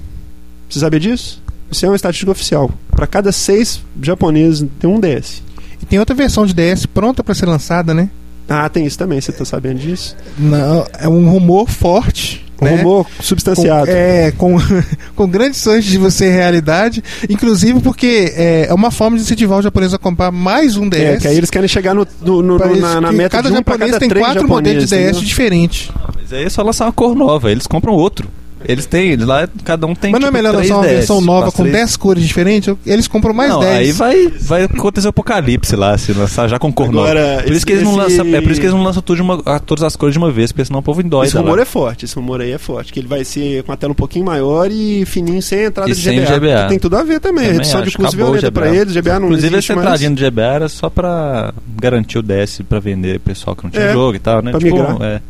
Você 0.68 0.78
sabia 0.78 1.00
disso? 1.00 1.42
Isso 1.72 1.84
é 1.86 1.88
uma 1.88 1.96
estatística 1.96 2.30
oficial. 2.30 2.70
Pra 2.90 3.06
cada 3.06 3.32
seis 3.32 3.80
japoneses 4.00 4.64
tem 4.78 4.88
um 4.90 5.00
DS. 5.00 5.42
Tem 5.90 5.98
outra 5.98 6.14
versão 6.14 6.46
de 6.46 6.54
DS 6.54 6.86
pronta 6.86 7.22
pra 7.22 7.34
ser 7.34 7.44
lançada, 7.46 7.92
né? 7.92 8.08
Ah, 8.48 8.68
tem 8.68 8.86
isso 8.86 8.96
também, 8.98 9.20
você 9.20 9.30
tá 9.32 9.44
sabendo 9.44 9.78
disso? 9.80 10.16
Não, 10.38 10.86
é 10.98 11.06
um 11.08 11.28
rumor 11.28 11.68
forte. 11.68 12.44
Um 12.60 12.64
né? 12.64 12.76
rumor 12.76 13.06
substanciado. 13.20 13.86
Com, 13.86 13.92
é, 13.92 14.32
com, 14.32 14.56
com 15.16 15.28
grandes 15.28 15.60
chances 15.62 15.84
de 15.84 15.96
você 15.98 16.30
realidade, 16.30 17.02
inclusive 17.28 17.80
porque 17.80 18.32
é, 18.36 18.66
é 18.68 18.74
uma 18.74 18.90
forma 18.90 19.16
de 19.16 19.22
incentivar 19.22 19.58
o 19.58 19.62
japonês 19.62 19.94
a 19.94 19.98
comprar 19.98 20.30
mais 20.30 20.76
um 20.76 20.88
DS. 20.88 21.00
É, 21.00 21.16
que 21.16 21.28
aí 21.28 21.36
eles 21.38 21.48
querem 21.50 21.68
chegar 21.68 21.94
no, 21.94 22.06
no- 22.20 22.42
no- 22.42 22.58
na, 22.76 23.00
na 23.00 23.12
meta 23.12 23.36
cada 23.36 23.48
de 23.48 23.54
um 23.54 23.58
japonês 23.58 23.90
cada 23.92 23.98
tem 24.00 24.08
quatro 24.10 24.46
modelos 24.46 24.84
de 24.84 24.90
DS 24.90 25.02
entendeu? 25.06 25.20
diferentes. 25.22 25.90
Mas 26.16 26.32
aí 26.32 26.44
é 26.44 26.50
só 26.50 26.62
lançar 26.62 26.84
uma 26.86 26.92
cor 26.92 27.14
nova, 27.16 27.50
eles 27.50 27.66
compram 27.66 27.94
outro. 27.94 28.28
Eles 28.64 28.86
têm, 28.86 29.16
lá 29.16 29.48
cada 29.64 29.86
um 29.86 29.94
tem 29.94 30.12
Mas 30.12 30.20
não 30.20 30.28
é 30.28 30.30
tipo, 30.30 30.36
melhor 30.42 30.52
três 30.54 30.68
lançar 30.70 30.80
uma 30.80 30.86
DS, 30.88 30.96
versão 30.98 31.20
nova 31.20 31.42
faz 31.42 31.54
com 31.54 31.62
três- 31.62 31.76
10 31.76 31.96
cores 31.96 32.24
diferentes? 32.24 32.74
Eles 32.86 33.08
compram 33.08 33.32
mais 33.32 33.50
não, 33.50 33.60
10. 33.60 33.76
aí 33.78 33.92
vai, 33.92 34.28
vai 34.40 34.64
acontecer 34.64 35.06
o 35.06 35.10
apocalipse 35.10 35.74
lá, 35.76 35.96
se 35.96 36.12
lançar 36.12 36.48
já 36.48 36.58
com 36.58 36.72
cor 36.72 36.88
Agora, 36.88 37.30
nova. 37.32 37.42
Por 37.44 37.52
isso 37.52 37.64
que 37.66 37.72
eles 37.72 37.84
não 37.84 37.92
esse- 37.92 38.18
lançam, 38.18 38.34
é 38.36 38.40
por 38.40 38.50
isso 38.50 38.60
que 38.60 38.66
eles 38.66 38.74
não 38.76 38.82
lançam 38.82 39.02
tudo 39.02 39.16
de 39.16 39.22
uma, 39.22 39.42
a- 39.46 39.58
todas 39.58 39.82
as 39.84 39.96
cores 39.96 40.12
de 40.12 40.18
uma 40.18 40.30
vez, 40.30 40.52
porque 40.52 40.64
senão 40.64 40.80
o 40.80 40.82
povo 40.82 41.00
endói 41.00 41.26
Esse 41.26 41.36
lá. 41.36 41.42
rumor 41.42 41.58
é 41.58 41.64
forte, 41.64 42.04
esse 42.04 42.14
rumor 42.14 42.40
aí 42.40 42.52
é 42.52 42.58
forte. 42.58 42.92
Que 42.92 43.00
ele 43.00 43.08
vai 43.08 43.24
ser 43.24 43.62
com 43.64 43.72
a 43.72 43.76
tela 43.76 43.92
um 43.92 43.94
pouquinho 43.94 44.24
maior 44.24 44.70
e 44.70 45.04
fininho 45.06 45.40
sem 45.42 45.64
entrada 45.64 45.90
E 45.90 45.94
de 45.94 46.00
sem 46.02 46.20
GBA. 46.20 46.38
GBA. 46.38 46.62
que 46.64 46.68
Tem 46.68 46.78
tudo 46.78 46.96
a 46.96 47.02
ver 47.02 47.18
também. 47.20 47.44
Também 47.44 47.52
redução 47.58 47.80
de 47.82 47.88
acho, 47.88 47.96
custo 47.96 48.08
acabou 48.16 48.28
o 48.28 48.32
violenta 48.38 48.52
pra 48.52 48.68
eles. 48.74 48.92
GBA 48.94 49.18
não 49.20 49.26
Inclusive 49.28 49.56
essa 49.56 49.72
entradinha 49.72 50.10
do 50.10 50.20
GBA 50.20 50.42
era 50.54 50.68
só 50.68 50.90
pra 50.90 51.54
garantir 51.80 52.18
o 52.18 52.22
DS 52.22 52.62
pra 52.68 52.78
vender 52.78 53.18
pro 53.20 53.32
pessoal 53.32 53.56
que 53.56 53.64
não 53.64 53.70
tinha 53.70 53.84
É, 53.84 53.92
jogo 53.92 54.14
e 54.16 54.18
tal, 54.18 54.42
né? 54.42 54.50
pra 54.50 54.60
Tipo, 54.60 54.76
migrar. 54.76 54.96
é. 55.02 55.20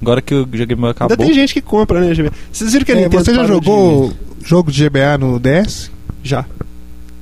Agora 0.00 0.20
que 0.22 0.34
o 0.34 0.46
GBA 0.46 0.90
acabou. 0.90 1.12
Ainda 1.14 1.16
tem 1.24 1.32
gente 1.34 1.54
que 1.54 1.60
compra, 1.60 2.00
né, 2.00 2.14
GBA? 2.14 2.32
Vocês 2.52 2.72
viram 2.72 2.84
que 2.84 2.92
a 2.92 2.94
É, 2.96 3.04
Nintendo 3.04 3.24
você 3.24 3.34
já 3.34 3.44
jogou 3.44 4.12
jogo 4.44 4.70
de 4.70 4.84
GBA 4.88 5.18
no 5.18 5.38
DS? 5.40 5.90
de- 6.22 6.28
Já. 6.28 6.44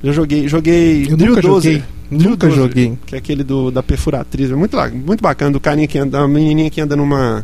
Já 0.03 0.11
joguei. 0.11 0.47
Joguei. 0.47 1.07
Eu 1.09 1.17
Drill 1.17 1.29
nunca 1.31 1.41
Dozer, 1.41 1.71
joguei. 1.73 1.83
Drill 2.11 2.29
Nunca 2.31 2.47
Dozer, 2.47 2.63
joguei. 2.63 2.97
Que 3.05 3.15
é 3.15 3.17
aquele 3.17 3.43
do, 3.43 3.71
da 3.71 3.81
perfuratriz. 3.81 4.51
É 4.51 4.55
muito, 4.55 4.75
la- 4.77 4.89
muito 4.89 5.21
bacana. 5.21 5.51
Do 5.51 5.59
carinha 5.59 5.87
que 5.87 5.97
anda. 5.97 6.19
A 6.19 6.27
menininha 6.27 6.69
que 6.69 6.79
anda 6.79 6.95
numa. 6.95 7.43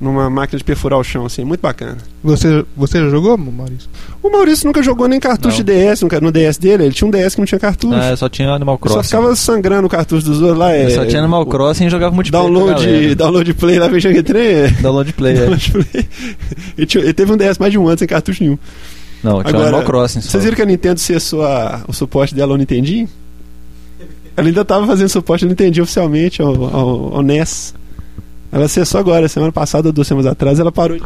Numa 0.00 0.30
máquina 0.30 0.56
de 0.56 0.64
perfurar 0.64 0.98
o 0.98 1.04
chão, 1.04 1.26
assim. 1.26 1.44
Muito 1.44 1.60
bacana. 1.60 1.98
Você, 2.24 2.64
você 2.74 2.98
já 3.00 3.10
jogou, 3.10 3.36
Maurício? 3.36 3.86
O 4.22 4.30
Maurício 4.30 4.66
nunca 4.66 4.82
jogou 4.82 5.06
nem 5.06 5.20
cartucho 5.20 5.58
Não. 5.58 5.64
de 5.64 5.72
DS 5.72 6.00
no, 6.22 6.32
DS 6.32 6.56
dele. 6.56 6.84
Ele 6.84 6.94
tinha 6.94 7.06
um 7.06 7.10
DS 7.10 7.34
que 7.34 7.40
não 7.42 7.46
tinha 7.46 7.58
cartucho. 7.58 7.94
Ah, 7.94 8.16
só 8.16 8.26
tinha 8.26 8.48
Animal 8.50 8.76
Ele 8.82 8.88
só 8.88 8.94
Crossing. 8.94 9.08
ficava 9.10 9.36
sangrando 9.36 9.86
o 9.86 9.90
cartucho 9.90 10.24
dos 10.24 10.40
outros 10.40 10.58
lá. 10.58 10.72
É, 10.72 10.86
Eu 10.86 10.90
só 10.92 11.04
tinha 11.04 11.20
Animal 11.20 11.44
Crossing 11.44 11.84
e 11.86 11.90
jogava 11.90 12.14
multiplayer. 12.14 12.46
Download, 12.50 13.14
download 13.14 13.54
play 13.54 13.78
lá, 13.78 13.88
veja 13.88 14.10
que 14.10 14.22
trem. 14.22 14.46
é. 14.46 14.68
Download 14.80 15.12
play, 15.12 15.34
é. 15.34 15.40
Download 15.40 15.70
play. 15.70 16.08
ele, 16.78 16.86
tinha- 16.86 17.04
ele 17.04 17.12
teve 17.12 17.32
um 17.32 17.36
DS 17.36 17.58
mais 17.58 17.70
de 17.70 17.78
um 17.78 17.86
ano 17.86 17.98
sem 17.98 18.08
cartucho 18.08 18.42
nenhum. 18.42 18.58
Não, 19.22 19.42
tinha 19.42 19.50
Agora, 19.50 19.64
Animal 19.68 19.82
Crossing 19.84 20.22
só. 20.22 20.30
Vocês 20.30 20.44
viram 20.44 20.56
que 20.56 20.62
a 20.62 20.66
Nintendo 20.66 20.98
cessou 20.98 21.44
a- 21.44 21.82
o 21.86 21.92
suporte 21.92 22.34
dela 22.34 22.52
ao 22.54 22.56
Nintendinho? 22.56 23.06
Ela 24.34 24.46
ainda 24.48 24.62
estava 24.62 24.86
fazendo 24.86 25.10
suporte 25.10 25.44
ao 25.44 25.48
Nintendinho 25.50 25.82
oficialmente, 25.84 26.40
ao, 26.40 26.54
ao, 26.74 27.16
ao 27.16 27.22
NES. 27.22 27.74
Ela 28.52 28.68
cessou 28.68 28.98
agora, 28.98 29.28
semana 29.28 29.52
passada 29.52 29.88
ou 29.88 29.92
duas 29.92 30.08
semanas 30.08 30.30
atrás, 30.30 30.58
ela 30.58 30.72
parou 30.72 30.98
de. 30.98 31.04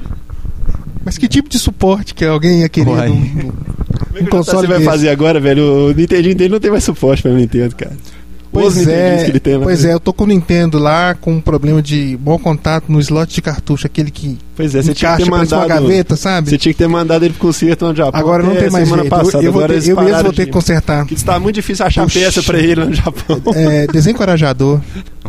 Mas 1.04 1.18
que 1.18 1.28
tipo 1.28 1.48
de 1.48 1.58
suporte 1.58 2.14
que 2.14 2.24
alguém 2.24 2.60
ia 2.60 2.68
querer 2.68 2.88
Uai. 2.88 3.08
é 3.08 4.18
que 4.18 4.24
Um 4.24 4.26
console 4.26 4.66
você 4.66 4.72
vai 4.72 4.82
fazer 4.82 5.10
agora, 5.10 5.38
velho? 5.38 5.88
O 5.88 5.92
Nintendinho 5.92 6.34
dele 6.34 6.52
não 6.52 6.60
tem 6.60 6.70
mais 6.70 6.84
suporte 6.84 7.22
para 7.22 7.32
o 7.32 7.34
Nintendo, 7.34 7.76
cara. 7.76 7.94
Pois 8.60 8.86
é, 8.86 9.24
que 9.24 9.30
ele 9.30 9.40
tem 9.40 9.56
lá. 9.56 9.64
pois 9.64 9.84
é, 9.84 9.92
eu 9.92 10.00
tô 10.00 10.12
com 10.12 10.24
o 10.24 10.26
Nintendo 10.26 10.78
lá 10.78 11.14
com 11.14 11.32
um 11.34 11.40
problema 11.40 11.82
de 11.82 12.16
bom 12.20 12.38
contato 12.38 12.90
no 12.90 13.00
slot 13.00 13.34
de 13.34 13.42
cartucho, 13.42 13.86
aquele 13.86 14.10
que 14.10 14.38
Pois 14.56 14.74
é, 14.74 14.82
você 14.82 14.94
tinha 14.94 15.16
que 15.16 15.24
ter 15.24 15.30
mandado. 15.30 15.66
gaveta, 15.68 16.16
sabe? 16.16 16.48
Você 16.50 16.58
tinha 16.58 16.72
que 16.72 16.78
ter 16.78 16.86
mandado 16.88 17.24
ele 17.24 17.34
pro 17.34 17.48
concerto 17.48 17.84
lá 17.84 17.90
no 17.90 17.96
Japão. 17.96 18.20
Agora 18.20 18.42
não 18.42 18.54
tem 18.54 18.70
mais 18.70 18.84
semana 18.84 19.02
jeito. 19.02 19.16
passada. 19.16 19.44
eu, 19.44 19.60
eu, 19.60 19.68
ter, 19.68 19.88
eu 19.88 20.00
mesmo 20.00 20.22
vou 20.22 20.32
ter 20.32 20.46
que 20.46 20.52
consertar. 20.52 21.00
Porque 21.00 21.14
está 21.14 21.40
muito 21.40 21.56
difícil 21.56 21.84
achar 21.84 22.04
Puxa. 22.04 22.20
peça 22.20 22.42
pra 22.42 22.58
ele 22.58 22.76
lá 22.76 22.86
no 22.86 22.94
Japão. 22.94 23.42
É, 23.54 23.86
desencorajador. 23.86 24.80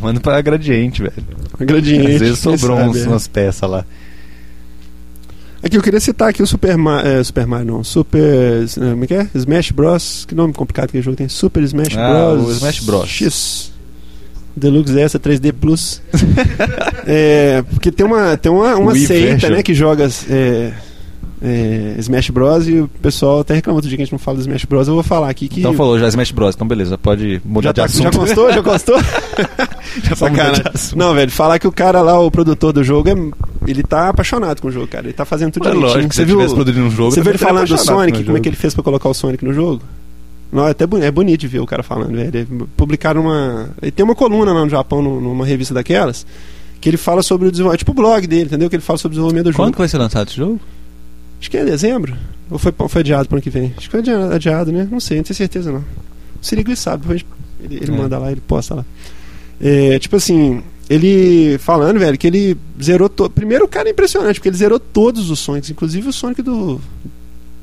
Manda 0.01 0.19
pra 0.19 0.41
Gradiente, 0.41 1.01
velho. 1.01 1.13
Gradiente. 1.59 2.11
Às 2.13 2.19
vezes 2.19 2.39
sobrou 2.39 2.77
uns, 2.77 3.05
umas 3.05 3.27
peças 3.27 3.69
lá. 3.69 3.85
Aqui 5.65 5.77
eu 5.77 5.81
queria 5.81 5.99
citar 5.99 6.29
aqui 6.29 6.43
o 6.43 6.45
Super 6.47 6.77
Mario, 6.77 7.09
é, 7.09 7.23
Super 7.23 7.47
Mario 7.47 7.65
não, 7.65 7.83
Super, 7.83 8.21
eh, 8.21 8.91
como 8.91 9.03
é 9.03 9.07
que 9.07 9.13
é? 9.15 9.27
Smash 9.33 9.71
Bros, 9.71 10.23
que 10.27 10.35
nome 10.35 10.53
complicado 10.53 10.91
que 10.91 10.99
o 10.99 11.01
jogo 11.01 11.17
tem, 11.17 11.27
Super 11.27 11.63
Smash 11.63 11.97
Ah, 11.97 12.29
Bros. 12.35 12.47
o 12.47 12.51
Smash 12.51 12.79
Bros. 12.81 13.09
X. 13.09 13.71
Deluxe 14.55 14.99
essa 14.99 15.19
3D 15.19 15.51
Plus. 15.51 16.03
é, 17.07 17.63
porque 17.71 17.91
tem 17.91 18.05
uma 18.05 18.37
tem 18.37 18.51
uma, 18.51 18.75
uma 18.75 18.91
Wii 18.91 19.07
seita, 19.07 19.27
version. 19.31 19.49
né, 19.49 19.63
que 19.63 19.73
joga 19.73 20.07
é, 20.29 20.71
é, 21.41 21.95
Smash 21.97 22.29
Bros 22.29 22.67
e 22.67 22.81
o 22.81 22.87
pessoal 23.01 23.39
até 23.39 23.55
reclama 23.55 23.77
outro 23.77 23.89
dia 23.89 23.97
que 23.97 24.03
a 24.03 24.05
gente 24.05 24.13
não 24.13 24.19
fala 24.19 24.37
do 24.37 24.41
Smash 24.41 24.65
Bros, 24.65 24.87
eu 24.87 24.93
vou 24.93 25.03
falar 25.03 25.29
aqui 25.31 25.47
que 25.47 25.61
Então 25.61 25.73
falou 25.73 25.97
já 25.97 26.07
Smash 26.07 26.29
Bros. 26.31 26.53
Então 26.53 26.67
beleza, 26.67 26.95
pode 26.95 27.41
mudar 27.43 27.69
já, 27.69 27.71
de 27.71 27.75
tá, 27.77 27.85
assunto. 27.85 28.03
já 28.13 28.19
gostou? 28.19 28.53
Já 28.53 28.61
gostou? 28.61 28.97
Já 30.03 30.15
Sacanagem. 30.15 30.63
Não, 30.95 31.13
velho, 31.13 31.31
falar 31.31 31.59
que 31.59 31.67
o 31.67 31.71
cara 31.71 32.01
lá, 32.01 32.19
o 32.19 32.29
produtor 32.29 32.73
do 32.73 32.83
jogo, 32.83 33.09
é, 33.09 33.13
ele 33.67 33.83
tá 33.83 34.09
apaixonado 34.09 34.61
com 34.61 34.67
o 34.67 34.71
jogo, 34.71 34.87
cara. 34.87 35.05
Ele 35.07 35.13
tá 35.13 35.25
fazendo 35.25 35.53
tudo 35.53 35.67
É 35.67 35.71
direitinho. 35.71 35.93
lógico, 35.95 36.13
se 36.13 36.17
Você 36.17 36.21
ele 36.21 36.27
viu, 36.27 36.37
tivesse 36.37 36.55
produzindo 36.55 36.85
um 36.85 36.91
jogo... 36.91 37.11
você 37.11 37.21
viu 37.21 37.31
ele 37.31 37.37
também 37.39 37.53
falando 37.53 37.67
do 37.69 37.77
Sonic, 37.77 38.23
como 38.23 38.37
é 38.37 38.39
que 38.41 38.49
ele 38.49 38.55
fez 38.55 38.73
pra 38.73 38.83
colocar 38.83 39.09
o 39.09 39.13
Sonic 39.13 39.43
no 39.43 39.53
jogo? 39.53 39.81
Não, 40.51 40.67
é 40.67 40.71
até 40.71 40.85
boni- 40.87 41.03
é 41.05 41.11
bonito 41.11 41.41
de 41.41 41.47
ver 41.47 41.59
o 41.59 41.65
cara 41.65 41.83
falando, 41.83 42.15
velho. 42.15 42.29
Ele 42.33 42.47
Publicaram 42.77 43.21
uma. 43.21 43.69
Ele 43.81 43.91
tem 43.91 44.03
uma 44.05 44.15
coluna 44.15 44.53
lá 44.53 44.63
no 44.63 44.69
Japão, 44.69 45.01
num- 45.01 45.19
numa 45.19 45.45
revista 45.45 45.73
daquelas, 45.73 46.25
que 46.79 46.87
ele 46.89 46.97
fala 46.97 47.21
sobre 47.23 47.47
o 47.47 47.51
desenvolvimento. 47.51 47.79
Tipo 47.79 47.91
o 47.91 47.95
blog 47.95 48.25
dele, 48.27 48.45
entendeu? 48.45 48.69
Que 48.69 48.75
ele 48.75 48.83
fala 48.83 48.97
sobre 48.97 49.13
o 49.13 49.15
desenvolvimento 49.15 49.45
do 49.45 49.53
Quando 49.53 49.65
jogo. 49.67 49.71
que 49.73 49.79
vai 49.79 49.87
ser 49.89 49.97
lançado 49.97 50.27
esse 50.27 50.37
jogo? 50.37 50.59
Acho 51.41 51.51
que 51.51 51.57
é 51.57 51.65
dezembro. 51.65 52.15
Ou 52.49 52.57
foi, 52.57 52.73
foi 52.87 53.01
adiado 53.01 53.27
pro 53.27 53.35
ano 53.37 53.41
que 53.41 53.49
vem? 53.49 53.73
Acho 53.75 53.87
que 53.87 53.91
foi 53.91 53.99
adiado, 53.99 54.33
adiado, 54.33 54.71
né? 54.71 54.87
Não 54.89 54.99
sei, 54.99 55.17
não 55.17 55.23
tenho 55.23 55.35
certeza 55.35 55.71
não. 55.71 55.79
O 55.79 55.83
Sirigui 56.45 56.75
sabe, 56.75 57.05
ele, 57.11 57.25
ele 57.81 57.91
É. 57.91 57.97
manda 57.97 58.17
lá, 58.17 58.31
ele 58.31 58.41
posta 58.47 58.75
lá. 58.75 58.85
É, 59.59 59.97
tipo 59.99 60.15
assim, 60.15 60.61
ele 60.89 61.57
falando, 61.57 61.99
velho, 61.99 62.17
que 62.17 62.27
ele 62.27 62.57
zerou 62.81 63.09
todo. 63.09 63.31
Primeiro, 63.31 63.65
o 63.65 63.67
cara 63.67 63.89
é 63.89 63.91
impressionante, 63.91 64.35
porque 64.35 64.49
ele 64.49 64.57
zerou 64.57 64.79
todos 64.79 65.29
os 65.29 65.39
Sonics, 65.39 65.69
inclusive 65.69 66.09
o 66.09 66.13
Sonic 66.13 66.41
do. 66.41 66.79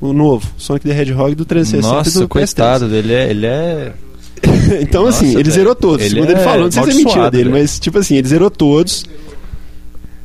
O 0.01 0.11
novo, 0.11 0.45
Sonic 0.57 0.85
the 0.85 0.99
Hedgehog 1.01 1.33
do 1.33 1.45
360 1.45 1.87
e 1.87 1.97
Nossa, 1.97 2.19
do 2.19 2.27
coitado 2.27 2.89
dele. 2.89 3.13
É, 3.13 3.29
ele 3.29 3.45
é... 3.45 3.93
PS3. 4.41 4.81
então, 4.83 5.03
Nossa, 5.05 5.17
assim, 5.19 5.29
ele 5.33 5.43
velho. 5.43 5.51
zerou 5.55 5.75
todos. 5.75 6.05
Ele 6.05 6.15
Segundo 6.15 6.29
ele 6.31 6.39
é 6.39 6.43
falou, 6.43 6.63
não 6.65 6.71
sei 6.71 6.83
se 6.83 6.89
é 6.89 6.93
mentira 6.95 7.31
dele, 7.31 7.43
velho. 7.45 7.55
mas, 7.61 7.79
tipo 7.79 7.97
assim, 7.97 8.15
ele 8.17 8.27
zerou 8.27 8.51
todos. 8.51 9.05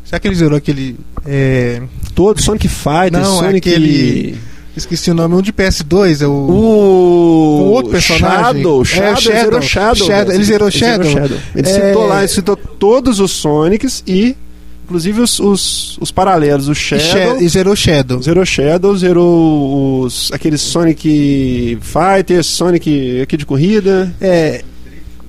Será 0.04 0.18
que 0.18 0.26
ele 0.26 0.34
zerou 0.34 0.56
aquele. 0.58 0.96
é, 1.24 1.80
Todos, 2.14 2.42
Sonic 2.44 2.66
Fighter, 2.66 3.12
Não, 3.12 3.20
é 3.44 3.46
Sonic. 3.46 3.68
aquele- 3.68 4.36
Esqueci 4.78 5.10
o 5.10 5.14
nome, 5.14 5.34
um 5.34 5.42
de 5.42 5.52
PS2, 5.52 6.22
é 6.22 6.26
o. 6.26 6.30
O 6.30 7.62
Um 7.64 7.66
outro 7.72 7.90
personagem. 7.90 8.62
Shadow, 8.62 8.82
É, 8.82 8.84
Shadow, 8.84 9.16
Shadow. 9.20 9.42
zerou 9.42 9.62
Shadow. 9.62 9.94
Shadow, 10.06 10.26
velho. 10.26 10.32
ele 10.32 10.44
zerou 10.44 10.70
Shadow? 10.70 11.06
Ele 11.54 11.68
É. 11.68 11.72
citou 11.88 12.06
lá, 12.06 12.18
ele 12.20 12.28
citou 12.28 12.56
todos 12.56 13.20
os 13.20 13.30
Sonics 13.32 14.02
e, 14.06 14.36
inclusive, 14.84 15.20
os, 15.20 15.38
os, 15.40 15.98
os 16.00 16.10
paralelos. 16.10 16.68
O 16.68 16.72
E, 16.72 16.74
Shadow, 16.74 17.02
Sha- 17.38 17.42
e 17.42 17.48
zerou 17.48 17.76
Shadow. 17.76 18.22
zerou 18.22 18.46
Shadow, 18.46 18.96
zerou 18.96 20.02
os, 20.04 20.30
aqueles 20.32 20.60
Sonic 20.60 21.78
Fighters, 21.82 22.46
Sonic 22.46 23.20
aqui 23.22 23.36
de 23.36 23.44
corrida, 23.44 24.14
É, 24.20 24.62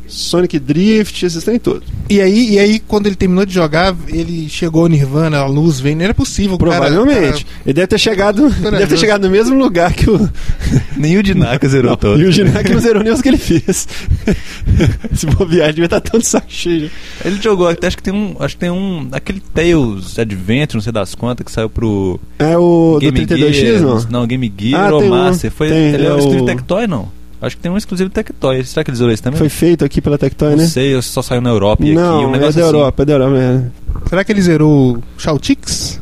Sonic 0.09 0.59
Drift, 0.59 1.25
esses 1.25 1.43
tem 1.43 1.57
todos. 1.59 1.87
e, 2.09 2.19
aí, 2.19 2.51
e 2.53 2.59
aí, 2.59 2.79
quando 2.79 3.05
ele 3.07 3.15
terminou 3.15 3.45
de 3.45 3.53
jogar, 3.53 3.95
ele 4.07 4.49
chegou 4.49 4.81
ao 4.83 4.87
Nirvana, 4.87 5.37
a 5.39 5.45
luz 5.45 5.79
vem. 5.79 5.95
Não 5.95 6.03
era 6.05 6.13
possível, 6.13 6.55
o 6.55 6.57
cara- 6.59 6.71
Provavelmente. 6.79 7.45
Ele 7.65 7.73
deve 7.73 7.87
ter 7.87 7.97
chegado, 7.99 8.47
ele 8.61 8.71
deve 8.71 8.87
ter 8.87 8.97
chegado 8.97 9.23
no 9.23 9.29
mesmo 9.29 9.57
lugar 9.57 9.93
que 9.93 10.09
o, 10.09 10.29
Nem 10.97 11.17
o 11.17 11.23
Dinaka 11.23 11.67
zerou 11.67 11.95
todo. 11.95 12.21
e 12.21 12.25
o 12.25 12.31
Ginac 12.31 12.69
não 12.71 12.79
zerou 12.79 13.03
nem 13.03 13.13
os 13.13 13.21
que 13.21 13.29
ele 13.29 13.37
fez. 13.37 13.87
Esse 15.11 15.25
bobear 15.25 15.69
devia 15.69 15.85
estar 15.85 15.99
tão 16.01 16.19
de 16.19 16.27
saco 16.27 16.47
cheio. 16.49 16.89
Ele 17.23 17.39
jogou, 17.41 17.67
até 17.67 17.87
acho 17.87 17.97
que 17.97 18.03
tem 18.03 18.13
um. 18.13 18.35
Acho 18.39 18.55
que 18.55 18.59
tem 18.61 18.69
um. 18.71 19.07
Aquele 19.11 19.39
Tales 19.53 20.17
Adventure, 20.17 20.75
não 20.77 20.81
sei 20.81 20.91
das 20.93 21.15
quantas, 21.15 21.45
que 21.45 21.51
saiu 21.51 21.69
pro. 21.69 22.19
É 22.37 22.57
o 22.57 22.93
do 22.95 23.11
Game 23.11 23.25
32X, 23.25 23.53
Gear, 23.53 23.81
não? 23.81 24.01
Não, 24.09 24.27
Game 24.27 24.51
Gear 24.57 24.89
Ah, 24.89 24.93
ou 24.93 24.99
tem 25.01 25.09
um, 25.11 25.15
Master. 25.15 25.51
Foi, 25.51 25.69
tem, 25.69 25.77
ele 25.93 26.03
é 26.03 26.07
é 26.07 26.13
o- 26.13 26.17
exclusivo 26.19 26.45
Tectoy, 26.45 26.87
não? 26.87 27.09
Acho 27.41 27.55
que 27.55 27.61
tem 27.61 27.71
um 27.71 27.77
exclusivo 27.77 28.09
Tectoy. 28.09 28.63
Será 28.65 28.83
que 28.83 28.91
ele 28.91 28.97
zerou 28.97 29.13
esse 29.13 29.23
também? 29.23 29.37
Foi 29.39 29.47
feito 29.49 29.85
aqui 29.85 30.01
pela 30.01 30.17
Tectoy, 30.17 30.51
não 30.51 30.57
né? 30.57 30.67
sei, 30.67 30.93
eu 30.93 31.01
só 31.01 31.21
saiu 31.21 31.41
na 31.41 31.49
Europa 31.49 31.83
e 31.83 31.91
aqui. 31.91 31.95
Não, 31.95 32.25
um 32.25 32.29
é 32.29 32.31
negócio 32.33 32.59
da 32.59 32.67
assim. 32.67 32.75
Europa, 32.75 33.01
é 33.01 33.05
da 33.05 33.13
Europa. 33.13 33.37
É. 33.37 34.09
Será 34.09 34.23
que 34.23 34.31
ele 34.31 34.41
zerou 34.41 34.97
o 34.97 35.03
Shautix? 35.17 36.01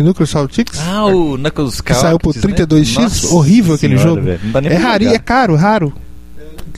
O 0.00 0.02
núcleo 0.02 0.26
Shautix? 0.26 0.80
Ah, 0.80 1.06
o 1.06 1.38
Knuckles 1.38 1.80
que 1.80 1.94
saiu 1.94 2.18
por 2.18 2.34
Chaotix, 2.34 2.58
né? 2.58 2.66
32X? 2.66 3.00
Nossa 3.00 3.34
Horrível 3.34 3.74
aquele 3.74 3.96
senhora, 3.96 4.22
jogo. 4.22 4.38
Não 4.52 4.70
É 4.70 4.74
raro, 4.74 5.04
é 5.04 5.18
caro, 5.18 5.54
raro. 5.54 5.92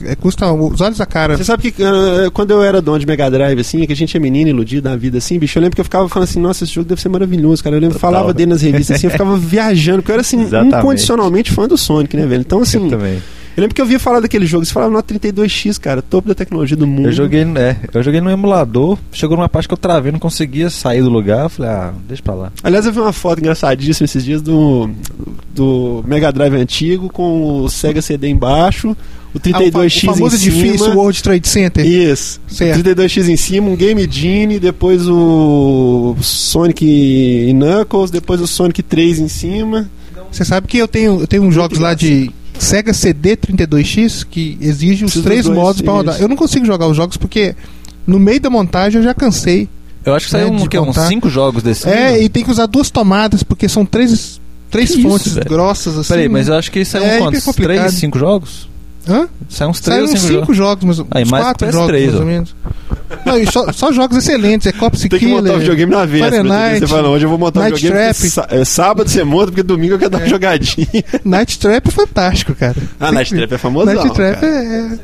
É, 0.03 0.15
custa 0.15 0.51
os 0.51 0.81
olhos 0.81 0.97
da 0.97 1.05
cara. 1.05 1.37
Você 1.37 1.43
sabe 1.43 1.71
que 1.71 1.81
uh, 1.81 2.29
quando 2.31 2.51
eu 2.51 2.61
era 2.61 2.81
dono 2.81 2.99
de 2.99 3.05
Mega 3.05 3.31
Drive, 3.31 3.59
assim, 3.59 3.85
que 3.85 3.93
a 3.93 3.95
gente 3.95 4.15
é 4.15 4.19
menino 4.19 4.49
iludido 4.49 4.89
na 4.89 4.95
vida, 4.95 5.17
assim, 5.17 5.39
bicho, 5.39 5.57
eu 5.57 5.61
lembro 5.61 5.75
que 5.75 5.81
eu 5.81 5.85
ficava 5.85 6.07
falando 6.09 6.27
assim, 6.27 6.39
nossa, 6.39 6.63
esse 6.63 6.73
jogo 6.73 6.89
deve 6.89 7.01
ser 7.01 7.09
maravilhoso, 7.09 7.63
cara. 7.63 7.75
Eu 7.75 7.79
lembro 7.79 7.95
que 7.95 8.01
Total. 8.01 8.13
falava 8.13 8.33
dele 8.33 8.51
nas 8.51 8.61
revistas, 8.61 8.97
assim, 8.97 9.07
eu 9.07 9.11
ficava 9.11 9.37
viajando, 9.37 9.99
porque 9.99 10.11
eu 10.11 10.15
era, 10.15 10.21
assim, 10.21 10.41
Exatamente. 10.41 10.77
incondicionalmente 10.77 11.51
fã 11.51 11.67
do 11.67 11.77
Sonic, 11.77 12.15
né, 12.17 12.25
velho? 12.25 12.41
Então, 12.41 12.61
assim, 12.61 12.83
Eu 12.83 12.89
também. 12.89 13.21
Eu 13.57 13.61
lembro 13.61 13.73
que 13.75 13.81
eu 13.81 13.85
via 13.85 13.99
falar 13.99 14.19
daquele 14.19 14.45
jogo, 14.45 14.65
você 14.65 14.73
falava 14.73 14.91
no 14.91 15.01
32X, 15.01 15.79
cara, 15.79 16.01
topo 16.01 16.27
da 16.27 16.35
tecnologia 16.35 16.75
do 16.77 16.85
mundo. 16.87 17.07
Eu 17.07 17.13
joguei, 17.13 17.41
é, 17.55 17.77
eu 17.93 18.03
joguei 18.03 18.21
no 18.21 18.29
emulador, 18.29 18.97
chegou 19.11 19.37
numa 19.37 19.47
parte 19.49 19.67
que 19.67 19.73
eu 19.73 19.77
travei, 19.77 20.11
não 20.11 20.19
conseguia 20.19 20.69
sair 20.69 21.01
do 21.01 21.09
lugar, 21.09 21.43
eu 21.43 21.49
falei, 21.49 21.71
ah, 21.71 21.93
deixa 22.07 22.21
pra 22.23 22.33
lá. 22.33 22.51
Aliás, 22.63 22.85
eu 22.85 22.91
vi 22.91 22.99
uma 22.99 23.13
foto 23.13 23.39
engraçadíssima 23.39 24.05
esses 24.05 24.23
dias 24.23 24.41
do, 24.41 24.89
do 25.53 26.03
Mega 26.07 26.31
Drive 26.31 26.55
antigo 26.55 27.09
com 27.09 27.61
o 27.63 27.69
Sega 27.69 28.01
CD 28.01 28.27
embaixo, 28.29 28.89
o 28.89 28.95
Ah, 29.37 29.37
o 29.37 29.39
32X 29.39 30.01
fa- 30.05 30.11
o 30.11 30.15
famoso 30.15 30.35
em 30.35 30.39
cima. 30.39 30.55
edifício 30.57 30.93
World 30.95 31.23
Trade 31.23 31.47
Center. 31.47 31.85
Isso. 31.85 32.39
Certo. 32.47 32.79
32X 32.83 33.27
em 33.29 33.35
cima, 33.35 33.69
um 33.69 33.75
Game 33.75 34.07
Genie, 34.09 34.59
depois 34.59 35.07
o 35.07 36.15
Sonic 36.21 36.85
e 36.85 37.51
Knuckles, 37.53 38.11
depois 38.11 38.39
o 38.41 38.47
Sonic 38.47 38.81
3 38.81 39.19
em 39.19 39.27
cima. 39.27 39.89
Você 40.31 40.43
sabe 40.45 40.67
que 40.67 40.77
eu 40.77 40.87
tenho, 40.87 41.19
eu 41.21 41.27
tenho 41.27 41.43
uns 41.43 41.53
jogos 41.53 41.79
lá 41.79 41.93
de 41.93 42.31
Sega 42.59 42.93
CD 42.93 43.35
32X 43.37 44.25
que 44.29 44.57
exige 44.61 45.05
os 45.05 45.11
Precisa 45.11 45.23
três 45.23 45.45
dois, 45.45 45.57
modos 45.57 45.81
pra 45.81 45.93
rodar. 45.93 46.15
isso. 46.15 46.23
Eu 46.23 46.27
não 46.27 46.35
consigo 46.35 46.65
jogar 46.65 46.87
os 46.87 46.95
jogos 46.97 47.17
porque 47.17 47.55
no 48.07 48.19
meio 48.19 48.39
da 48.39 48.49
montagem 48.49 48.99
eu 48.99 49.03
já 49.03 49.13
cansei. 49.13 49.67
Eu 50.05 50.13
acho 50.13 50.25
que 50.25 50.31
saiu 50.31 50.49
um, 50.49 50.57
de 50.57 50.69
que, 50.69 50.77
uns 50.79 50.95
cinco 51.07 51.29
jogos 51.29 51.63
desse. 51.63 51.89
É, 51.89 52.21
e 52.21 52.29
tem 52.29 52.43
que 52.43 52.51
usar 52.51 52.67
duas 52.67 52.89
tomadas 52.91 53.41
porque 53.43 53.67
são 53.67 53.85
três, 53.85 54.39
três 54.69 54.91
Que 54.91 54.99
isso, 54.99 55.09
fontes 55.09 55.33
velho? 55.33 55.49
grossas 55.49 55.97
assim. 55.97 56.09
Peraí, 56.09 56.29
mas 56.29 56.47
né? 56.47 56.53
eu 56.53 56.59
acho 56.59 56.71
que 56.71 56.85
saiu 56.85 57.03
É, 57.05 57.15
um 57.15 57.19
quantos? 57.23 57.55
Três, 57.55 57.93
cinco 57.95 58.19
jogos? 58.19 58.69
Hã? 59.07 59.27
Saiu 59.49 59.69
uns 59.69 59.79
três 59.79 59.99
ou 59.99 60.05
uns 60.05 60.19
cinco, 60.21 60.33
cinco 60.33 60.53
jogos. 60.53 60.57
jogos, 60.57 60.99
mas 60.99 61.07
Aí, 61.11 61.23
uns 61.23 61.31
mais 61.31 61.43
quatro 61.43 61.67
PS3, 61.67 61.71
jogos 61.73 61.91
mais 61.91 62.15
ó. 62.15 62.19
ou 62.19 62.25
menos. 62.25 62.55
Não, 63.25 63.37
e 63.39 63.51
só, 63.51 63.71
só 63.71 63.91
jogos 63.91 64.17
excelentes, 64.17 64.65
é 64.67 64.71
Cops 64.71 65.01
Tem 65.01 65.09
que 65.19 65.27
montar 65.27 65.39
o 65.41 65.43
Killer. 65.43 65.59
videogame 65.59 65.91
na 65.91 66.05
véspera. 66.05 66.43
Fahrenheit, 66.43 66.79
Você 66.79 66.87
fala, 66.87 67.09
hoje 67.09 67.25
eu 67.25 67.29
vou 67.29 67.37
montar 67.37 67.59
o 67.59 67.63
Night 67.63 67.75
videogame. 67.75 68.13
porque 68.13 68.29
Trap. 68.29 68.49
sá- 68.49 68.55
é, 68.55 68.65
sábado 68.65 69.09
você 69.09 69.23
monta, 69.23 69.45
porque 69.47 69.63
domingo 69.63 69.93
eu 69.93 69.99
quero 69.99 70.11
dar 70.11 70.17
uma 70.17 70.25
É. 70.25 70.29
jogadinha. 70.29 70.87
Night 71.23 71.59
Trap 71.59 71.87
é 71.87 71.91
fantástico, 71.91 72.55
cara. 72.55 72.75
Ah, 72.99 73.11
Night 73.11 73.33
Trap 73.35 73.51
é 73.53 73.57
famoso. 73.57 73.85
Night 73.85 74.13
Trap 74.13 74.43
é, 74.43 74.47
é- 74.47 74.99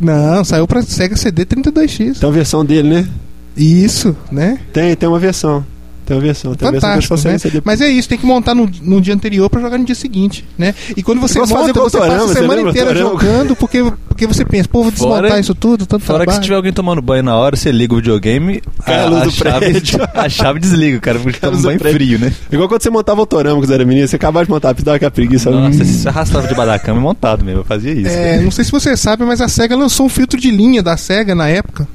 Não, 0.00 0.44
saiu 0.44 0.66
pra 0.66 0.82
Sega 0.82 1.16
CD 1.16 1.44
32X. 1.46 2.18
Tem 2.18 2.28
uma 2.28 2.34
versão 2.34 2.64
dele, 2.64 2.88
né? 2.88 3.08
Isso, 3.56 4.16
né? 4.32 4.58
Tem, 4.72 4.94
tem 4.96 5.08
uma 5.08 5.18
versão. 5.20 5.64
Tem 6.06 6.16
uma 6.16 6.22
versão, 6.22 6.54
tem 6.54 6.68
uma 6.68 6.72
versão 6.72 7.16
né? 7.30 7.38
ser 7.38 7.50
depois. 7.50 7.64
Mas 7.64 7.80
é 7.80 7.88
isso, 7.88 8.08
tem 8.08 8.18
que 8.18 8.26
montar 8.26 8.54
no, 8.54 8.68
no 8.82 9.00
dia 9.00 9.14
anterior 9.14 9.48
pra 9.48 9.60
jogar 9.60 9.78
no 9.78 9.84
dia 9.84 9.94
seguinte, 9.94 10.44
né? 10.58 10.74
E 10.96 11.02
quando 11.02 11.20
você 11.20 11.38
monta, 11.38 11.54
fazer 11.54 11.72
você 11.72 11.98
passa 11.98 12.24
a 12.24 12.28
semana 12.28 12.60
inteira 12.62 12.94
jogando 12.94 13.56
porque, 13.56 13.82
porque 14.08 14.26
você 14.26 14.44
pensa, 14.44 14.68
pô, 14.68 14.82
vou 14.82 14.90
desmontar 14.92 15.28
Fora- 15.28 15.40
isso 15.40 15.54
tudo, 15.54 15.86
tanto 15.86 16.04
Fora 16.04 16.18
que 16.18 16.24
se 16.24 16.26
trabalho. 16.26 16.42
tiver 16.42 16.56
alguém 16.56 16.72
tomando 16.72 17.00
banho 17.00 17.22
na 17.22 17.34
hora, 17.36 17.56
você 17.56 17.72
liga 17.72 17.94
o 17.94 17.96
videogame, 17.96 18.62
Cai 18.84 19.00
a 19.00 19.02
a, 19.04 19.08
luz 19.08 19.22
a 19.22 19.24
do 19.24 19.30
chave, 19.30 19.58
prédio. 19.70 19.98
a 20.14 20.28
chave 20.28 20.60
desliga, 20.60 20.98
o 20.98 21.00
cara 21.00 21.18
porque 21.18 21.38
Cai 21.38 21.48
a 21.48 21.52
toma 21.52 21.62
banho 21.64 21.78
prédio. 21.78 21.98
frio, 21.98 22.18
né? 22.18 22.32
Igual 22.52 22.68
quando 22.68 22.82
você 22.82 22.90
montava 22.90 23.20
Autorama 23.20 23.56
quando 23.56 23.66
você 23.66 23.74
era 23.74 23.84
menino, 23.84 24.06
você 24.06 24.16
acabava 24.16 24.44
de 24.44 24.50
montar, 24.50 24.74
dava 24.74 24.96
aquela 24.96 25.10
preguiça. 25.10 25.50
Nossa, 25.50 25.82
Hum. 25.82 25.84
você 25.86 26.08
arrastava 26.08 26.46
debaixo 26.46 26.70
da 26.72 26.78
cama 26.78 27.00
e 27.00 27.02
montado 27.02 27.44
mesmo, 27.44 27.60
eu 27.60 27.64
fazia 27.64 27.92
isso. 27.92 28.08
É, 28.10 28.38
não 28.40 28.50
sei 28.50 28.64
se 28.64 28.70
você 28.70 28.96
sabe, 28.96 29.24
mas 29.24 29.40
a 29.40 29.48
SEGA 29.48 29.74
lançou 29.74 30.04
um 30.06 30.08
filtro 30.10 30.38
de 30.38 30.50
linha 30.50 30.82
da 30.82 30.96
SEGA 30.96 31.34
na 31.34 31.48
época. 31.48 31.88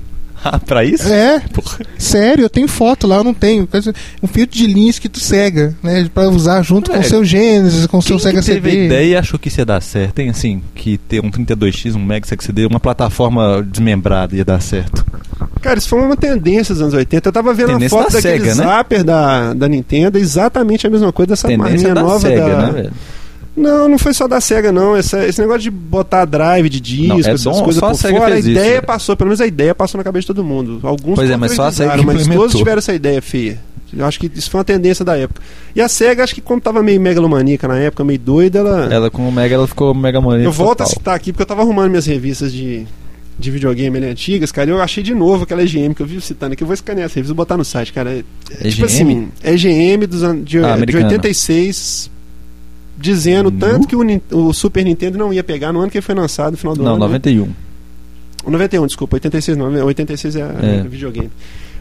Ah, 0.44 0.58
pra 0.58 0.86
isso? 0.86 1.12
É, 1.12 1.42
sério, 1.98 2.44
eu 2.44 2.50
tenho 2.50 2.68
foto 2.68 3.06
lá, 3.06 3.18
eu 3.18 3.24
não 3.24 3.34
tenho. 3.34 3.68
Um 4.24 4.28
filtro 4.28 4.58
de 4.58 4.68
linha 4.68 4.90
escrito 4.90 5.20
SEGA, 5.20 5.76
né? 5.84 6.10
Pra 6.14 6.30
usar 6.30 6.62
junto 6.62 6.90
com 6.90 6.98
o 6.98 7.00
Velho, 7.00 7.10
seu 7.10 7.26
Genesis, 7.26 7.86
com 7.88 7.98
o 7.98 8.02
seu 8.02 8.18
Sega 8.18 8.40
que 8.40 8.46
teve 8.46 8.70
CD. 8.70 8.82
a 8.82 8.86
ideia 8.86 9.06
e 9.06 9.16
achou 9.18 9.38
que 9.38 9.50
isso 9.50 9.60
ia 9.60 9.66
dar 9.66 9.82
certo? 9.82 10.14
Tem 10.14 10.30
assim, 10.30 10.62
que 10.74 10.98
ter 10.98 11.20
um 11.20 11.30
32X, 11.30 11.96
um 11.96 12.04
Mega 12.04 12.26
Sega 12.26 12.42
CD, 12.42 12.66
uma 12.66 12.80
plataforma 12.80 13.62
desmembrada 13.70 14.36
ia 14.36 14.46
dar 14.46 14.62
certo. 14.62 15.06
Cara, 15.62 15.78
isso 15.78 15.90
foi 15.90 16.00
uma 16.00 16.16
tendência 16.16 16.74
dos 16.74 16.82
anos 16.82 16.94
80. 16.94 17.28
Eu 17.28 17.34
tava 17.34 17.54
vendo 17.54 17.72
a 17.72 17.74
Tendência 17.74 17.98
foto 17.98 18.14
da 18.14 18.20
daquele 18.20 18.40
Sega, 18.40 18.56
né? 18.56 18.64
Zapper 18.64 19.04
da, 19.04 19.54
da 19.54 19.68
Nintendo, 19.68 20.18
exatamente 20.18 20.88
a 20.88 20.90
mesma 20.90 21.12
coisa 21.12 21.30
dessa 21.32 21.48
Tendência 21.48 21.72
marinha 21.72 21.94
da 21.94 22.02
nova 22.02 22.20
SEGA, 22.20 22.50
da... 22.50 22.58
né, 22.58 22.72
velho? 22.72 22.94
Não, 23.58 23.90
não 23.90 23.98
foi 23.98 24.14
só 24.14 24.28
da 24.28 24.40
SEGA, 24.40 24.72
não. 24.72 24.96
Essa- 24.96 25.26
esse 25.26 25.42
negócio 25.42 25.62
de 25.64 25.72
botar 25.72 26.24
drive 26.26 26.70
de 26.70 26.80
disco, 26.80 27.08
Não, 27.08 27.18
é 27.18 27.20
essas 27.20 27.44
coisas 27.62 27.76
só 27.80 27.88
a 27.88 27.90
por 27.92 27.98
SEGA 27.98 28.18
fora, 28.18 28.30
a 28.30 28.34
fez 28.34 28.46
isso, 28.46 28.52
ideia 28.58 28.76
né? 28.76 28.82
passou, 28.82 29.18
pelo 29.18 29.28
menos 29.30 29.42
a 29.42 29.48
ideia 29.48 29.76
passou 29.76 29.98
na 29.98 30.04
cabeça 30.04 30.22
de 30.24 30.28
todo 30.28 30.44
mundo. 30.44 30.80
Alguns 30.84 31.16
Pois 31.16 31.30
é, 31.30 31.36
mas 31.36 31.52
só 31.54 31.64
a 31.64 31.72
SEGA 31.72 31.90
mas 31.98 32.02
implementou. 32.22 32.38
todos 32.38 32.56
tiveram 32.56 32.80
essa 32.80 32.94
ideia 32.94 33.22
feia. 33.22 33.60
Eu 33.92 34.06
acho 34.06 34.20
que 34.20 34.32
isso 34.36 34.52
foi 34.52 34.60
uma 34.60 34.64
tendência 34.64 35.04
da 35.04 35.18
época. 35.18 35.42
E 35.76 35.82
a 35.82 35.90
SEGA, 35.90 36.24
acho 36.24 36.36
que 36.36 36.42
como 36.42 36.62
tava 36.62 36.82
meio 36.84 37.02
megalomaníaca 37.02 37.68
na 37.68 37.80
época, 37.80 38.04
meio 38.04 38.20
doida, 38.20 38.60
ela... 38.60 38.86
Ela 38.94 39.10
com 39.10 39.28
o 39.28 39.32
Mega, 39.32 39.56
ela 39.56 39.68
ficou 39.68 39.94
Mega 39.96 40.22
Mania. 40.22 40.46
Eu 40.46 40.52
volto 40.52 40.82
a 40.82 40.86
total. 40.86 40.90
citar 41.00 41.16
aqui 41.16 41.32
porque 41.34 41.42
eu 41.42 41.48
tava 41.48 41.62
arrumando 41.64 41.90
minhas 41.90 42.06
revistas 42.06 42.54
de, 42.54 42.86
de 43.40 43.50
videogame 43.52 43.98
ali 43.98 44.06
antigas, 44.06 44.52
cara, 44.52 44.70
e 44.70 44.74
eu 44.74 44.80
achei 44.80 45.02
de 45.04 45.16
novo 45.16 45.44
aquela 45.44 45.64
EGM 45.64 45.96
que 45.96 46.04
eu 46.04 46.06
vi 46.06 46.22
citando 46.22 46.54
aqui. 46.54 46.62
Eu 46.62 46.68
vou 46.68 46.74
escanear 46.76 47.08
essa 47.08 47.16
revista 47.16 47.34
e 47.34 47.36
botar 47.36 47.58
no 47.58 47.66
site, 47.66 47.92
cara. 47.92 48.12
É, 48.12 48.24
é 48.62 48.70
tipo 48.70 48.86
EGM? 48.86 48.86
assim, 48.86 49.28
EGM 49.44 50.06
dos 50.06 50.22
de, 50.22 50.28
Ah, 50.28 50.34
de 50.44 50.58
americana. 50.60 51.06
86, 51.08 52.12
dizendo 53.00 53.50
Nu? 53.50 53.58
tanto 53.60 53.88
que 53.88 53.96
o, 53.96 54.04
o 54.32 54.54
Super 54.54 54.84
Nintendo 54.84 55.18
não 55.18 55.32
ia 55.34 55.44
pegar 55.44 55.72
no 55.72 55.80
ano 55.80 55.90
que 55.90 55.98
ele 55.98 56.06
foi 56.06 56.16
lançado, 56.16 56.52
no 56.52 56.58
final 56.58 56.76
do 56.76 56.84
Não, 56.84 56.92
ano. 56.92 57.00
né? 57.00 57.06
91. 57.08 57.48
O 58.46 58.52
91, 58.52 58.86
desculpa, 58.88 59.16
86 59.16 59.58
não, 59.58 59.66
86 59.86 60.36
é, 60.36 60.40
É. 60.40 60.84
o 60.86 60.90
videogame. 60.90 61.30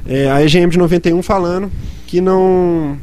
É, 0.06 0.30
a 0.30 0.42
EGM 0.44 0.70
de 0.70 0.78
91 0.78 1.22
falando 1.22 1.70
que 2.06 2.20
não 2.20 2.96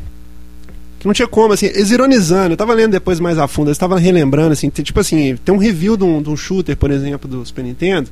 que 0.99 1.05
não 1.07 1.13
tinha 1.13 1.27
como, 1.27 1.53
assim, 1.53 1.67
eles 1.67 1.91
ironizando, 1.91 2.53
eu 2.53 2.57
tava 2.57 2.73
lendo 2.73 2.91
depois 2.93 3.19
mais 3.19 3.37
a 3.37 3.47
fundo, 3.47 3.67
eles 3.67 3.75
estavam 3.75 3.95
relembrando, 3.97 4.53
assim, 4.53 4.69
tipo 4.69 4.99
assim, 4.99 5.35
tem 5.45 5.53
um 5.53 5.57
review 5.59 5.95
de 5.95 6.03
um, 6.03 6.19
de 6.19 6.29
um 6.31 6.35
shooter, 6.35 6.75
por 6.75 6.89
exemplo, 6.89 7.29
do 7.29 7.45
Super 7.45 7.63
Nintendo, 7.63 8.09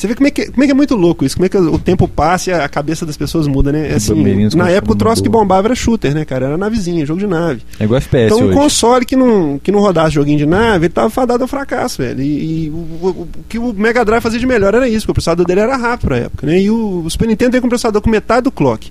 você 0.00 0.08
vê 0.08 0.14
como 0.14 0.26
é, 0.26 0.30
que, 0.30 0.50
como 0.50 0.62
é 0.62 0.66
que 0.66 0.72
é 0.72 0.74
muito 0.74 0.94
louco 0.96 1.24
isso, 1.24 1.36
como 1.36 1.46
é 1.46 1.48
que 1.48 1.56
o 1.58 1.78
tempo 1.78 2.08
passa 2.08 2.50
e 2.50 2.52
a, 2.54 2.68
cabeça 2.68 3.04
das 3.04 3.16
pessoas 3.16 3.46
muda, 3.46 3.70
né? 3.70 3.92
Assim, 3.94 4.14
na 4.56 4.70
época 4.70 4.92
o 4.92 4.96
troço 4.96 5.22
que 5.22 5.28
bombava 5.28 5.68
era 5.68 5.74
shooter, 5.74 6.14
né, 6.14 6.24
cara? 6.24 6.46
Era 6.46 6.56
navezinha, 6.56 7.04
jogo 7.04 7.20
de 7.20 7.26
nave. 7.26 7.60
É 7.78 7.84
igual 7.84 7.98
FPS 7.98 8.26
Então, 8.34 8.38
um 8.46 8.48
hoje. 8.48 8.56
console 8.58 9.04
que 9.04 9.14
não, 9.16 9.58
que 9.62 9.70
não 9.70 9.80
rodasse 9.80 10.14
joguinho 10.14 10.38
de 10.38 10.46
nave, 10.46 10.86
ele 10.86 10.92
tava 10.94 11.10
fadado 11.10 11.44
ao 11.44 11.48
fracasso, 11.48 11.98
velho. 12.02 12.22
E, 12.22 12.66
e 12.66 12.70
o, 12.70 12.74
o- 12.74 13.08
o 13.22 13.28
que 13.48 13.58
o 13.58 13.72
Mega 13.74 14.04
Drive 14.04 14.22
fazia 14.22 14.38
de 14.40 14.46
melhor 14.46 14.74
era 14.74 14.88
isso, 14.88 15.00
porque 15.06 15.10
o 15.12 15.14
processador 15.14 15.44
dele 15.46 15.60
era 15.60 15.76
rápido 15.76 16.08
pra 16.08 16.16
época, 16.16 16.46
né? 16.46 16.60
E 16.60 16.70
o, 16.70 17.02
o 17.04 17.10
Super 17.10 17.28
Nintendo 17.28 17.50
veio 17.52 17.60
com 17.60 17.66
um 17.66 17.70
processador 17.70 18.00
com 18.00 18.08
metade 18.08 18.44
do 18.44 18.50
clock. 18.50 18.90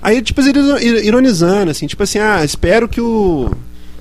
Aí, 0.00 0.22
tipo, 0.22 0.40
ironizando, 1.02 1.70
assim, 1.70 1.86
tipo 1.86 2.02
assim, 2.02 2.18
ah, 2.18 2.44
espero 2.44 2.88
que 2.88 3.00
o 3.00 3.50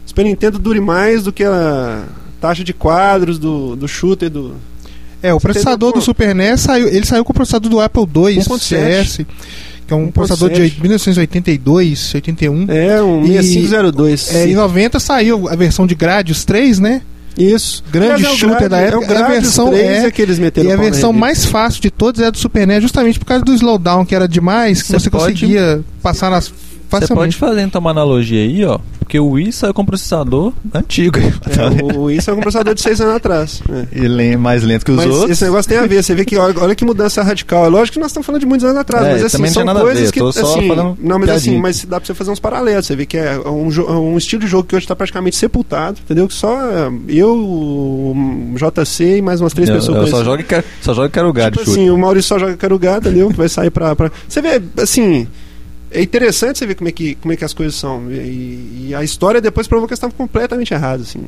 Super 0.05 0.23
Nintendo 0.25 0.59
dure 0.59 0.79
mais 0.79 1.23
do 1.23 1.31
que 1.33 1.43
a 1.43 2.03
taxa 2.39 2.63
de 2.63 2.73
quadros 2.73 3.39
do, 3.39 3.75
do 3.75 3.88
shooter 3.88 4.29
do. 4.29 4.53
É, 5.22 5.34
o 5.34 5.39
processador 5.39 5.93
do 5.93 6.01
Super 6.01 6.34
NES 6.36 6.61
saiu, 6.61 6.88
ele 6.88 7.05
saiu 7.05 7.26
com 7.26 7.32
o 7.32 7.36
processador 7.36 7.70
do 7.70 7.80
Apple 7.82 8.03
II 8.03 8.38
1.7. 8.38 8.59
CS, 8.59 9.18
que 9.88 9.93
é 9.93 9.95
um 9.95 10.07
1.7. 10.07 10.11
processador 10.11 10.49
de 10.51 10.80
1982, 10.80 12.13
81. 12.13 12.65
É, 12.70 13.01
um 13.01 13.24
E- 13.26 13.34
6502. 13.41 14.34
É, 14.36 14.47
em 14.47 14.53
90 14.55 14.99
saiu 14.99 15.47
a 15.49 15.55
versão 15.55 15.88
de 15.88 15.95
Gradius 15.95 16.43
3, 16.45 16.80
né? 16.80 17.01
Isso. 17.38 17.84
grande 17.91 18.26
é 18.26 18.30
shooter 18.36 18.68
da 18.68 18.80
Gradius- 18.82 19.03
época. 19.03 19.13
É 19.13 19.22
o 19.22 19.26
A 19.26 19.28
versão 19.28 19.70
3 19.70 19.86
é- 20.03 20.07
é 20.07 20.11
que 20.11 20.22
eles 20.24 20.39
meteram 20.39 20.70
E 20.70 20.74
a 20.74 20.76
versão 20.78 21.13
mais 21.13 21.45
fácil 21.45 21.80
de 21.82 21.91
todas 21.91 22.20
é 22.22 22.26
a 22.28 22.30
do 22.32 22.38
Super 22.38 22.65
NES, 22.65 22.82
justamente 22.82 23.20
por 23.20 23.26
causa 23.26 23.43
do 23.45 23.53
slowdown, 23.53 24.05
que 24.05 24.15
era 24.15 24.28
demais, 24.28 24.82
que 24.82 24.88
Você 24.88 24.99
você, 24.99 25.09
pode- 25.11 25.34
conseguia 25.34 25.82
passar 26.01 26.32
nas 26.32 26.45
Você 26.47 26.53
pode 26.89 27.05
facilmente. 27.07 27.36
fazer 27.38 27.61
então 27.61 27.80
uma 27.80 27.91
analogia 27.91 28.41
aí, 28.41 28.65
ó. 28.65 28.80
Porque 29.08 29.20
o 29.22 29.30
Wii 29.32 29.53
saiu 29.53 29.74
com 29.74 29.86
processador 29.86 30.51
antigo. 30.74 31.18
É, 31.18 31.93
o, 31.95 31.99
o, 32.01 32.12
isso 32.12 32.30
é 32.30 32.34
um 32.34 32.41
processador 32.41 32.74
de 32.76 32.82
6 32.82 32.99
anos 32.99 33.16
atrás. 33.16 33.62
né? 33.70 33.88
É 33.93 34.36
mais 34.36 34.64
lento 34.64 34.84
que 34.86 34.91
os 34.91 34.97
Mas 34.97 35.05
outros. 35.08 35.32
esse 35.32 35.45
negócio 35.45 35.70
tem 35.70 35.78
a 35.78 35.88
ver, 35.88 36.03
você 36.03 36.14
vê 36.14 36.26
que 36.26 36.36
olha, 36.36 36.53
olha 36.60 36.76
que 36.76 36.84
mudança 36.84 37.24
radical. 37.24 37.66
É 37.66 37.70
lógico 37.70 37.93
que 37.93 37.99
nós 37.99 38.12
estamos 38.12 38.26
falando 38.26 38.41
de 38.41 38.45
muitos 38.45 38.66
anos 38.66 38.78
atrás, 38.78 39.05
É, 39.05 39.12
mas 39.14 39.24
assim, 39.24 39.47
são 39.47 39.66
coisas 39.66 40.12
que 40.12 40.20
assim, 40.22 40.68
não, 41.01 41.20
mas 41.20 41.30
assim, 41.30 41.43
piadinha. 41.45 41.60
mas 41.62 41.86
dá 41.86 41.99
pra 42.01 42.05
você 42.05 42.14
fazer 42.14 42.32
uns 42.32 42.39
paralelos, 42.39 42.86
você 42.86 42.95
vê 42.97 43.05
que 43.05 43.16
é 43.18 43.39
um, 43.39 43.70
um 44.14 44.18
estilo 44.18 44.41
de 44.41 44.47
jogo 44.47 44.68
que 44.68 44.76
hoje 44.76 44.84
está 44.84 44.95
praticamente 44.95 45.38
sepultado, 45.38 45.99
entendeu? 46.03 46.28
Que 46.28 46.34
só 46.34 46.53
é, 46.70 46.91
eu, 47.08 47.34
o 47.34 48.16
JC 48.55 49.18
e 49.18 49.22
mais 49.22 49.39
umas 49.39 49.53
três 49.53 49.70
eu, 49.70 49.76
pessoas 49.76 49.97
eu 49.99 50.08
só 50.08 50.24
jogo, 50.24 50.41
e 50.41 50.43
quero- 50.43 50.66
só 50.82 50.93
jogo 50.93 51.08
e 51.08 51.10
quero 51.12 51.28
lugar 51.28 51.49
Tipo 51.51 51.64
de 51.64 51.70
chute. 51.70 51.80
assim, 51.80 51.89
o 51.89 51.97
Maurício 51.97 52.28
só 52.28 52.39
joga 52.39 52.58
Carugá, 52.58 52.97
entendeu? 52.97 53.30
Que 53.30 53.38
vai 53.38 53.47
sair 53.49 53.70
pra, 53.70 53.95
pra. 53.95 54.12
Você 54.28 54.41
vê, 54.41 54.62
assim. 54.82 55.28
É 55.91 56.01
interessante 56.01 56.59
você 56.59 56.65
ver 56.65 56.75
como 56.75 56.89
é 56.89 56.91
que, 56.91 57.15
como 57.15 57.33
é 57.33 57.38
que 57.38 57.45
as 57.45 57.53
coisas 57.53 57.75
são. 57.75 58.11
E, 58.11 58.88
e 58.89 58.95
a 58.95 59.03
história 59.03 59.39
depois 59.39 59.67
provou 59.67 59.88
que 59.88 59.93
eles 59.93 59.97
estavam 59.99 60.15
completamente 60.15 60.73
errados, 60.73 61.09
assim. 61.09 61.23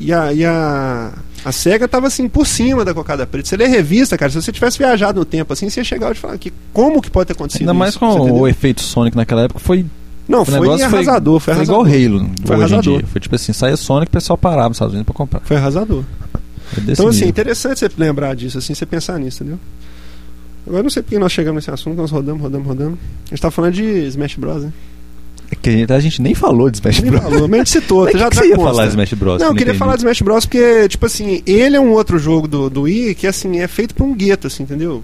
E 0.00 0.12
a, 0.12 0.32
e 0.32 0.44
a, 0.44 1.12
a 1.44 1.52
SEGA 1.52 1.86
tava 1.86 2.06
assim, 2.06 2.28
por 2.28 2.46
cima 2.46 2.84
da 2.84 2.94
cocada 2.94 3.26
preta. 3.26 3.48
Você 3.48 3.56
lê 3.56 3.66
revista, 3.66 4.16
cara, 4.16 4.30
se 4.30 4.40
você 4.40 4.50
tivesse 4.52 4.78
viajado 4.78 5.18
no 5.20 5.24
tempo 5.24 5.52
assim, 5.52 5.68
você 5.68 5.80
ia 5.80 5.84
chegar 5.84 6.12
e 6.12 6.14
falar 6.14 6.38
que 6.38 6.52
como 6.72 7.00
que 7.02 7.10
pode 7.10 7.26
ter 7.28 7.32
acontecido 7.34 7.62
Ainda 7.62 7.74
mais 7.74 7.90
isso, 7.90 7.98
com 8.00 8.30
o 8.32 8.48
efeito 8.48 8.80
Sonic 8.80 9.16
naquela 9.16 9.42
época 9.42 9.60
foi. 9.60 9.84
Não, 10.26 10.40
o 10.42 10.44
foi 10.44 10.82
arrasador, 10.82 11.38
foi, 11.38 11.52
foi 11.54 11.62
arrasador. 11.62 11.86
igual 11.86 12.18
Halo 12.20 12.30
Foi 12.46 12.56
hoje 12.56 12.64
arrasador. 12.74 12.94
em 12.94 12.98
dia. 12.98 13.06
Foi 13.08 13.20
tipo 13.20 13.34
assim, 13.34 13.52
saia 13.52 13.76
Sonic, 13.76 14.08
o 14.08 14.12
pessoal 14.12 14.38
parava 14.38 14.68
nos 14.68 14.76
Estados 14.76 14.94
Unidos 14.94 15.06
pra 15.06 15.14
comprar. 15.14 15.40
Foi 15.40 15.56
arrasador. 15.56 16.02
Foi 16.72 16.82
desse 16.82 17.00
Então, 17.00 17.08
assim, 17.08 17.16
nível. 17.18 17.28
interessante 17.30 17.78
você 17.80 17.90
lembrar 17.98 18.34
disso, 18.34 18.56
assim, 18.58 18.74
você 18.74 18.86
pensar 18.86 19.18
nisso, 19.18 19.42
entendeu? 19.42 19.58
Agora 20.66 20.82
não 20.82 20.90
sei 20.90 21.02
porque 21.02 21.18
nós 21.18 21.30
chegamos 21.32 21.56
nesse 21.62 21.70
assunto, 21.70 21.96
nós 21.96 22.10
rodamos, 22.10 22.40
rodamos, 22.42 22.66
rodamos. 22.66 22.98
A 23.26 23.30
gente 23.30 23.40
tá 23.42 23.50
falando 23.50 23.74
de 23.74 23.82
Smash 24.08 24.36
Bros, 24.36 24.62
né? 24.64 24.72
É 25.50 25.54
que 25.56 25.86
a 25.88 26.00
gente- 26.00 26.22
nem 26.22 26.34
falou 26.34 26.70
de 26.70 26.78
Smash 26.78 27.00
Nem 27.02 27.10
Bros. 27.10 27.22
falou, 27.22 27.42
mas 27.48 27.52
a 27.52 27.56
gente 27.64 27.70
citou, 27.70 28.10
já 28.16 28.30
que 28.30 28.36
você 28.36 28.46
ia 28.48 28.56
consta. 28.56 28.70
falar 28.70 28.84
de 28.84 28.90
Smash 28.90 29.12
Bros? 29.14 29.40
Não, 29.40 29.48
eu 29.48 29.52
que 29.52 29.58
queria 29.58 29.70
entendi. 29.72 29.78
falar 29.78 29.96
de 29.96 30.00
Smash 30.00 30.22
Bros 30.22 30.46
porque, 30.46 30.88
tipo 30.88 31.04
assim, 31.06 31.42
ele 31.46 31.76
é 31.76 31.80
um 31.80 31.90
outro 31.92 32.18
jogo 32.18 32.48
do, 32.48 32.70
do 32.70 32.82
Wii 32.82 33.14
que, 33.14 33.26
assim, 33.26 33.58
é 33.60 33.68
feito 33.68 33.94
por 33.94 34.04
um 34.04 34.14
gueto, 34.14 34.46
assim, 34.46 34.62
entendeu? 34.62 35.02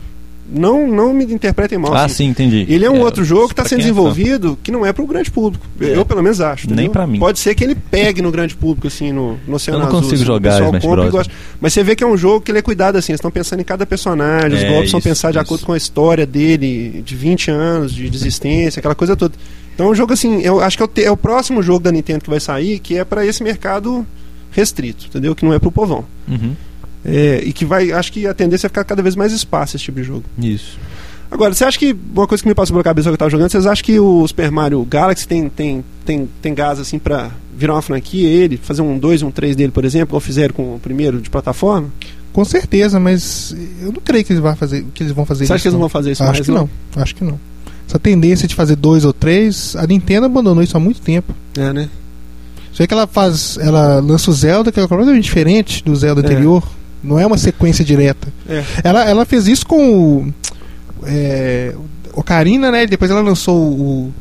Não, 0.53 0.87
não 0.87 1.15
me 1.15 1.25
interpretem 1.25 1.79
mal. 1.79 1.95
Ah, 1.95 2.05
assim. 2.05 2.15
sim, 2.17 2.27
entendi. 2.27 2.67
Ele 2.69 2.85
é 2.85 2.91
um 2.91 2.97
É, 2.97 3.01
outro 3.05 3.25
jogo 3.25 3.47
que 3.47 3.53
está 3.53 3.65
sendo 3.65 3.79
é 3.79 3.83
desenvolvido 3.83 4.59
que 4.63 4.73
não 4.73 4.85
é 4.85 4.93
para 4.93 5.03
o 5.05 5.07
grande 5.07 5.31
público. 5.31 5.65
É. 5.81 5.97
Eu, 5.97 6.05
pelo 6.05 6.23
menos, 6.23 6.41
acho. 6.41 6.67
Nem 6.67 6.75
entendeu? 6.75 6.91
pra 6.93 7.07
mim. 7.07 7.19
Pode 7.21 7.39
ser 7.39 7.55
que 7.55 7.63
ele 7.63 7.75
pegue 7.77 8.21
no 8.21 8.33
grande 8.33 8.57
público, 8.57 8.87
assim, 8.89 9.13
no, 9.13 9.39
no 9.47 9.55
Oceano 9.57 9.79
Eu 9.79 9.83
não 9.83 9.87
Azul, 9.89 10.01
consigo 10.01 10.15
assim, 10.17 10.23
o 10.25 10.27
jogar 10.27 10.51
pessoal 10.51 10.69
Smash 10.71 10.83
compra 10.83 10.99
e 11.01 11.03
Bros. 11.03 11.13
gosta. 11.13 11.33
Mas 11.61 11.73
você 11.73 11.85
vê 11.85 11.95
que 11.95 12.03
é 12.03 12.07
um 12.07 12.17
jogo 12.17 12.41
que 12.41 12.51
ele 12.51 12.59
é 12.59 12.63
cuidado, 12.63 12.97
assim. 12.97 13.13
Eles 13.13 13.19
estão 13.21 13.31
pensando 13.31 13.61
em 13.61 13.65
cada 13.65 13.87
personagem, 13.87 14.59
os 14.59 14.65
É, 14.65 14.69
golpes 14.69 14.91
são 14.91 15.01
pensados 15.01 15.35
de 15.35 15.39
acordo 15.39 15.65
com 15.65 15.73
a 15.73 15.77
história 15.77 16.27
dele, 16.27 17.03
de 17.05 17.15
20 17.15 17.51
anos, 17.51 17.93
de 17.95 18.11
desistência, 18.11 18.81
aquela 18.81 18.95
coisa 18.97 19.15
toda. 19.15 19.35
Então, 19.75 19.87
é 19.87 19.91
um 19.91 19.95
jogo, 19.95 20.13
assim, 20.13 20.41
eu 20.43 20.61
acho 20.61 20.77
que 20.77 20.83
é 20.83 20.85
o, 20.85 20.89
te- 20.89 21.05
é 21.05 21.11
o 21.11 21.17
próximo 21.17 21.63
jogo 21.63 21.79
da 21.81 21.93
Nintendo 21.93 22.25
que 22.25 22.29
vai 22.31 22.41
sair, 22.41 22.81
que 22.81 22.97
é 22.99 23.05
para 23.05 23.25
esse 23.25 23.43
mercado 23.43 24.05
restrito, 24.51 25.07
entendeu? 25.07 25.35
Que 25.35 25.45
não 25.45 25.55
é 25.55 25.59
pro 25.59 25.71
povão. 25.71 26.05
Uhum. 26.29 26.55
É, 27.05 27.43
e 27.45 27.53
que 27.53 27.65
vai, 27.65 27.93
acho 27.93 28.13
que 28.13 28.27
a 28.27 28.35
tendência 28.35 28.67
é 28.67 28.69
ficar 28.69 28.85
cada 28.85 29.03
vez 29.03 29.17
mais 29.17 29.33
espaço 29.33 29.77
esse 29.77 29.85
tipo 29.85 29.99
de 30.01 30.05
jogo. 30.07 30.25
Isso. 30.39 30.79
Agora, 31.31 31.55
você 31.55 31.65
acha 31.65 31.79
que 31.79 31.97
uma 32.15 32.27
coisa 32.27 32.43
que 32.43 32.49
me 32.49 32.55
passou 32.55 32.75
pela 32.75 32.83
cabeça 32.83 33.09
que 33.09 33.15
eu 33.15 33.19
tava 33.19 33.31
jogando, 33.31 33.51
vocês 33.51 33.65
acham 33.65 33.85
que 33.85 33.99
o 34.01 34.27
Super 34.27 34.51
Mario 34.51 34.85
Galaxy 34.85 35.27
tem, 35.29 35.49
tem, 35.49 35.85
tem, 36.05 36.29
tem 36.43 36.53
gás 36.55 36.81
assim 36.81 36.99
pra 36.99 37.31
virar 37.57 37.75
uma 37.75 37.83
franquia, 37.83 38.29
ele, 38.29 38.57
fazer 38.57 38.83
um 38.83 38.99
2, 38.99 39.23
um 39.23 39.31
3 39.31 39.55
dele, 39.55 39.71
por 39.71 39.85
exemplo, 39.85 40.15
ou 40.17 40.21
fizeram 40.21 40.53
com 40.53 40.75
o 40.75 40.81
primeiro 40.81 41.21
de 41.21 41.31
plataforma? 41.31 41.89
Com 42.33 42.45
certeza, 42.45 42.99
mas 43.01 43.55
eu 43.81 43.93
não 43.93 44.01
creio 44.05 44.25
que 44.25 44.33
eles 44.33 44.43
vão 44.43 44.55
fazer, 44.57 44.85
que 44.93 45.03
eles 45.05 45.13
vão 45.13 45.25
fazer 45.25 45.47
Você 45.47 45.53
acha 45.53 45.57
isso. 45.57 45.63
que 45.63 45.69
eles 45.69 45.73
não 45.75 45.81
vão 45.81 45.89
fazer 45.89 46.11
isso 46.13 46.23
acho 46.23 46.33
mais? 46.33 46.47
que 46.47 46.51
não. 46.53 46.71
Acho 46.97 47.15
que 47.15 47.25
não. 47.25 47.41
Essa 47.89 47.99
tendência 47.99 48.47
de 48.49 48.55
fazer 48.55 48.77
dois 48.77 49.05
ou 49.05 49.13
três, 49.13 49.75
a 49.77 49.87
Nintendo 49.87 50.27
abandonou 50.27 50.63
isso 50.63 50.77
há 50.77 50.81
muito 50.81 51.01
tempo. 51.01 51.35
É, 51.57 51.73
né? 51.73 51.89
Sei 52.75 52.87
que 52.87 52.95
ela 52.95 53.07
faz, 53.07 53.57
ela 53.61 54.01
lança 54.01 54.31
o 54.31 54.35
Zelda, 54.35 54.71
que 54.73 54.79
é 54.81 54.87
completamente 54.87 55.25
diferente 55.25 55.83
do 55.85 55.95
Zelda 55.95 56.21
É. 56.21 56.25
anterior. 56.25 56.63
Não 57.03 57.19
é 57.19 57.27
uma 57.27 57.39
sequência 57.39 57.85
direta. 57.85 58.29
É. 58.49 58.63
Ela, 58.85 59.05
ela 59.09 59.25
fez 59.25 59.47
isso 59.47 59.67
com 59.67 59.79
o, 60.23 60.35
é, 61.05 61.75
Ocarina, 62.13 62.71
né? 62.71 62.83
E 62.85 62.87
depois 62.87 63.11
ela 63.11 63.21
lançou 63.21 63.57
o 63.57 64.13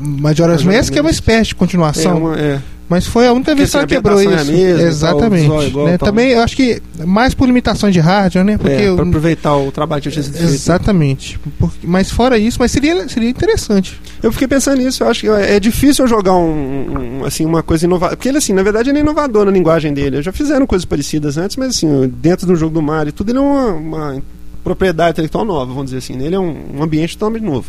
Majora's 0.00 0.62
Mask, 0.64 0.92
que 0.92 0.98
é 0.98 1.02
uma 1.02 1.10
espécie 1.10 1.48
de 1.50 1.54
É, 1.54 1.58
continuação. 1.58 2.18
uma, 2.18 2.36
é. 2.38 2.60
Mas 2.88 3.04
foi 3.04 3.26
a 3.26 3.32
única 3.32 3.52
vez 3.54 3.68
que 3.70 3.76
ela 3.76 3.86
quebrou 3.86 4.20
isso. 4.20 4.30
é 4.30 4.40
a 4.40 4.44
mesma, 4.44 4.82
Exatamente. 4.82 5.48
tal, 5.48 5.62
igual, 5.64 5.86
né? 5.86 5.98
tal. 5.98 6.08
Também 6.08 6.30
eu 6.30 6.40
acho 6.42 6.54
que 6.56 6.80
mais 7.04 7.34
por 7.34 7.46
limitações 7.46 7.92
de 7.92 7.98
hardware, 7.98 8.44
né? 8.44 8.56
Porque 8.56 8.72
é, 8.74 8.94
pra 8.94 9.02
aproveitar 9.04 9.56
o 9.56 9.72
trabalho 9.72 10.00
que 10.02 10.06
eu 10.08 10.12
tinha 10.12 10.22
sido 10.22 10.36
feito. 10.38 10.52
Exatamente. 10.52 11.38
Porque- 11.58 11.84
mas 11.84 12.10
fora 12.12 12.38
isso, 12.38 12.58
mas 12.60 12.70
seria, 12.70 13.08
seria 13.08 13.28
interessante. 13.28 14.00
Eu 14.22 14.30
fiquei 14.32 14.46
pensando 14.46 14.78
nisso, 14.80 15.02
eu 15.02 15.08
acho 15.08 15.20
que 15.22 15.28
é 15.28 15.58
difícil 15.58 16.04
eu 16.04 16.08
jogar 16.08 16.34
um, 16.34 17.20
um- 17.20 17.24
assim, 17.24 17.44
uma 17.44 17.62
coisa 17.62 17.84
inovadora. 17.86 18.16
Porque 18.16 18.28
ele, 18.28 18.38
assim, 18.38 18.52
na 18.52 18.62
verdade, 18.62 18.88
ele 18.90 18.98
é 18.98 19.00
inovador 19.00 19.44
na 19.46 19.50
linguagem 19.50 19.92
dele. 19.92 20.22
Já 20.22 20.30
fizeram 20.32 20.64
coisas 20.64 20.84
parecidas 20.84 21.36
antes, 21.36 21.56
mas 21.56 21.70
assim, 21.70 22.08
dentro 22.20 22.46
do 22.46 22.54
jogo 22.54 22.72
do 22.72 22.80
Mario, 22.82 23.12
tudo 23.12 23.30
ele 23.30 23.38
é 23.38 23.40
uma, 23.42 23.72
uma 23.72 24.22
propriedade 24.62 25.10
intelectual 25.10 25.44
nova, 25.44 25.66
vamos 25.66 25.86
dizer 25.86 25.98
assim. 25.98 26.14
né? 26.14 26.26
Ele 26.26 26.36
é 26.36 26.40
um, 26.40 26.56
um 26.78 26.82
ambiente 26.84 27.18
totalmente 27.18 27.42
novo. 27.44 27.68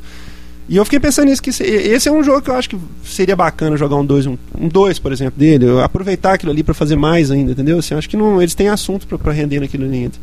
E 0.70 0.76
eu 0.76 0.84
fiquei 0.84 1.00
pensando 1.00 1.28
nisso, 1.30 1.42
que 1.42 1.52
se- 1.54 1.64
esse 1.64 2.10
é 2.10 2.12
um 2.12 2.22
jogo 2.22 2.42
que 2.42 2.50
eu 2.50 2.56
acho 2.56 2.70
que 2.70 2.78
seria 3.06 3.36
bacana 3.38 3.78
jogar 3.78 3.96
um 3.96 4.06
2, 4.06 4.26
um 4.28 4.38
2, 4.70 5.00
por 5.00 5.12
exemplo, 5.14 5.40
dele, 5.40 5.66
eu 5.66 5.80
aproveitar 5.82 6.34
aquilo 6.34 6.52
ali 6.52 6.62
pra 6.62 6.74
fazer 6.74 6.98
mais 6.98 7.32
ainda, 7.32 7.52
entendeu? 7.54 7.80
Assim, 7.80 7.94
eu 7.94 7.98
acho 7.98 8.10
que 8.10 8.18
não, 8.18 8.42
eles 8.42 8.54
têm 8.54 8.68
assunto 8.68 9.08
pra- 9.08 9.18
pra 9.18 9.32
render 9.32 9.62
naquilo 9.62 9.86
ali 9.86 9.96
ainda. 9.98 10.16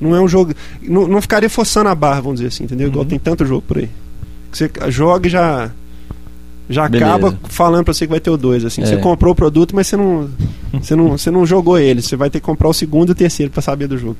Não 0.00 0.14
é 0.14 0.20
um 0.20 0.28
jogo. 0.28 0.54
Não, 0.82 1.08
não 1.08 1.20
ficaria 1.20 1.50
forçando 1.50 1.88
a 1.88 1.94
barra, 1.94 2.20
vamos 2.20 2.38
dizer 2.40 2.48
assim, 2.48 2.64
entendeu? 2.64 2.86
Igual 2.88 3.02
Uhum. 3.04 3.08
tem 3.08 3.18
tanto 3.18 3.44
jogo 3.44 3.62
por 3.66 3.78
aí. 3.78 3.88
Que 4.52 4.58
você 4.58 4.70
joga 4.90 5.26
e 5.26 5.30
já. 5.30 5.70
Já 6.70 6.88
Beleza. 6.88 7.10
acaba 7.10 7.38
falando 7.48 7.84
pra 7.84 7.92
você 7.92 8.06
que 8.06 8.10
vai 8.10 8.20
ter 8.20 8.30
o 8.30 8.36
2, 8.38 8.64
assim. 8.64 8.82
É. 8.82 8.86
Você 8.86 8.96
comprou 8.96 9.32
o 9.32 9.34
produto, 9.36 9.74
mas 9.74 9.86
você 9.86 9.96
não, 9.96 10.30
você 10.80 10.96
não, 10.96 11.10
você 11.10 11.30
não 11.30 11.44
jogou 11.44 11.78
ele. 11.78 12.00
Você 12.00 12.16
vai 12.16 12.30
ter 12.30 12.40
que 12.40 12.46
comprar 12.46 12.68
o 12.68 12.72
segundo 12.72 13.10
e 13.10 13.12
o 13.12 13.14
terceiro 13.14 13.52
pra 13.52 13.60
saber 13.60 13.86
do 13.86 13.98
jogo. 13.98 14.16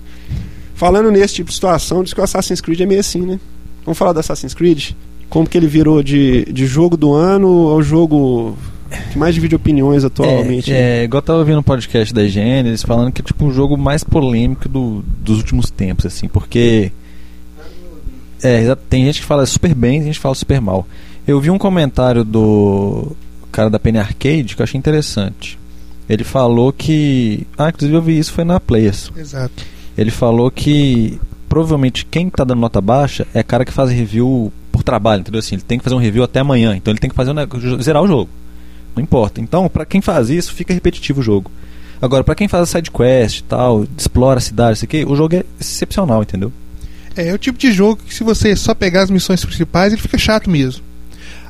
Falando 0.75 1.11
nesse 1.11 1.35
tipo 1.35 1.49
de 1.49 1.55
situação, 1.55 2.03
diz 2.03 2.13
que 2.13 2.21
o 2.21 2.25
Assassin's 2.25 2.61
Creed 2.61 2.81
é 2.81 2.87
meio 2.87 3.01
assim, 3.01 3.23
né? 3.23 3.39
Vamos 3.85 3.97
falar 3.97 4.13
do 4.13 4.21
Assassin's 4.21 4.53
Creed? 4.53 4.91
Como 5.29 5.49
que 5.49 5.57
ele 5.59 5.66
virou 5.66 6.03
de, 6.03 6.45
de 6.47 6.66
jogo 6.66 6.97
do 6.97 7.12
ano 7.12 7.49
ao 7.68 7.83
jogo 7.83 8.57
que 9.12 9.18
mais 9.18 9.35
divide 9.35 9.55
opiniões 9.57 10.05
atualmente. 10.05 10.70
né? 10.70 10.77
É, 10.77 11.01
é, 11.01 11.05
igual 11.05 11.18
eu 11.18 11.22
tava 11.27 11.39
ouvindo 11.41 11.59
um 11.59 11.62
podcast 11.62 12.14
da 12.14 12.22
IGN, 12.22 12.68
eles 12.68 12.83
falando 12.83 13.11
que 13.11 13.20
é 13.20 13.25
tipo 13.25 13.45
um 13.45 13.53
jogo 13.53 13.77
mais 13.77 14.05
polêmico 14.05 14.68
do- 14.68 15.03
dos 15.20 15.39
últimos 15.39 15.70
tempos, 15.70 16.07
assim, 16.07 16.29
porque. 16.29 16.93
É, 18.43 18.75
tem 18.91 19.05
gente 19.07 19.20
que 19.20 19.27
fala 19.27 19.47
super 19.47 19.75
bem, 19.75 19.99
tem 19.99 20.07
gente 20.09 20.16
que 20.16 20.20
fala 20.22 20.35
super 20.35 20.61
mal. 20.61 20.87
Eu 21.27 21.41
vi 21.41 21.51
um 21.51 21.57
comentário 21.59 22.22
do 22.25 23.12
cara 23.51 23.70
da 23.70 23.79
Penny 23.79 23.99
Arcade 23.99 24.55
que 24.55 24.61
eu 24.61 24.64
achei 24.64 24.79
interessante. 24.79 25.59
Ele 26.09 26.22
falou 26.25 26.70
que. 26.72 27.47
Ah, 27.57 27.70
inclusive 27.70 27.97
eu 27.97 28.03
vi 28.03 28.18
isso 28.18 28.33
foi 28.33 28.45
na 28.45 28.61
Players. 28.61 29.11
Exato. 29.16 29.64
Ele 29.97 30.11
falou 30.11 30.51
que 30.51 31.18
provavelmente 31.49 32.05
quem 32.05 32.29
tá 32.29 32.45
dando 32.45 32.61
nota 32.61 32.81
baixa 32.81 33.27
é 33.33 33.43
cara 33.43 33.64
que 33.64 33.72
faz 33.72 33.91
review 33.91 34.53
trabalho, 34.85 35.20
entendeu? 35.20 35.39
Assim, 35.39 35.57
ele 35.57 35.62
tem 35.62 35.78
que 35.78 35.85
fazer 35.85 35.97
um 35.97 35.99
review 35.99 36.22
até 36.22 36.41
amanhã, 36.41 36.76
então 36.76 36.93
ele 36.93 36.99
tem 36.99 37.11
que 37.11 37.16
fazer 37.16 37.32
um 37.32 37.82
zerar 37.82 38.03
o 38.03 38.07
jogo. 38.07 38.30
Não 38.95 39.03
importa. 39.03 39.41
Então, 39.41 39.68
pra 39.68 39.85
quem 39.85 40.01
faz 40.01 40.30
isso, 40.30 40.55
fica 40.55 40.72
repetitivo 40.72 41.20
o 41.20 41.22
jogo. 41.22 41.51
Agora, 42.01 42.22
pra 42.22 42.35
quem 42.35 42.49
faz 42.49 42.64
a 42.64 42.66
side 42.66 42.91
quest 42.91 43.39
e 43.39 43.43
tal, 43.45 43.87
explora 43.97 44.39
a 44.39 44.43
cidade, 44.43 44.76
isso 44.76 44.85
aqui, 44.85 45.05
o 45.05 45.16
jogo 45.16 45.37
é 45.37 45.45
excepcional, 45.61 46.22
entendeu? 46.22 46.53
É, 47.16 47.28
é 47.28 47.35
o 47.35 47.39
tipo 47.39 47.59
de 47.59 47.72
jogo 47.72 48.01
que 48.07 48.14
se 48.14 48.22
você 48.22 48.55
só 48.55 48.74
pegar 48.74 49.03
as 49.03 49.11
missões 49.11 49.45
principais, 49.45 49.93
ele 49.93 50.03
fica 50.03 50.18
chato 50.18 50.51
mesmo. 50.51 50.82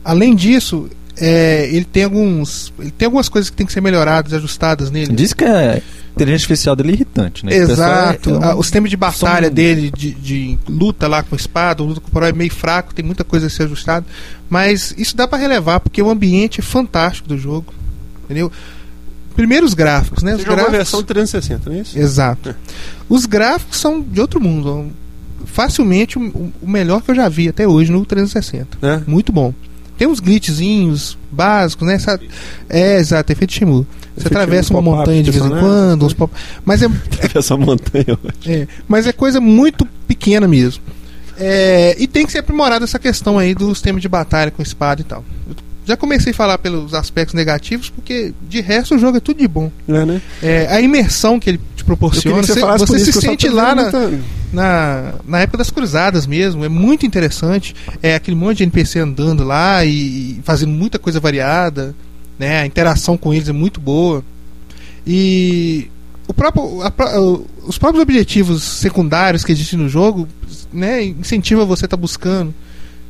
Além 0.04 0.34
disso, 0.34 0.88
é, 1.16 1.68
ele 1.72 1.84
tem 1.84 2.04
alguns. 2.04 2.72
Ele 2.78 2.90
tem 2.90 3.06
algumas 3.06 3.28
coisas 3.28 3.50
que 3.50 3.56
tem 3.56 3.66
que 3.66 3.72
ser 3.72 3.80
melhoradas, 3.80 4.32
ajustadas 4.32 4.90
nele. 4.90 5.12
Diz 5.14 5.32
que 5.32 5.44
a 5.44 5.80
inteligência 6.14 6.44
artificial 6.44 6.76
dele 6.76 6.90
é 6.90 6.92
irritante, 6.94 7.44
né? 7.44 7.52
O 7.64 7.66
pessoal 7.66 7.88
é- 7.88 7.92
Exato. 8.10 8.30
é 8.30 8.32
um- 8.32 8.42
Ah, 8.44 8.54
o 8.56 8.62
sistema 8.62 8.88
de 8.88 8.96
batalha 8.96 9.46
são- 9.46 9.54
dele, 9.54 9.90
de, 9.96 10.12
de 10.12 10.58
luta 10.68 11.06
lá 11.08 11.22
com 11.22 11.34
espada, 11.36 11.82
luta 11.82 12.00
corporal 12.00 12.28
é 12.28 12.32
meio 12.32 12.52
fraco, 12.52 12.94
tem 12.94 13.04
muita 13.04 13.24
coisa 13.24 13.46
a 13.46 13.50
ser 13.50 13.64
ajustada. 13.64 14.06
Mas 14.48 14.94
isso 14.96 15.16
dá 15.16 15.26
pra 15.26 15.38
relevar, 15.38 15.80
porque 15.80 16.00
o 16.02 16.08
ambiente 16.10 16.60
é 16.60 16.62
fantástico 16.62 17.28
do 17.28 17.36
jogo. 17.38 17.72
Entendeu? 18.24 18.50
Primeiro 19.36 19.66
os 19.66 19.74
gráficos, 19.74 20.22
né? 20.22 20.30
Você 20.32 20.36
Os 20.36 20.42
jogou 20.42 20.52
a 20.54 20.56
gráficos... 20.70 20.76
versão 20.78 21.02
360, 21.02 21.68
não 21.70 21.76
é 21.76 21.80
isso? 21.80 21.98
Exato. 21.98 22.54
Os 23.08 23.26
gráficos 23.26 23.78
são 23.78 24.00
de 24.00 24.20
outro 24.20 24.40
mundo. 24.40 24.90
Facilmente 25.44 26.18
o, 26.18 26.52
o 26.62 26.68
melhor 26.68 27.02
que 27.02 27.10
eu 27.10 27.14
já 27.14 27.28
vi 27.28 27.48
até 27.48 27.66
hoje 27.66 27.90
no 27.92 28.04
360. 28.06 28.78
É? 28.80 29.00
Muito 29.06 29.32
bom. 29.32 29.52
Tem 29.98 30.08
uns 30.08 30.20
glitchzinhos 30.20 31.18
básicos, 31.30 31.86
né? 31.86 31.98
É, 32.68 32.96
exato, 32.98 33.30
efeito 33.32 33.52
Shimu. 33.52 33.86
Você 34.16 34.28
atravessa 34.28 34.72
uma 34.72 34.82
montanha 34.82 35.22
de 35.22 35.30
vez 35.30 35.44
em 35.44 35.48
quando, 35.48 36.06
uns 36.06 36.12
pop... 36.12 36.32
mas 36.64 36.82
é, 36.82 36.88
Essa 37.34 37.56
montanha. 37.56 38.18
é, 38.46 38.66
mas 38.86 39.06
é 39.06 39.12
coisa 39.12 39.40
muito 39.40 39.84
pequena 40.06 40.46
mesmo. 40.46 40.82
É, 41.36 41.96
e 41.98 42.06
tem 42.06 42.24
que 42.24 42.32
ser 42.32 42.38
aprimorada 42.38 42.84
essa 42.84 42.98
questão 42.98 43.38
aí 43.38 43.54
do 43.54 43.74
sistema 43.74 43.98
de 43.98 44.08
batalha 44.08 44.50
com 44.50 44.62
espada 44.62 45.00
e 45.00 45.04
tal. 45.04 45.24
Eu 45.48 45.56
já 45.84 45.96
comecei 45.96 46.32
a 46.32 46.34
falar 46.34 46.58
pelos 46.58 46.94
aspectos 46.94 47.34
negativos, 47.34 47.90
porque 47.90 48.32
de 48.48 48.60
resto 48.60 48.94
o 48.94 48.98
jogo 48.98 49.16
é 49.16 49.20
tudo 49.20 49.38
de 49.38 49.48
bom. 49.48 49.70
É, 49.88 50.04
né? 50.04 50.22
É, 50.42 50.66
a 50.70 50.80
imersão 50.80 51.38
que 51.38 51.50
ele 51.50 51.60
te 51.76 51.84
proporciona, 51.84 52.42
você 52.42 52.60
você, 52.60 52.96
isso, 52.96 53.12
se 53.12 53.20
sente 53.20 53.48
lá 53.48 53.74
na, 53.74 53.90
na, 54.52 55.14
na 55.26 55.40
época 55.40 55.58
das 55.58 55.70
cruzadas 55.70 56.26
mesmo. 56.26 56.64
É 56.64 56.68
muito 56.68 57.04
interessante. 57.04 57.74
É 58.02 58.14
aquele 58.14 58.36
monte 58.36 58.58
de 58.58 58.62
NPC 58.62 59.00
andando 59.00 59.44
lá 59.44 59.84
e, 59.84 59.90
e 59.90 60.40
fazendo 60.44 60.70
muita 60.70 60.98
coisa 60.98 61.20
variada. 61.20 61.94
Né? 62.38 62.60
A 62.60 62.66
interação 62.66 63.16
com 63.16 63.32
eles 63.32 63.48
é 63.48 63.52
muito 63.52 63.80
boa. 63.80 64.24
E 65.06 65.90
o 66.26 66.34
próprio, 66.34 66.82
a 66.82 66.92
os 67.66 67.78
próprios 67.78 68.02
objetivos 68.02 68.62
secundários 68.62 69.44
que 69.44 69.52
existem 69.52 69.78
no 69.78 69.88
jogo 69.88 70.28
né, 70.72 71.02
incentiva 71.04 71.64
você 71.64 71.84
a 71.84 71.86
estar 71.86 71.96
buscando. 71.96 72.54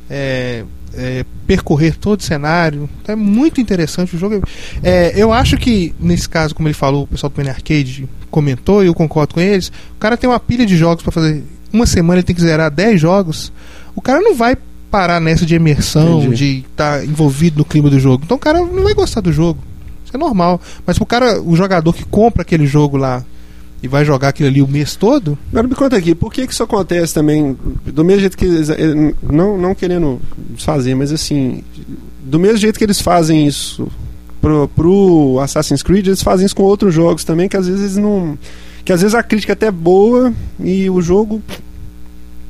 é, 0.09 0.63
é, 0.97 1.25
percorrer 1.45 1.97
todo 1.97 2.19
o 2.19 2.23
cenário. 2.23 2.89
Então 3.01 3.13
é 3.13 3.15
muito 3.15 3.59
interessante 3.59 4.15
o 4.15 4.19
jogo. 4.19 4.41
É, 4.81 5.13
eu 5.15 5.31
acho 5.31 5.57
que, 5.57 5.93
nesse 5.99 6.27
caso, 6.27 6.55
como 6.55 6.67
ele 6.67 6.73
falou, 6.73 7.03
o 7.03 7.07
pessoal 7.07 7.29
do 7.29 7.35
Penny 7.35 7.49
Arcade 7.49 8.09
comentou, 8.31 8.83
e 8.83 8.87
eu 8.87 8.93
concordo 8.93 9.35
com 9.35 9.41
eles, 9.41 9.71
o 9.95 9.99
cara 9.99 10.17
tem 10.17 10.29
uma 10.29 10.39
pilha 10.39 10.65
de 10.65 10.77
jogos 10.77 11.03
para 11.03 11.11
fazer. 11.11 11.43
Uma 11.71 11.85
semana 11.85 12.19
ele 12.19 12.25
tem 12.25 12.35
que 12.35 12.41
zerar 12.41 12.71
10 12.71 12.99
jogos. 12.99 13.51
O 13.95 14.01
cara 14.01 14.21
não 14.21 14.35
vai 14.35 14.57
parar 14.91 15.19
nessa 15.19 15.45
de 15.45 15.55
imersão, 15.55 16.19
Entendi. 16.19 16.35
de 16.35 16.65
estar 16.71 17.03
envolvido 17.05 17.57
no 17.59 17.65
clima 17.65 17.89
do 17.89 17.99
jogo. 17.99 18.23
Então 18.25 18.37
o 18.37 18.39
cara 18.39 18.59
não 18.59 18.83
vai 18.83 18.93
gostar 18.93 19.21
do 19.21 19.31
jogo. 19.31 19.59
Isso 20.05 20.15
é 20.15 20.17
normal. 20.19 20.61
Mas 20.85 20.97
pro 20.97 21.05
cara, 21.05 21.41
o 21.41 21.55
jogador 21.55 21.91
que 21.93 22.05
compra 22.05 22.43
aquele 22.43 22.65
jogo 22.65 22.95
lá 22.97 23.23
e 23.83 23.87
vai 23.87 24.05
jogar 24.05 24.29
aquilo 24.29 24.47
ali 24.49 24.61
o 24.61 24.67
mês 24.67 24.95
todo, 24.95 25.37
Agora 25.51 25.67
me 25.67 25.75
conta 25.75 25.97
aqui, 25.97 26.15
por 26.15 26.31
que, 26.31 26.47
que 26.47 26.53
isso 26.53 26.63
acontece 26.63 27.13
também? 27.13 27.57
Do 27.85 28.03
mesmo 28.05 28.21
jeito 28.21 28.37
que 28.37 28.45
eles. 28.45 28.69
eh, 28.69 29.13
Não, 29.21 29.57
não 29.57 29.75
querendo 29.75 30.19
fazer, 30.57 30.95
mas 30.95 31.11
assim. 31.11 31.61
Do 32.23 32.39
mesmo 32.39 32.57
jeito 32.57 32.77
que 32.79 32.83
eles 32.85 32.99
fazem 33.01 33.45
isso 33.45 33.87
pro, 34.41 34.67
pro 34.69 35.39
Assassin's 35.41 35.83
Creed, 35.83 36.07
eles 36.07 36.23
fazem 36.23 36.45
isso 36.45 36.55
com 36.55 36.63
outros 36.63 36.93
jogos 36.93 37.23
também, 37.23 37.49
que 37.49 37.57
às 37.57 37.67
vezes 37.67 37.97
não. 37.97 38.37
Que 38.85 38.93
às 38.93 39.01
vezes 39.01 39.13
a 39.15 39.21
crítica 39.23 39.51
é 39.51 39.55
até 39.55 39.69
boa 39.71 40.31
e 40.59 40.89
o 40.89 41.01
jogo 41.01 41.41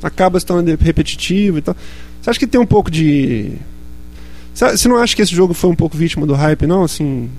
acaba 0.02 0.38
se 0.38 0.46
tornando 0.46 0.76
repetitivo 0.80 1.58
e 1.58 1.62
tal. 1.62 1.76
Você 2.26 2.30
acha 2.30 2.38
que 2.40 2.46
tem 2.48 2.60
um 2.60 2.66
pouco 2.66 2.90
de. 2.90 3.52
Você 4.52 4.88
não 4.88 4.96
acha 4.96 5.14
que 5.14 5.22
esse 5.22 5.32
jogo 5.32 5.54
foi 5.54 5.70
um 5.70 5.76
pouco 5.76 5.96
vítima 5.96 6.26
do 6.26 6.34
hype, 6.34 6.66
não? 6.66 6.82
Assim. 6.82 7.30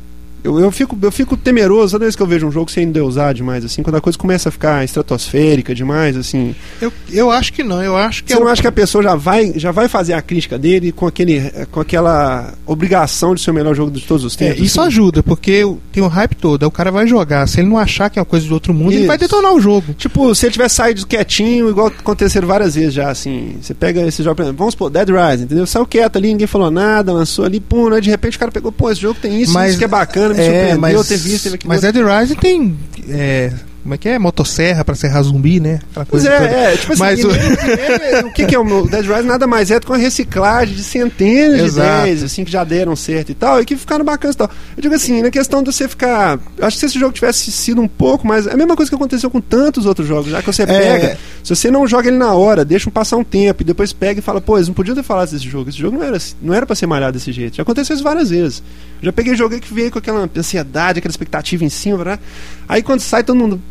Eu, 0.43 0.59
eu, 0.59 0.71
fico, 0.71 0.97
eu 1.01 1.11
fico 1.11 1.35
temeroso 1.35 1.91
toda 1.93 2.05
vez 2.05 2.15
que 2.15 2.21
eu 2.21 2.27
vejo 2.27 2.47
um 2.47 2.51
jogo 2.51 2.71
sem 2.71 2.83
endeusar 2.85 3.33
demais, 3.33 3.65
assim, 3.65 3.83
quando 3.83 3.95
a 3.95 4.01
coisa 4.01 4.17
começa 4.17 4.49
a 4.49 4.51
ficar 4.51 4.83
estratosférica 4.83 5.73
demais, 5.75 6.15
assim. 6.15 6.55
eu, 6.81 6.91
eu 7.11 7.31
acho 7.31 7.51
que 7.53 7.63
não. 7.63 7.81
Eu 7.83 7.97
acho 7.97 8.23
que 8.23 8.31
Você 8.31 8.38
é 8.38 8.39
não 8.39 8.47
acha 8.47 8.61
que 8.61 8.67
a 8.67 8.71
pessoa 8.71 9.03
já 9.03 9.15
vai, 9.15 9.53
já 9.55 9.71
vai 9.71 9.88
fazer 9.88 10.13
a 10.13 10.21
crítica 10.21 10.57
dele 10.57 10.91
com, 10.91 11.05
aquele, 11.07 11.41
com 11.71 11.79
aquela 11.79 12.53
obrigação 12.65 13.33
de 13.35 13.41
ser 13.41 13.51
o 13.51 13.53
melhor 13.53 13.75
jogo 13.75 13.91
de 13.91 14.01
todos 14.01 14.23
os 14.23 14.35
É, 14.35 14.49
tempos? 14.49 14.63
isso 14.65 14.79
assim? 14.79 14.88
ajuda, 14.88 15.23
porque 15.23 15.65
tem 15.91 16.03
o 16.03 16.07
hype 16.07 16.35
todo. 16.35 16.63
Aí 16.63 16.67
o 16.67 16.71
cara 16.71 16.91
vai 16.91 17.07
jogar. 17.07 17.47
Se 17.47 17.59
ele 17.59 17.67
não 17.69 17.77
achar 17.77 18.09
que 18.09 18.19
é 18.19 18.21
uma 18.21 18.25
coisa 18.25 18.45
de 18.45 18.53
outro 18.53 18.73
mundo, 18.73 18.91
ele 18.91 18.99
Isso. 18.99 19.07
vai 19.07 19.17
detonar 19.17 19.53
o 19.53 19.59
jogo. 19.59 19.93
Tipo, 19.93 20.33
se 20.35 20.45
ele 20.45 20.53
tivesse 20.53 20.75
saído 20.75 21.05
quietinho, 21.05 21.69
igual 21.69 21.88
aconteceram 21.88 22.47
várias 22.47 22.75
vezes 22.75 22.93
já, 22.93 23.09
assim. 23.09 23.57
Você 23.61 23.73
pega 23.73 24.01
esse 24.05 24.23
jogo, 24.23 24.35
por 24.35 24.43
exemplo, 24.43 24.57
vamos 24.59 24.73
supor, 24.73 24.89
Dead 24.89 25.09
Rising, 25.09 25.43
entendeu? 25.45 25.65
Saiu 25.65 25.85
quieto 25.85 26.17
ali, 26.17 26.29
ninguém 26.29 26.47
falou 26.47 26.69
nada, 26.71 27.11
lançou 27.11 27.45
ali, 27.45 27.59
pum, 27.59 27.89
né? 27.89 27.99
De 27.99 28.09
repente 28.09 28.38
o 28.38 28.39
cara 28.39 28.51
pegou, 28.51 28.71
pô, 28.71 28.89
esse 28.91 29.01
jogo 29.01 29.17
tem 29.21 29.41
isso, 29.41 29.53
Mas- 29.53 29.71
isso 29.71 29.79
que 29.79 29.85
é 29.85 29.88
bacana, 29.88 30.26
me 30.36 30.41
É, 30.41 30.45
surpreendeu 30.45 30.80
mas, 30.80 31.07
ter 31.07 31.17
visto, 31.17 31.43
teve 31.43 31.55
aquilo. 31.55 31.73
mas 31.73 31.82
Dead 31.82 31.95
Rising 31.95 32.36
tem. 32.36 32.78
é, 33.09 33.51
como 33.88 33.95
é 33.95 33.97
que 33.97 34.09
é? 34.09 34.19
Motosserra 34.19 34.83
pra 34.83 34.93
serrar 34.95 35.23
zumbi, 35.23 35.61
né? 35.61 35.79
Aquela 35.91 36.05
Pois 36.05 36.23
toda. 36.23 36.35
é, 36.35 36.73
é, 36.73 36.77
tipo 36.77 36.91
assim, 36.91 36.99
Mas 36.99 37.23
o- 37.23 37.29
nele, 37.29 38.27
o 38.27 38.31
que, 38.33 38.45
que 38.45 38.53
é 38.53 38.59
o 38.59 38.85
Dead 38.88 39.05
Rising 39.05 39.27
nada 39.27 39.47
mais 39.47 39.71
é 39.71 39.79
do 39.79 39.85
que 39.85 39.91
uma 39.93 39.97
reciclagem 39.97 40.75
de 40.75 40.83
centenas 40.83 41.61
Exato. 41.61 41.88
de 41.89 42.01
ideias, 42.09 42.23
assim, 42.23 42.43
que 42.43 42.51
já 42.51 42.65
deram 42.65 42.95
certo 42.97 43.29
e 43.31 43.33
tal, 43.33 43.61
e 43.61 43.65
que 43.65 43.77
ficaram 43.77 44.03
bacanas 44.03 44.35
e 44.35 44.38
tal. 44.39 44.49
Eu 44.75 44.81
digo 44.81 44.93
assim, 44.93 45.21
na 45.21 45.31
questão 45.31 45.63
de 45.63 45.71
você 45.73 45.88
ficar. 45.88 46.38
Acho 46.61 46.75
que 46.75 46.79
se 46.81 46.85
esse 46.88 46.99
jogo 46.99 47.13
tivesse 47.13 47.49
sido 47.49 47.81
um 47.81 47.88
pouco 47.88 48.27
mais. 48.27 48.45
É 48.45 48.53
a 48.53 48.57
mesma 48.57 48.75
coisa 48.75 48.89
que 48.91 48.95
aconteceu 48.95 49.29
com 49.31 49.39
tantos 49.39 49.85
outros 49.85 50.05
jogos, 50.05 50.31
já 50.31 50.41
que 50.41 50.47
você 50.51 50.67
pega. 50.67 51.17
Se 51.41 51.55
você 51.55 51.71
não 51.71 51.88
joga 51.88 52.09
ele 52.09 52.17
na 52.17 52.33
hora, 52.33 52.65
deixa 52.65 52.89
um 52.89 52.91
passar 52.91 53.15
um 53.15 53.23
tempo, 53.23 53.61
e 53.61 53.65
depois 53.65 53.93
pega 53.93 54.19
e 54.19 54.21
fala, 54.21 54.41
pô, 54.41 54.57
eles 54.57 54.67
não 54.67 54.75
podiam 54.75 54.95
ter 54.95 55.03
falado 55.03 55.31
desse 55.31 55.47
jogo. 55.47 55.69
Esse 55.69 55.77
jogo 55.79 55.97
não 55.97 56.03
era, 56.03 56.17
não 56.41 56.53
era 56.53 56.65
pra 56.65 56.75
ser 56.75 56.88
malhado 56.88 57.13
desse 57.17 57.31
jeito. 57.31 57.55
Já 57.55 57.63
aconteceu 57.63 57.93
isso 57.95 58.03
várias 58.03 58.31
vezes. 58.31 58.61
Já 59.01 59.13
peguei 59.13 59.33
jogo 59.33 59.57
que 59.59 59.73
veio 59.73 59.91
com 59.91 59.99
aquela 59.99 60.29
ansiedade, 60.35 60.99
aquela 60.99 61.11
expectativa 61.11 61.63
em 61.63 61.69
cima, 61.69 62.03
né? 62.03 62.19
Aí 62.67 62.83
quando 62.83 62.99
sai 62.99 63.23
todo 63.23 63.38
mundo, 63.38 63.61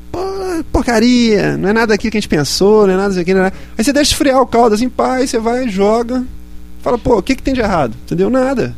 porcaria, 0.73 1.57
não 1.57 1.69
é 1.69 1.73
nada 1.73 1.95
aquilo 1.95 2.11
que 2.11 2.17
a 2.19 2.21
gente 2.21 2.29
pensou, 2.29 2.87
não 2.87 2.95
é 2.95 2.97
nada 2.97 3.09
disso 3.11 3.21
aqui, 3.21 3.33
não 3.35 3.41
é 3.41 3.45
nada. 3.45 3.57
Aí 3.77 3.85
você 3.85 3.93
deixa 3.93 4.13
esfriar 4.13 4.41
o 4.41 4.47
caldo 4.47 4.75
assim, 4.75 4.89
pá, 4.89 5.17
aí 5.17 5.29
você 5.29 5.39
vai, 5.39 5.69
joga, 5.69 6.25
fala, 6.83 6.99
pô, 6.99 7.19
o 7.19 7.23
que, 7.23 7.35
que 7.37 7.43
tem 7.43 7.55
de 7.55 7.61
errado? 7.61 7.95
Entendeu? 8.05 8.31
Nada. 8.31 8.75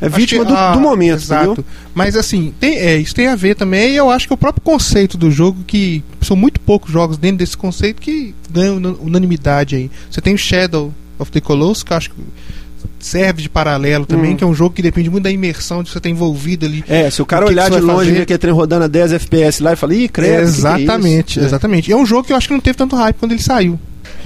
É 0.00 0.08
vítima 0.08 0.44
que- 0.44 0.50
do, 0.50 0.56
ah, 0.56 0.72
do 0.72 0.80
momento, 0.80 1.22
Exato. 1.22 1.44
entendeu? 1.52 1.64
Mas 1.94 2.16
assim, 2.16 2.52
tem, 2.60 2.76
é, 2.76 2.96
isso 2.96 3.14
tem 3.14 3.28
a 3.28 3.36
ver 3.36 3.54
também, 3.54 3.92
e 3.92 3.96
eu 3.96 4.10
acho 4.10 4.26
que 4.26 4.34
o 4.34 4.36
próprio 4.36 4.62
conceito 4.62 5.16
do 5.16 5.30
jogo, 5.30 5.62
que 5.66 6.02
são 6.20 6.36
muito 6.36 6.60
poucos 6.60 6.90
jogos 6.92 7.16
dentro 7.16 7.38
desse 7.38 7.56
conceito 7.56 8.02
que 8.02 8.34
ganham 8.50 8.76
una- 8.76 8.96
unanimidade 9.00 9.76
aí. 9.76 9.90
Você 10.10 10.20
tem 10.20 10.34
o 10.34 10.38
Shadow 10.38 10.92
of 11.18 11.30
the 11.30 11.40
Colossus, 11.40 11.82
que 11.84 11.92
eu 11.92 11.96
acho 11.96 12.10
que 12.10 12.16
serve 12.98 13.42
de 13.42 13.48
paralelo 13.48 14.06
também, 14.06 14.32
Hum. 14.32 14.36
que 14.36 14.44
é 14.44 14.46
um 14.46 14.54
jogo 14.54 14.74
que 14.74 14.82
depende 14.82 15.10
muito 15.10 15.24
da 15.24 15.30
imersão 15.30 15.82
de 15.82 15.90
você 15.90 15.98
estar 15.98 16.08
envolvido 16.08 16.66
ali. 16.66 16.84
É, 16.88 17.10
se 17.10 17.20
o 17.22 17.26
cara 17.26 17.44
O 17.44 17.48
que 17.48 17.54
olhar 17.54 17.70
que 17.70 17.76
de 17.76 17.82
longe 17.82 18.10
e 18.10 18.12
ver 18.14 18.22
aquele 18.22 18.38
trem 18.38 18.52
rodando 18.52 18.84
a 18.84 18.88
10 18.88 19.12
FPS 19.12 19.62
lá 19.62 19.72
e 19.72 19.76
falar, 19.76 19.94
ih, 19.94 20.08
credo. 20.08 20.28
que 20.30 20.34
que 20.36 20.40
é 20.40 20.42
exatamente, 20.42 21.30
isso?" 21.32 21.40
É. 21.40 21.44
exatamente. 21.44 21.90
E 21.90 21.92
é 21.92 21.96
um 21.96 22.06
jogo 22.06 22.24
que 22.24 22.32
eu 22.32 22.36
acho 22.36 22.48
que 22.48 22.54
não 22.54 22.60
teve 22.60 22.76
tanto 22.78 22.96
hype 22.96 23.16
quando 23.16 23.32
ele 23.32 23.42
saiu. 23.42 23.78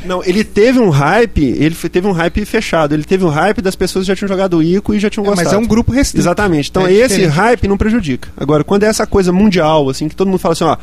Não, 0.05 0.23
ele 0.25 0.45
teve 0.45 0.79
um 0.79 0.91
hype, 0.91 1.43
ele 1.43 1.75
teve 1.75 2.07
um 2.07 2.13
hype 2.13 2.45
fechado. 2.45 2.95
Ele 2.95 3.03
teve 3.05 3.25
um 3.25 3.29
hype 3.29 3.61
das 3.61 3.75
pessoas 3.75 4.05
que 4.05 4.09
já 4.09 4.15
tinham 4.17 4.29
jogado 4.29 4.57
o 4.59 4.63
Ico 4.63 4.95
e 4.95 4.99
já 5.01 5.11
tinham 5.11 5.25
É, 5.25 5.29
gostado. 5.29 5.45
mas 5.49 5.55
é 5.55 5.59
um 5.59 5.67
grupo 5.67 5.91
restrito. 5.93 6.23
Exatamente. 6.23 6.71
Então 6.71 6.87
É 6.87 6.93
esse 6.93 7.15
diferente. 7.17 7.31
hype 7.35 7.69
não 7.69 7.77
prejudica. 7.77 8.29
Agora, 8.37 8.63
quando 8.63 8.85
é 8.85 8.87
essa 8.87 9.07
coisa 9.07 9.33
mundial, 9.33 9.89
assim, 9.91 10.09
que 10.09 10.15
todo 10.15 10.29
mundo 10.29 10.39
fala 10.39 10.53
assim, 10.53 10.65
ó, 10.65 10.77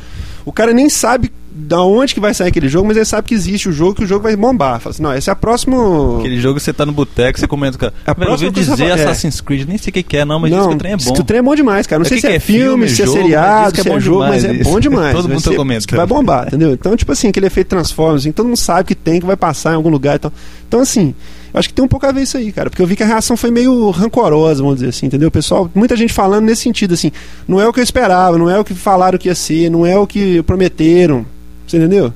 o 0.44 0.52
cara 0.52 0.72
nem 0.74 0.88
sabe 0.90 1.30
da 1.58 1.82
onde 1.82 2.12
que 2.12 2.20
vai 2.20 2.34
sair 2.34 2.48
aquele 2.48 2.68
jogo, 2.68 2.86
mas 2.86 2.96
ele 2.98 3.06
sabe 3.06 3.26
que 3.28 3.34
existe 3.34 3.68
o 3.68 3.72
jogo, 3.72 3.94
que 3.94 4.04
o 4.04 4.06
jogo 4.06 4.22
vai 4.22 4.36
bombar. 4.36 4.78
Fala 4.78 4.92
assim, 4.94 5.02
não, 5.02 5.14
esse 5.14 5.30
é 5.30 5.32
a 5.32 5.36
próxima... 5.36 6.18
Aquele 6.18 6.38
jogo 6.38 6.58
que 6.58 6.62
você 6.62 6.72
tá 6.72 6.84
no 6.84 6.92
boteco, 6.92 7.38
você 7.40 7.46
comenta 7.48 7.78
cara. 7.78 7.94
A 8.06 8.12
Velho, 8.12 8.28
eu 8.28 8.32
ouvi 8.32 8.50
dizer 8.50 8.84
é. 8.84 8.92
Assassin's 8.92 9.40
Creed, 9.40 9.66
nem 9.66 9.78
sei 9.78 9.90
o 9.90 9.94
que, 9.94 10.02
que 10.02 10.16
é, 10.18 10.24
não, 10.24 10.38
mas 10.38 10.50
diz 10.50 10.60
não, 10.60 10.68
que 10.68 10.74
o 10.74 10.78
trem 10.78 10.92
é 10.92 10.96
diz 10.96 11.06
bom. 11.06 11.14
que 11.14 11.20
o 11.20 11.24
trem 11.24 11.38
é 11.38 11.42
bom 11.42 11.54
demais, 11.54 11.86
cara. 11.86 11.98
Não 12.00 12.06
É 12.06 12.08
sei 12.08 12.20
se 12.20 12.26
é, 12.26 12.34
é 12.36 12.38
filme, 12.40 12.88
se 12.88 13.02
é 13.02 13.06
mas 13.06 13.14
seriado, 13.14 13.70
diz 13.72 13.80
é 13.80 13.82
se 13.82 13.88
é 13.88 13.92
bom 13.92 13.98
jogo, 14.00 14.18
mas 14.20 14.42
demais 14.42 14.60
é 14.60 14.64
bom 14.64 14.80
demais. 14.80 15.12
Todo 15.16 15.28
mundo 15.30 15.42
tá 15.42 15.50
ser- 15.50 15.56
comentando. 15.56 15.78
diz 15.78 15.86
que 15.86 15.96
vai 15.96 16.06
bombar, 16.06 16.46
entendeu? 16.48 16.72
Então, 16.72 16.94
tipo 16.94 17.10
assim, 17.12 17.28
aquele 17.28 17.46
efeito 17.46 17.68
Transformers, 17.68 18.22
assim, 18.22 18.32
todo 18.32 18.46
mundo 18.46 18.56
sabe 18.58 18.84
que 18.88 18.94
tem, 18.94 19.18
que 19.20 19.26
vai 19.26 19.36
passar 19.36 19.72
em 19.72 19.76
algum 19.76 19.88
lugar 19.88 20.16
e 20.16 20.18
tal. 20.18 20.32
Então, 20.68 20.80
assim, 20.80 21.14
eu 21.54 21.58
acho 21.58 21.68
que 21.68 21.74
tem 21.74 21.84
um 21.84 21.88
pouco 21.88 22.04
a 22.06 22.12
ver 22.12 22.22
isso 22.22 22.36
aí, 22.36 22.52
cara. 22.52 22.68
Porque 22.68 22.82
eu 22.82 22.86
vi 22.86 22.96
que 22.96 23.02
a 23.02 23.06
reação 23.06 23.36
foi 23.36 23.50
meio 23.50 23.88
rancorosa, 23.90 24.60
vamos 24.62 24.76
dizer 24.80 24.90
assim, 24.90 25.06
entendeu? 25.06 25.30
Pessoal, 25.30 25.70
muita 25.74 25.96
gente 25.96 26.12
falando 26.12 26.44
nesse 26.44 26.62
sentido, 26.62 26.92
assim, 26.94 27.10
não 27.48 27.58
é 27.60 27.66
o 27.66 27.72
que 27.72 27.80
eu 27.80 27.84
esperava, 27.84 28.36
não 28.36 28.50
é 28.50 28.58
o 28.58 28.64
que 28.64 28.74
falaram 28.74 29.16
que 29.16 29.28
ia 29.28 29.34
ser, 29.34 29.70
não 29.70 29.86
é 29.86 29.96
o 29.98 30.06
que 30.06 30.42
prometeram. 30.42 31.24
Você 31.66 31.76
entendeu? 31.76 32.12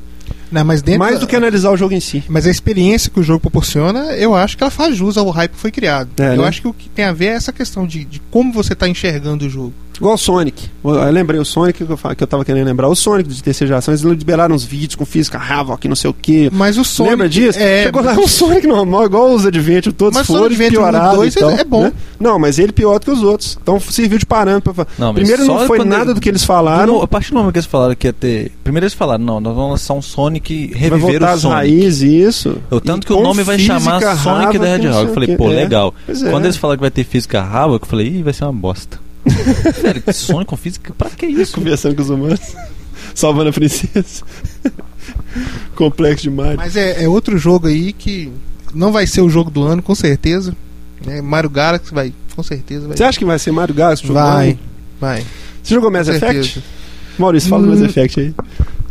Não, 0.50 0.64
mas 0.64 0.82
dentro 0.82 0.98
Mais 0.98 1.20
do 1.20 1.26
que 1.26 1.36
analisar 1.36 1.70
o 1.70 1.76
jogo 1.76 1.94
em 1.94 2.00
si. 2.00 2.24
Mas 2.28 2.46
a 2.46 2.50
experiência 2.50 3.10
que 3.10 3.20
o 3.20 3.22
jogo 3.22 3.40
proporciona, 3.40 4.12
eu 4.14 4.34
acho 4.34 4.56
que 4.56 4.62
ela 4.62 4.70
faz 4.70 4.96
jus 4.96 5.16
ao 5.16 5.28
hype 5.30 5.52
que 5.52 5.58
foi 5.58 5.70
criado. 5.70 6.10
É, 6.18 6.34
eu 6.34 6.42
né? 6.42 6.48
acho 6.48 6.60
que 6.60 6.68
o 6.68 6.72
que 6.72 6.88
tem 6.88 7.04
a 7.04 7.12
ver 7.12 7.26
é 7.26 7.34
essa 7.34 7.52
questão 7.52 7.86
de, 7.86 8.04
de 8.04 8.20
como 8.30 8.52
você 8.52 8.72
está 8.72 8.88
enxergando 8.88 9.46
o 9.46 9.50
jogo. 9.50 9.72
Igual 10.00 10.14
o 10.14 10.18
Sonic. 10.18 10.68
Eu 10.82 11.10
lembrei 11.10 11.38
o 11.38 11.44
Sonic 11.44 11.84
que 11.84 11.92
eu, 11.92 11.98
que 12.16 12.22
eu 12.22 12.26
tava 12.26 12.42
querendo 12.42 12.64
lembrar. 12.66 12.88
O 12.88 12.94
Sonic 12.96 13.28
de 13.28 13.42
terceira 13.42 13.68
geração, 13.68 13.92
eles 13.92 14.00
liberaram 14.02 14.54
uns 14.54 14.64
vídeos 14.64 14.94
com 14.94 15.04
física 15.04 15.36
Havoc, 15.38 15.86
não 15.86 15.94
sei 15.94 16.08
o 16.10 16.14
quê. 16.14 16.48
Mas 16.50 16.78
o 16.78 16.84
Sonic. 16.84 17.10
Lembra 17.10 17.28
disso? 17.28 17.58
É, 17.58 17.82
Chegou 17.84 18.02
lá 18.02 18.12
um 18.14 18.26
Sonic 18.28 18.66
normal, 18.66 19.04
igual 19.04 19.30
os 19.34 19.44
Adventure, 19.44 19.92
todos 19.94 20.16
Mas 20.16 20.24
o 20.28 20.32
foram 20.32 20.44
Sonic 20.44 20.70
piorados 20.70 21.16
2 21.18 21.34
e 21.34 21.38
tal, 21.38 21.50
é 21.50 21.64
bom. 21.64 21.82
né? 21.82 21.92
Não, 22.18 22.38
mas 22.38 22.58
ele 22.58 22.72
pior 22.72 22.98
do 22.98 23.04
que 23.04 23.10
os 23.10 23.22
outros. 23.22 23.58
Então 23.62 23.78
serviu 23.78 24.18
de 24.18 24.24
parâmetro 24.24 24.72
pra 24.72 24.84
falar. 24.86 24.88
Não, 24.98 25.12
Primeiro 25.14 25.44
não 25.44 25.66
foi 25.66 25.84
nada 25.84 26.04
ele- 26.06 26.14
do 26.14 26.20
que 26.20 26.28
eles 26.30 26.44
falaram. 26.44 26.94
mo- 26.94 27.02
a 27.02 27.06
partir 27.08 27.30
do 27.32 27.34
momento 27.36 27.52
que 27.52 27.58
eles 27.58 27.66
falaram 27.66 27.94
que 27.94 28.06
ia 28.06 28.12
ter. 28.14 28.52
Primeiro 28.64 28.84
eles 28.86 28.94
falaram, 28.94 29.22
não, 29.22 29.38
nós 29.38 29.54
vamos 29.54 29.70
lançar 29.72 29.92
um 29.94 30.00
Sonic 30.02 30.68
vai 30.72 30.80
reviver 30.80 31.00
voltar 31.20 31.34
o 31.36 31.40
Sonic. 31.40 31.56
raízes, 31.56 32.00
isso. 32.10 32.56
O 32.70 32.80
tanto 32.80 33.04
E 33.04 33.06
que 33.06 33.12
o 33.12 33.20
nome 33.22 33.42
vai 33.42 33.58
chamar 33.58 34.00
Sonic 34.00 34.04
Havoc, 34.28 34.58
da 34.58 34.64
não 34.66 34.74
Hedgehog. 34.76 35.08
Eu 35.08 35.12
falei, 35.14 35.36
pô, 35.36 35.44
É. 35.50 35.56
legal. 35.56 35.94
Pois 36.06 36.22
é. 36.22 36.30
Quando 36.30 36.44
eles 36.46 36.56
falaram 36.56 36.78
que 36.78 36.82
vai 36.82 36.90
ter 36.90 37.04
física 37.04 37.42
Havoc, 37.42 37.84
eu 37.84 37.88
falei, 37.88 38.06
ih, 38.06 38.22
vai 38.22 38.32
ser 38.32 38.44
uma 38.44 38.52
bosta. 38.54 38.98
Velho, 39.82 40.02
que 40.02 40.12
Sonic 40.12 40.46
com 40.46 40.56
física, 40.56 40.94
pra 40.96 41.10
que 41.10 41.26
isso? 41.26 41.54
Conversando 41.54 41.94
com 41.94 42.02
os 42.02 42.10
humanos. 42.10 42.40
Salvando 43.14 43.50
a 43.50 43.52
princesa. 43.52 44.22
Complexo 45.74 46.24
demais. 46.24 46.56
Mas 46.56 46.76
é, 46.76 47.04
é 47.04 47.08
outro 47.08 47.36
jogo 47.38 47.66
aí 47.68 47.92
que 47.92 48.30
não 48.74 48.92
vai 48.92 49.06
ser 49.06 49.20
o 49.20 49.28
jogo 49.28 49.50
do 49.50 49.62
ano, 49.62 49.82
com 49.82 49.94
certeza. 49.94 50.54
Né? 51.04 51.20
Mario 51.22 51.50
Galaxy 51.50 51.92
vai, 51.92 52.12
com 52.34 52.42
certeza 52.42 52.86
vai. 52.88 52.96
Você 52.96 53.04
acha 53.04 53.18
que 53.18 53.24
vai 53.24 53.38
ser 53.38 53.50
Mario 53.52 53.74
Galaxy? 53.74 54.04
o 54.04 54.08
jogo 54.08 54.18
do 54.20 54.24
Vai, 54.26 54.50
ano? 54.50 54.58
vai. 55.00 55.26
Você 55.62 55.74
jogou 55.74 55.90
Mass 55.90 56.08
Effect? 56.08 56.62
Maurício, 57.18 57.48
fala 57.48 57.62
do 57.62 57.68
Hum. 57.68 57.72
Mass 57.72 57.82
Effect 57.82 58.20
aí. 58.20 58.34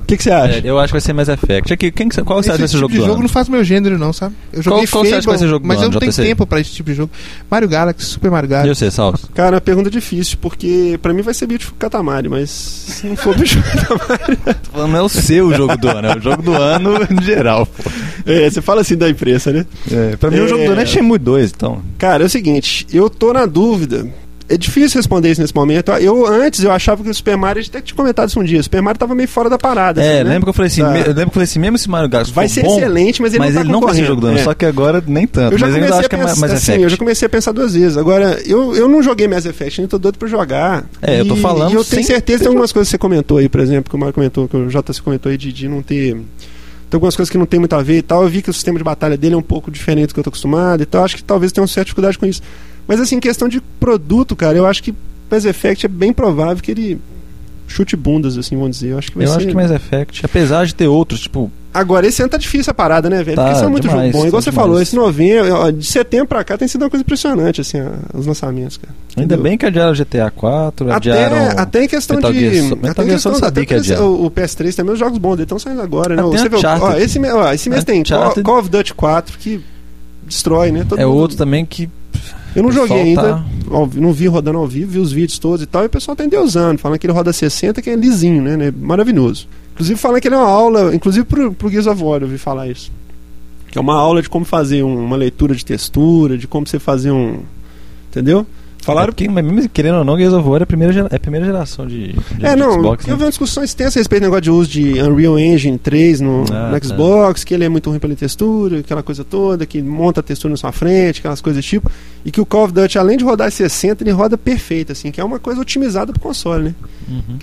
O 0.09 0.11
que, 0.11 0.17
que 0.17 0.23
você 0.23 0.31
acha? 0.31 0.57
É, 0.57 0.61
eu 0.63 0.79
acho 0.79 0.87
que 0.87 0.93
vai 0.93 1.01
ser 1.01 1.13
Mass 1.13 1.29
Effect. 1.29 1.71
Aqui, 1.71 1.91
quem, 1.91 2.09
qual 2.09 2.41
você 2.41 2.49
acha 2.51 2.63
Esse 2.65 2.75
o 2.75 2.79
tipo 2.79 2.79
jogo 2.79 2.91
de 2.93 2.97
do 2.97 3.01
jogo 3.03 3.13
ano? 3.13 3.21
não 3.21 3.29
faz 3.29 3.47
meu 3.47 3.63
gênero, 3.63 3.95
não, 3.99 4.11
sabe? 4.11 4.33
Eu 4.51 4.63
joguei 4.63 4.87
qual 4.87 5.03
você 5.05 5.11
acha 5.13 5.19
que 5.21 5.25
vai 5.27 5.35
Fable, 5.35 5.39
ser 5.39 5.47
jogo 5.47 5.67
mas 5.67 5.81
eu 5.83 5.89
não 5.91 5.99
tenho 5.99 6.11
tempo 6.13 6.47
pra 6.47 6.59
esse 6.59 6.71
tipo 6.71 6.89
de 6.89 6.95
jogo. 6.95 7.11
Mario 7.49 7.67
Galaxy, 7.69 8.05
Super 8.07 8.31
Mario 8.31 8.47
E 8.47 8.49
Galaxy. 8.49 8.75
você, 8.75 8.89
Salso? 8.89 9.29
Cara, 9.35 9.49
é 9.49 9.53
uma 9.55 9.61
pergunta 9.61 9.89
difícil, 9.91 10.37
porque 10.41 10.97
pra 10.99 11.13
mim 11.13 11.21
vai 11.21 11.35
ser 11.35 11.45
Beautiful 11.45 11.75
Katamari, 11.77 12.27
mas 12.27 12.49
se 12.49 13.05
não 13.05 13.15
for 13.15 13.35
Beautiful 13.35 13.61
Katamari. 13.71 14.37
Não 14.73 14.97
é 14.97 15.01
o 15.03 15.09
seu 15.09 15.53
jogo 15.53 15.77
do 15.77 15.87
ano, 15.89 16.07
é 16.07 16.17
o 16.17 16.21
jogo 16.21 16.41
do 16.41 16.53
ano 16.55 16.95
em 17.11 17.23
geral, 17.23 17.67
pô. 17.67 17.83
É, 18.25 18.49
você 18.49 18.61
fala 18.63 18.81
assim 18.81 18.97
da 18.97 19.07
imprensa, 19.07 19.51
né? 19.53 19.63
É, 19.91 20.15
pra 20.15 20.31
mim 20.31 20.37
É. 20.37 20.41
o 20.41 20.47
jogo 20.47 20.65
do 20.65 20.71
ano 20.71 20.81
é 20.81 20.85
Shenmue 20.87 21.19
2, 21.19 21.51
então. 21.55 21.83
Cara, 21.99 22.23
é 22.23 22.25
o 22.25 22.29
seguinte, 22.29 22.87
eu 22.91 23.11
tô 23.11 23.31
na 23.31 23.45
dúvida. 23.45 24.07
É 24.49 24.57
difícil 24.57 24.97
responder 24.99 25.29
isso 25.31 25.39
nesse 25.41 25.53
momento. 25.53 25.91
Eu 25.93 26.25
antes 26.25 26.63
eu 26.63 26.71
achava 26.71 27.03
que 27.03 27.09
o 27.09 27.13
Super 27.13 27.37
Mario, 27.37 27.59
a 27.59 27.61
gente 27.61 27.69
até 27.75 27.81
tinha 27.85 27.95
comentado 27.95 28.29
isso 28.29 28.39
um 28.39 28.43
dia, 28.43 28.59
o 28.59 28.63
Super 28.63 28.81
Mario 28.81 28.97
tava 28.99 29.13
meio 29.13 29.29
fora 29.29 29.49
da 29.49 29.57
parada. 29.59 30.01
É, 30.01 30.15
assim, 30.15 30.23
né? 30.23 30.29
lembra 30.31 30.41
que 30.45 30.49
eu 30.49 30.53
falei 30.53 30.67
assim, 30.71 30.81
Tá. 30.81 30.89
me- 30.89 30.99
eu 31.01 31.05
lembro 31.07 31.15
que 31.15 31.21
eu 31.29 31.31
falei 31.33 31.43
assim, 31.43 31.59
mesmo 31.59 31.77
se 31.77 31.89
Mario 31.89 32.09
Galaxy 32.09 32.33
Vai 32.33 32.47
ser 32.49 32.63
bom, 32.63 32.77
excelente, 32.77 33.21
mas 33.21 33.33
ele 33.33 33.39
mas 33.39 33.53
não 33.53 33.55
tá 33.55 33.61
ele 33.63 33.71
não 33.71 33.81
vai 33.81 33.95
ser 33.95 34.05
jogo 34.05 34.21
do 34.21 34.27
ano, 34.27 34.37
concorrendo. 34.37 34.49
só 34.49 34.53
que 34.55 34.65
agora 34.65 35.03
nem 35.05 35.27
tanto. 35.27 35.53
Eu 35.53 35.57
já 35.59 35.67
mas 35.67 35.75
eu 35.75 35.81
comecei 35.81 35.83
ainda 35.83 35.95
a 35.95 35.99
acho 35.99 36.09
que 36.09 36.15
é 36.15 36.19
pensar, 36.19 36.39
mais 36.41 36.53
assim, 36.53 36.63
Effect. 36.71 36.83
eu 36.83 36.89
já 36.89 36.97
comecei 36.97 37.25
a 37.25 37.29
pensar 37.29 37.51
duas 37.51 37.73
vezes. 37.75 37.95
Agora, 37.97 38.41
eu, 38.45 38.75
eu 38.75 38.87
não 38.87 39.03
joguei 39.03 39.27
Mass 39.27 39.45
Effect, 39.45 39.81
nem 39.81 39.87
tô 39.87 39.97
doido 39.99 40.17
pra 40.17 40.27
jogar. 40.27 40.83
É, 41.01 41.19
eu 41.21 41.27
tô 41.27 41.35
E- 41.35 41.39
falando 41.41 41.71
E 41.71 41.75
eu 41.75 41.83
tenho 41.85 42.03
certeza 42.03 42.37
que 42.39 42.43
tem 42.45 42.47
algumas 42.49 42.71
coisas 42.71 42.87
que 42.87 42.91
você 42.91 42.97
comentou 42.97 43.37
aí, 43.37 43.47
por 43.47 43.59
exemplo, 43.61 43.89
que 43.89 43.95
o 43.95 43.99
Mário 43.99 44.13
comentou, 44.13 44.47
que 44.47 44.57
o 44.57 44.67
JC 44.67 45.01
comentou 45.03 45.29
aí 45.31 45.37
de, 45.37 45.53
de 45.53 45.67
não 45.67 45.81
ter. 45.83 46.13
Tem 46.13 46.97
algumas 46.97 47.15
coisas 47.15 47.29
que 47.29 47.37
não 47.37 47.45
tem 47.45 47.59
muito 47.59 47.75
a 47.75 47.83
ver 47.83 47.99
e 47.99 48.01
tal. 48.01 48.23
Eu 48.23 48.29
vi 48.29 48.41
que 48.41 48.49
o 48.49 48.53
sistema 48.53 48.77
de 48.79 48.83
batalha 48.83 49.15
dele 49.15 49.35
é 49.35 49.37
um 49.37 49.43
pouco 49.43 49.69
diferente 49.69 50.07
do 50.07 50.13
que 50.15 50.19
eu 50.19 50.23
tô 50.23 50.29
acostumado 50.29 50.81
e 50.81 50.85
tal. 50.87 51.03
Acho 51.03 51.17
que 51.17 51.23
talvez 51.23 51.51
tenha 51.51 51.61
uma 51.61 51.67
certa 51.67 51.85
dificuldade 51.85 52.17
com 52.17 52.25
isso. 52.25 52.41
Mas 52.89 52.99
assim, 52.99 53.19
questão 53.21 53.47
de 53.47 53.61
produto, 53.79 54.35
cara, 54.35 54.57
eu 54.57 54.65
acho 54.65 54.83
que 54.83 54.93
Mass 55.31 55.45
Effect 55.45 55.85
é 55.85 55.89
bem 55.89 56.11
provável 56.11 56.61
que 56.61 56.71
ele 56.71 56.99
chute 57.67 57.95
bundas, 57.95 58.35
assim, 58.35 58.55
vamos 58.57 58.71
dizer. 58.77 58.93
Eu 58.93 58.97
acho 58.97 59.11
que 59.11 59.17
vai 59.17 59.27
Eu 59.27 59.31
ser. 59.31 59.37
acho 59.37 59.47
que 59.47 59.53
Mass 59.55 59.69
Effect, 59.69 60.25
apesar 60.25 60.65
de 60.65 60.73
ter 60.75 60.87
outros, 60.87 61.21
tipo, 61.21 61.51
Agora, 61.71 62.07
esse 62.07 62.19
ano 62.19 62.31
tá 62.31 62.37
difícil 62.37 62.71
a 62.71 62.73
parada, 62.73 63.11
né, 63.11 63.21
velho? 63.23 63.35
Tá, 63.35 63.43
Porque 63.43 63.55
esse 63.57 63.63
é 63.63 63.67
muito 63.69 63.87
demais, 63.87 64.07
jogo 64.07 64.17
bom. 64.23 64.27
Igual 64.27 64.41
tá 64.41 64.45
você 64.45 64.49
demais. 64.49 64.65
falou, 64.67 64.81
esse 64.81 64.95
novembro, 64.95 65.53
ó, 65.53 65.69
de 65.69 65.85
setembro 65.85 66.25
pra 66.27 66.43
cá 66.43 66.57
tem 66.57 66.67
sido 66.67 66.81
uma 66.81 66.89
coisa 66.89 67.03
impressionante, 67.03 67.61
assim, 67.61 67.79
a- 67.79 67.91
os 68.15 68.25
lançamentos, 68.25 68.77
cara. 68.77 68.91
ainda 69.15 69.35
Entendeu? 69.35 69.43
bem 69.43 69.55
que 69.55 69.67
adiaram 69.67 69.93
GTA 69.93 70.31
4, 70.31 70.87
Até, 70.91 70.95
adiaram... 71.11 71.59
até 71.59 71.83
em 71.83 71.87
questão 71.87 72.15
Metal 72.15 72.33
de. 72.33 72.39
Gear 72.39 72.73
até 72.89 73.03
em 73.03 73.07
questão 73.07 73.35
sabia 73.35 73.47
até 73.49 73.65
que 73.67 73.73
adiaram. 73.75 74.07
o, 74.07 74.25
o 74.25 74.31
PS3 74.31 74.73
também, 74.75 74.93
os 74.93 74.99
jogos 74.99 75.19
bons 75.19 75.33
dele 75.35 75.43
estão 75.43 75.59
saindo 75.59 75.83
agora, 75.83 76.15
né? 76.15 76.23
Até 76.23 76.37
Você 76.39 76.55
Uncharted. 76.55 76.83
ó, 76.83 76.93
esse, 76.97 77.19
ó, 77.19 77.53
esse 77.53 77.69
mês 77.69 77.83
tem 77.83 78.01
Call. 78.03 78.33
Call 78.43 78.59
of 78.61 78.67
Duty 78.69 78.95
4 78.95 79.37
que 79.37 79.63
destrói, 80.25 80.71
né? 80.71 80.83
Todo 80.89 80.99
É 80.99 81.05
mundo- 81.05 81.17
outro 81.17 81.37
também 81.37 81.67
que... 81.67 81.87
Eu 82.55 82.63
não 82.63 82.71
joguei 82.71 82.97
ainda, 83.01 83.21
tá- 83.21 83.45
não 83.95 84.11
vi 84.11 84.27
rodando 84.27 84.57
ao 84.57 84.67
vivo, 84.67 84.91
vi 84.91 84.99
os 84.99 85.11
vídeos 85.11 85.37
todos 85.37 85.61
e 85.61 85.65
tal, 85.67 85.83
e 85.83 85.85
o 85.85 85.89
pessoal 85.89 86.15
tá 86.15 86.25
endeusando, 86.25 86.79
falando 86.79 86.97
que 86.97 87.05
ele 87.05 87.13
roda 87.13 87.31
60, 87.31 87.81
que 87.81 87.89
é 87.89 87.95
lisinho, 87.95 88.41
né? 88.41 88.57
né? 88.57 88.73
Maravilhoso. 88.75 89.47
Inclusive 89.73 89.99
falando 89.99 90.19
que 90.21 90.27
ele 90.27 90.35
é 90.35 90.37
uma 90.39 90.47
aula, 90.49 90.93
inclusive 90.93 91.25
pro, 91.25 91.53
pro 91.53 91.69
Gears 91.69 91.85
of 91.87 92.03
War, 92.03 92.19
eu 92.21 92.25
ouvi 92.25 92.37
falar 92.37 92.67
isso. 92.67 92.91
Que 93.71 93.77
é 93.77 93.81
uma 93.81 93.93
aula 93.95 94.21
de 94.21 94.29
como 94.29 94.43
fazer 94.45 94.81
um- 94.83 95.05
uma 95.05 95.15
leitura 95.15 95.53
de 95.53 95.63
textura, 95.63 96.37
de 96.37 96.47
como 96.47 96.65
você 96.67 96.79
fazer 96.79 97.11
um. 97.11 97.41
Entendeu? 98.09 98.45
Falaram 98.81 99.13
É 99.17 99.27
mas 99.27 99.43
mesmo 99.45 99.69
querendo 99.69 99.97
ou 99.99 100.03
não, 100.03 100.17
Gears 100.17 100.33
of 100.33 100.47
War 100.47 100.61
é 100.61 100.63
a 100.63 100.65
primeira, 100.65 100.93
gera- 100.93 101.07
é 101.11 101.15
a 101.15 101.19
primeira 101.19 101.45
geração 101.45 101.85
de, 101.85 102.13
de- 102.13 102.45
É, 102.45 102.51
de 102.51 102.55
não, 102.55 102.73
Xbox, 102.73 103.05
eu 103.05 103.11
né? 103.11 103.17
vi 103.17 103.23
uma 103.23 103.29
discussão 103.29 103.63
extensa 103.63 103.99
a 103.99 103.99
respeito 103.99 104.21
do 104.21 104.25
negócio 104.25 104.41
de 104.43 104.49
uso 104.51 104.69
de 104.69 105.01
Unreal 105.01 105.37
Engine 105.37 105.77
3 105.77 106.21
no, 106.21 106.45
Ah, 106.51 106.71
no 106.71 106.79
tá. 106.79 106.85
Xbox, 106.87 107.43
que 107.43 107.53
ele 107.53 107.65
é 107.65 107.69
muito 107.69 107.89
ruim 107.89 107.99
pela 107.99 108.15
textura, 108.15 108.79
aquela 108.79 109.03
coisa 109.03 109.23
toda, 109.23 109.65
que 109.65 109.81
monta 109.81 110.21
a 110.21 110.23
textura 110.23 110.51
na 110.51 110.57
sua 110.57 110.71
frente, 110.71 111.19
aquelas 111.19 111.41
coisas 111.41 111.63
do 111.63 111.67
tipo, 111.67 111.91
e 112.25 112.31
que 112.31 112.39
o 112.41 112.45
Call 112.45 112.63
of 112.65 112.73
Duty, 112.73 112.97
além 112.97 113.17
de 113.17 113.23
rodar 113.23 113.47
em 113.49 113.51
60, 113.51 114.03
ele 114.03 114.11
roda 114.11 114.37
perfeito, 114.37 114.91
assim, 114.93 115.11
que 115.11 115.19
é 115.21 115.23
uma 115.23 115.39
coisa 115.39 115.59
otimizada 115.61 116.11
pro 116.13 116.21
console, 116.21 116.63
né? 116.65 116.75
Uhum. 117.07 117.37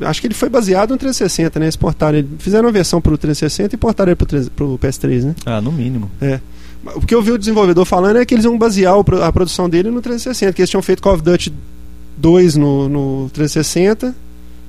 Acho 0.00 0.20
que 0.20 0.26
ele 0.26 0.34
foi 0.34 0.48
baseado 0.48 0.90
no 0.90 0.96
360, 0.96 1.60
né? 1.60 1.66
Eles 1.66 1.76
portaram 1.76 2.18
ele, 2.18 2.28
fizeram 2.38 2.64
uma 2.66 2.72
versão 2.72 3.00
pro 3.00 3.16
360 3.16 3.76
e 3.76 3.78
portaram 3.78 4.08
ele 4.10 4.16
pro, 4.16 4.26
3 4.26 4.48
pro 4.48 4.76
PS3, 4.78 5.22
né? 5.24 5.34
Ah, 5.46 5.60
no 5.60 5.70
mínimo. 5.70 6.10
O 6.94 7.00
que 7.00 7.14
eu 7.14 7.20
vi 7.20 7.32
o 7.32 7.38
desenvolvedor 7.38 7.84
falando 7.84 8.16
é 8.16 8.24
que 8.24 8.34
eles 8.34 8.44
iam 8.44 8.56
basear 8.56 8.96
o 8.96 9.04
a 9.22 9.32
produção 9.32 9.68
dele 9.68 9.90
no 9.90 10.00
360, 10.00 10.52
que 10.52 10.62
eles 10.62 10.70
tinham 10.70 10.82
feito 10.82 11.02
Call 11.02 11.14
of 11.14 11.22
Duty 11.22 11.52
2 12.16 12.56
no, 12.56 12.88
no 12.88 13.30
360, 13.32 14.14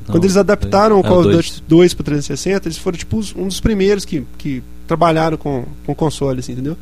Quando 0.05 0.23
eles 0.23 0.37
adaptaram 0.37 0.97
o 0.97 0.99
é, 0.99 1.03
Call 1.03 1.19
of 1.19 1.31
dois. 1.31 1.45
Duty 1.45 1.63
2 1.67 1.93
pro 1.93 2.03
360, 2.03 2.67
eles 2.67 2.77
foram 2.77 2.97
tipo 2.97 3.19
um 3.35 3.47
dos 3.47 3.59
primeiros 3.59 4.05
que, 4.05 4.25
que 4.37 4.63
trabalharam 4.87 5.37
com, 5.37 5.65
com 5.85 5.93
console, 5.93 6.39
assim, 6.39 6.53
entendeu? 6.53 6.75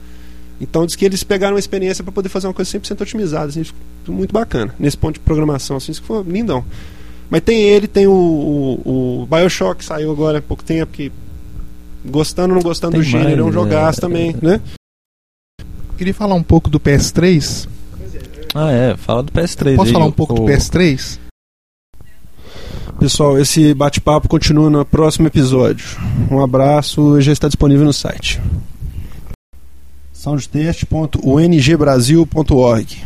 Então 0.60 0.86
diz 0.86 0.96
que 0.96 1.06
eles 1.06 1.24
pegaram 1.24 1.54
uma 1.56 1.60
experiência 1.60 2.04
para 2.04 2.12
poder 2.12 2.30
fazer 2.30 2.48
uma 2.48 2.54
coisa 2.54 2.72
100% 2.72 3.02
otimizada, 3.02 3.48
assim, 3.48 3.64
ficou 3.64 3.82
muito 4.16 4.34
bacana. 4.34 4.74
Nesse 4.80 4.98
ponto 4.98 5.16
de 5.16 5.20
programação, 5.20 5.78
assim, 5.78 5.92
isso 5.92 6.02
foi 6.02 6.24
lindão. 6.24 6.64
Mas 7.30 7.42
tem 7.42 7.62
ele, 7.62 7.88
tem 7.88 8.08
o, 8.08 8.12
o, 8.14 9.22
o 9.24 9.28
BioShock 9.28 9.80
que 9.80 9.86
saiu 9.86 10.12
agora 10.12 10.40
há 10.40 10.42
pouco 10.42 10.64
tempo, 10.64 10.92
que 10.92 11.12
gostando 12.06 12.54
ou 12.54 12.56
não 12.56 12.62
gostando 12.64 12.94
Tem 12.94 13.02
do 13.02 13.06
gênero, 13.06 13.42
é 13.42 13.42
um 13.42 13.46
mais, 13.46 13.54
jogaço 13.54 14.00
é. 14.00 14.02
também, 14.02 14.36
né? 14.42 14.62
Queria 15.98 16.14
falar 16.14 16.36
um 16.36 16.44
pouco 16.44 16.70
do 16.70 16.80
PS3. 16.80 17.68
Ah, 18.56 18.72
é, 18.72 18.96
fala 18.96 19.22
do 19.24 19.32
PS3 19.32 19.76
Posso 19.76 19.88
aí, 19.90 19.94
falar 19.94 20.06
um 20.06 20.12
pouco 20.12 20.34
o- 20.34 20.36
do 20.38 20.44
PS3? 20.46 21.20
Pessoal, 23.00 23.38
esse 23.40 23.74
bate-papo 23.74 24.28
continua 24.28 24.70
no 24.70 24.84
próximo 24.86 25.28
episódio. 25.28 25.86
Um 26.32 26.42
abraço, 26.42 27.20
já 27.22 27.32
está 27.32 27.48
disponível 27.48 27.86
no 27.86 27.94
site. 27.94 28.40
soundtest.ungbrasil.org 30.14 33.04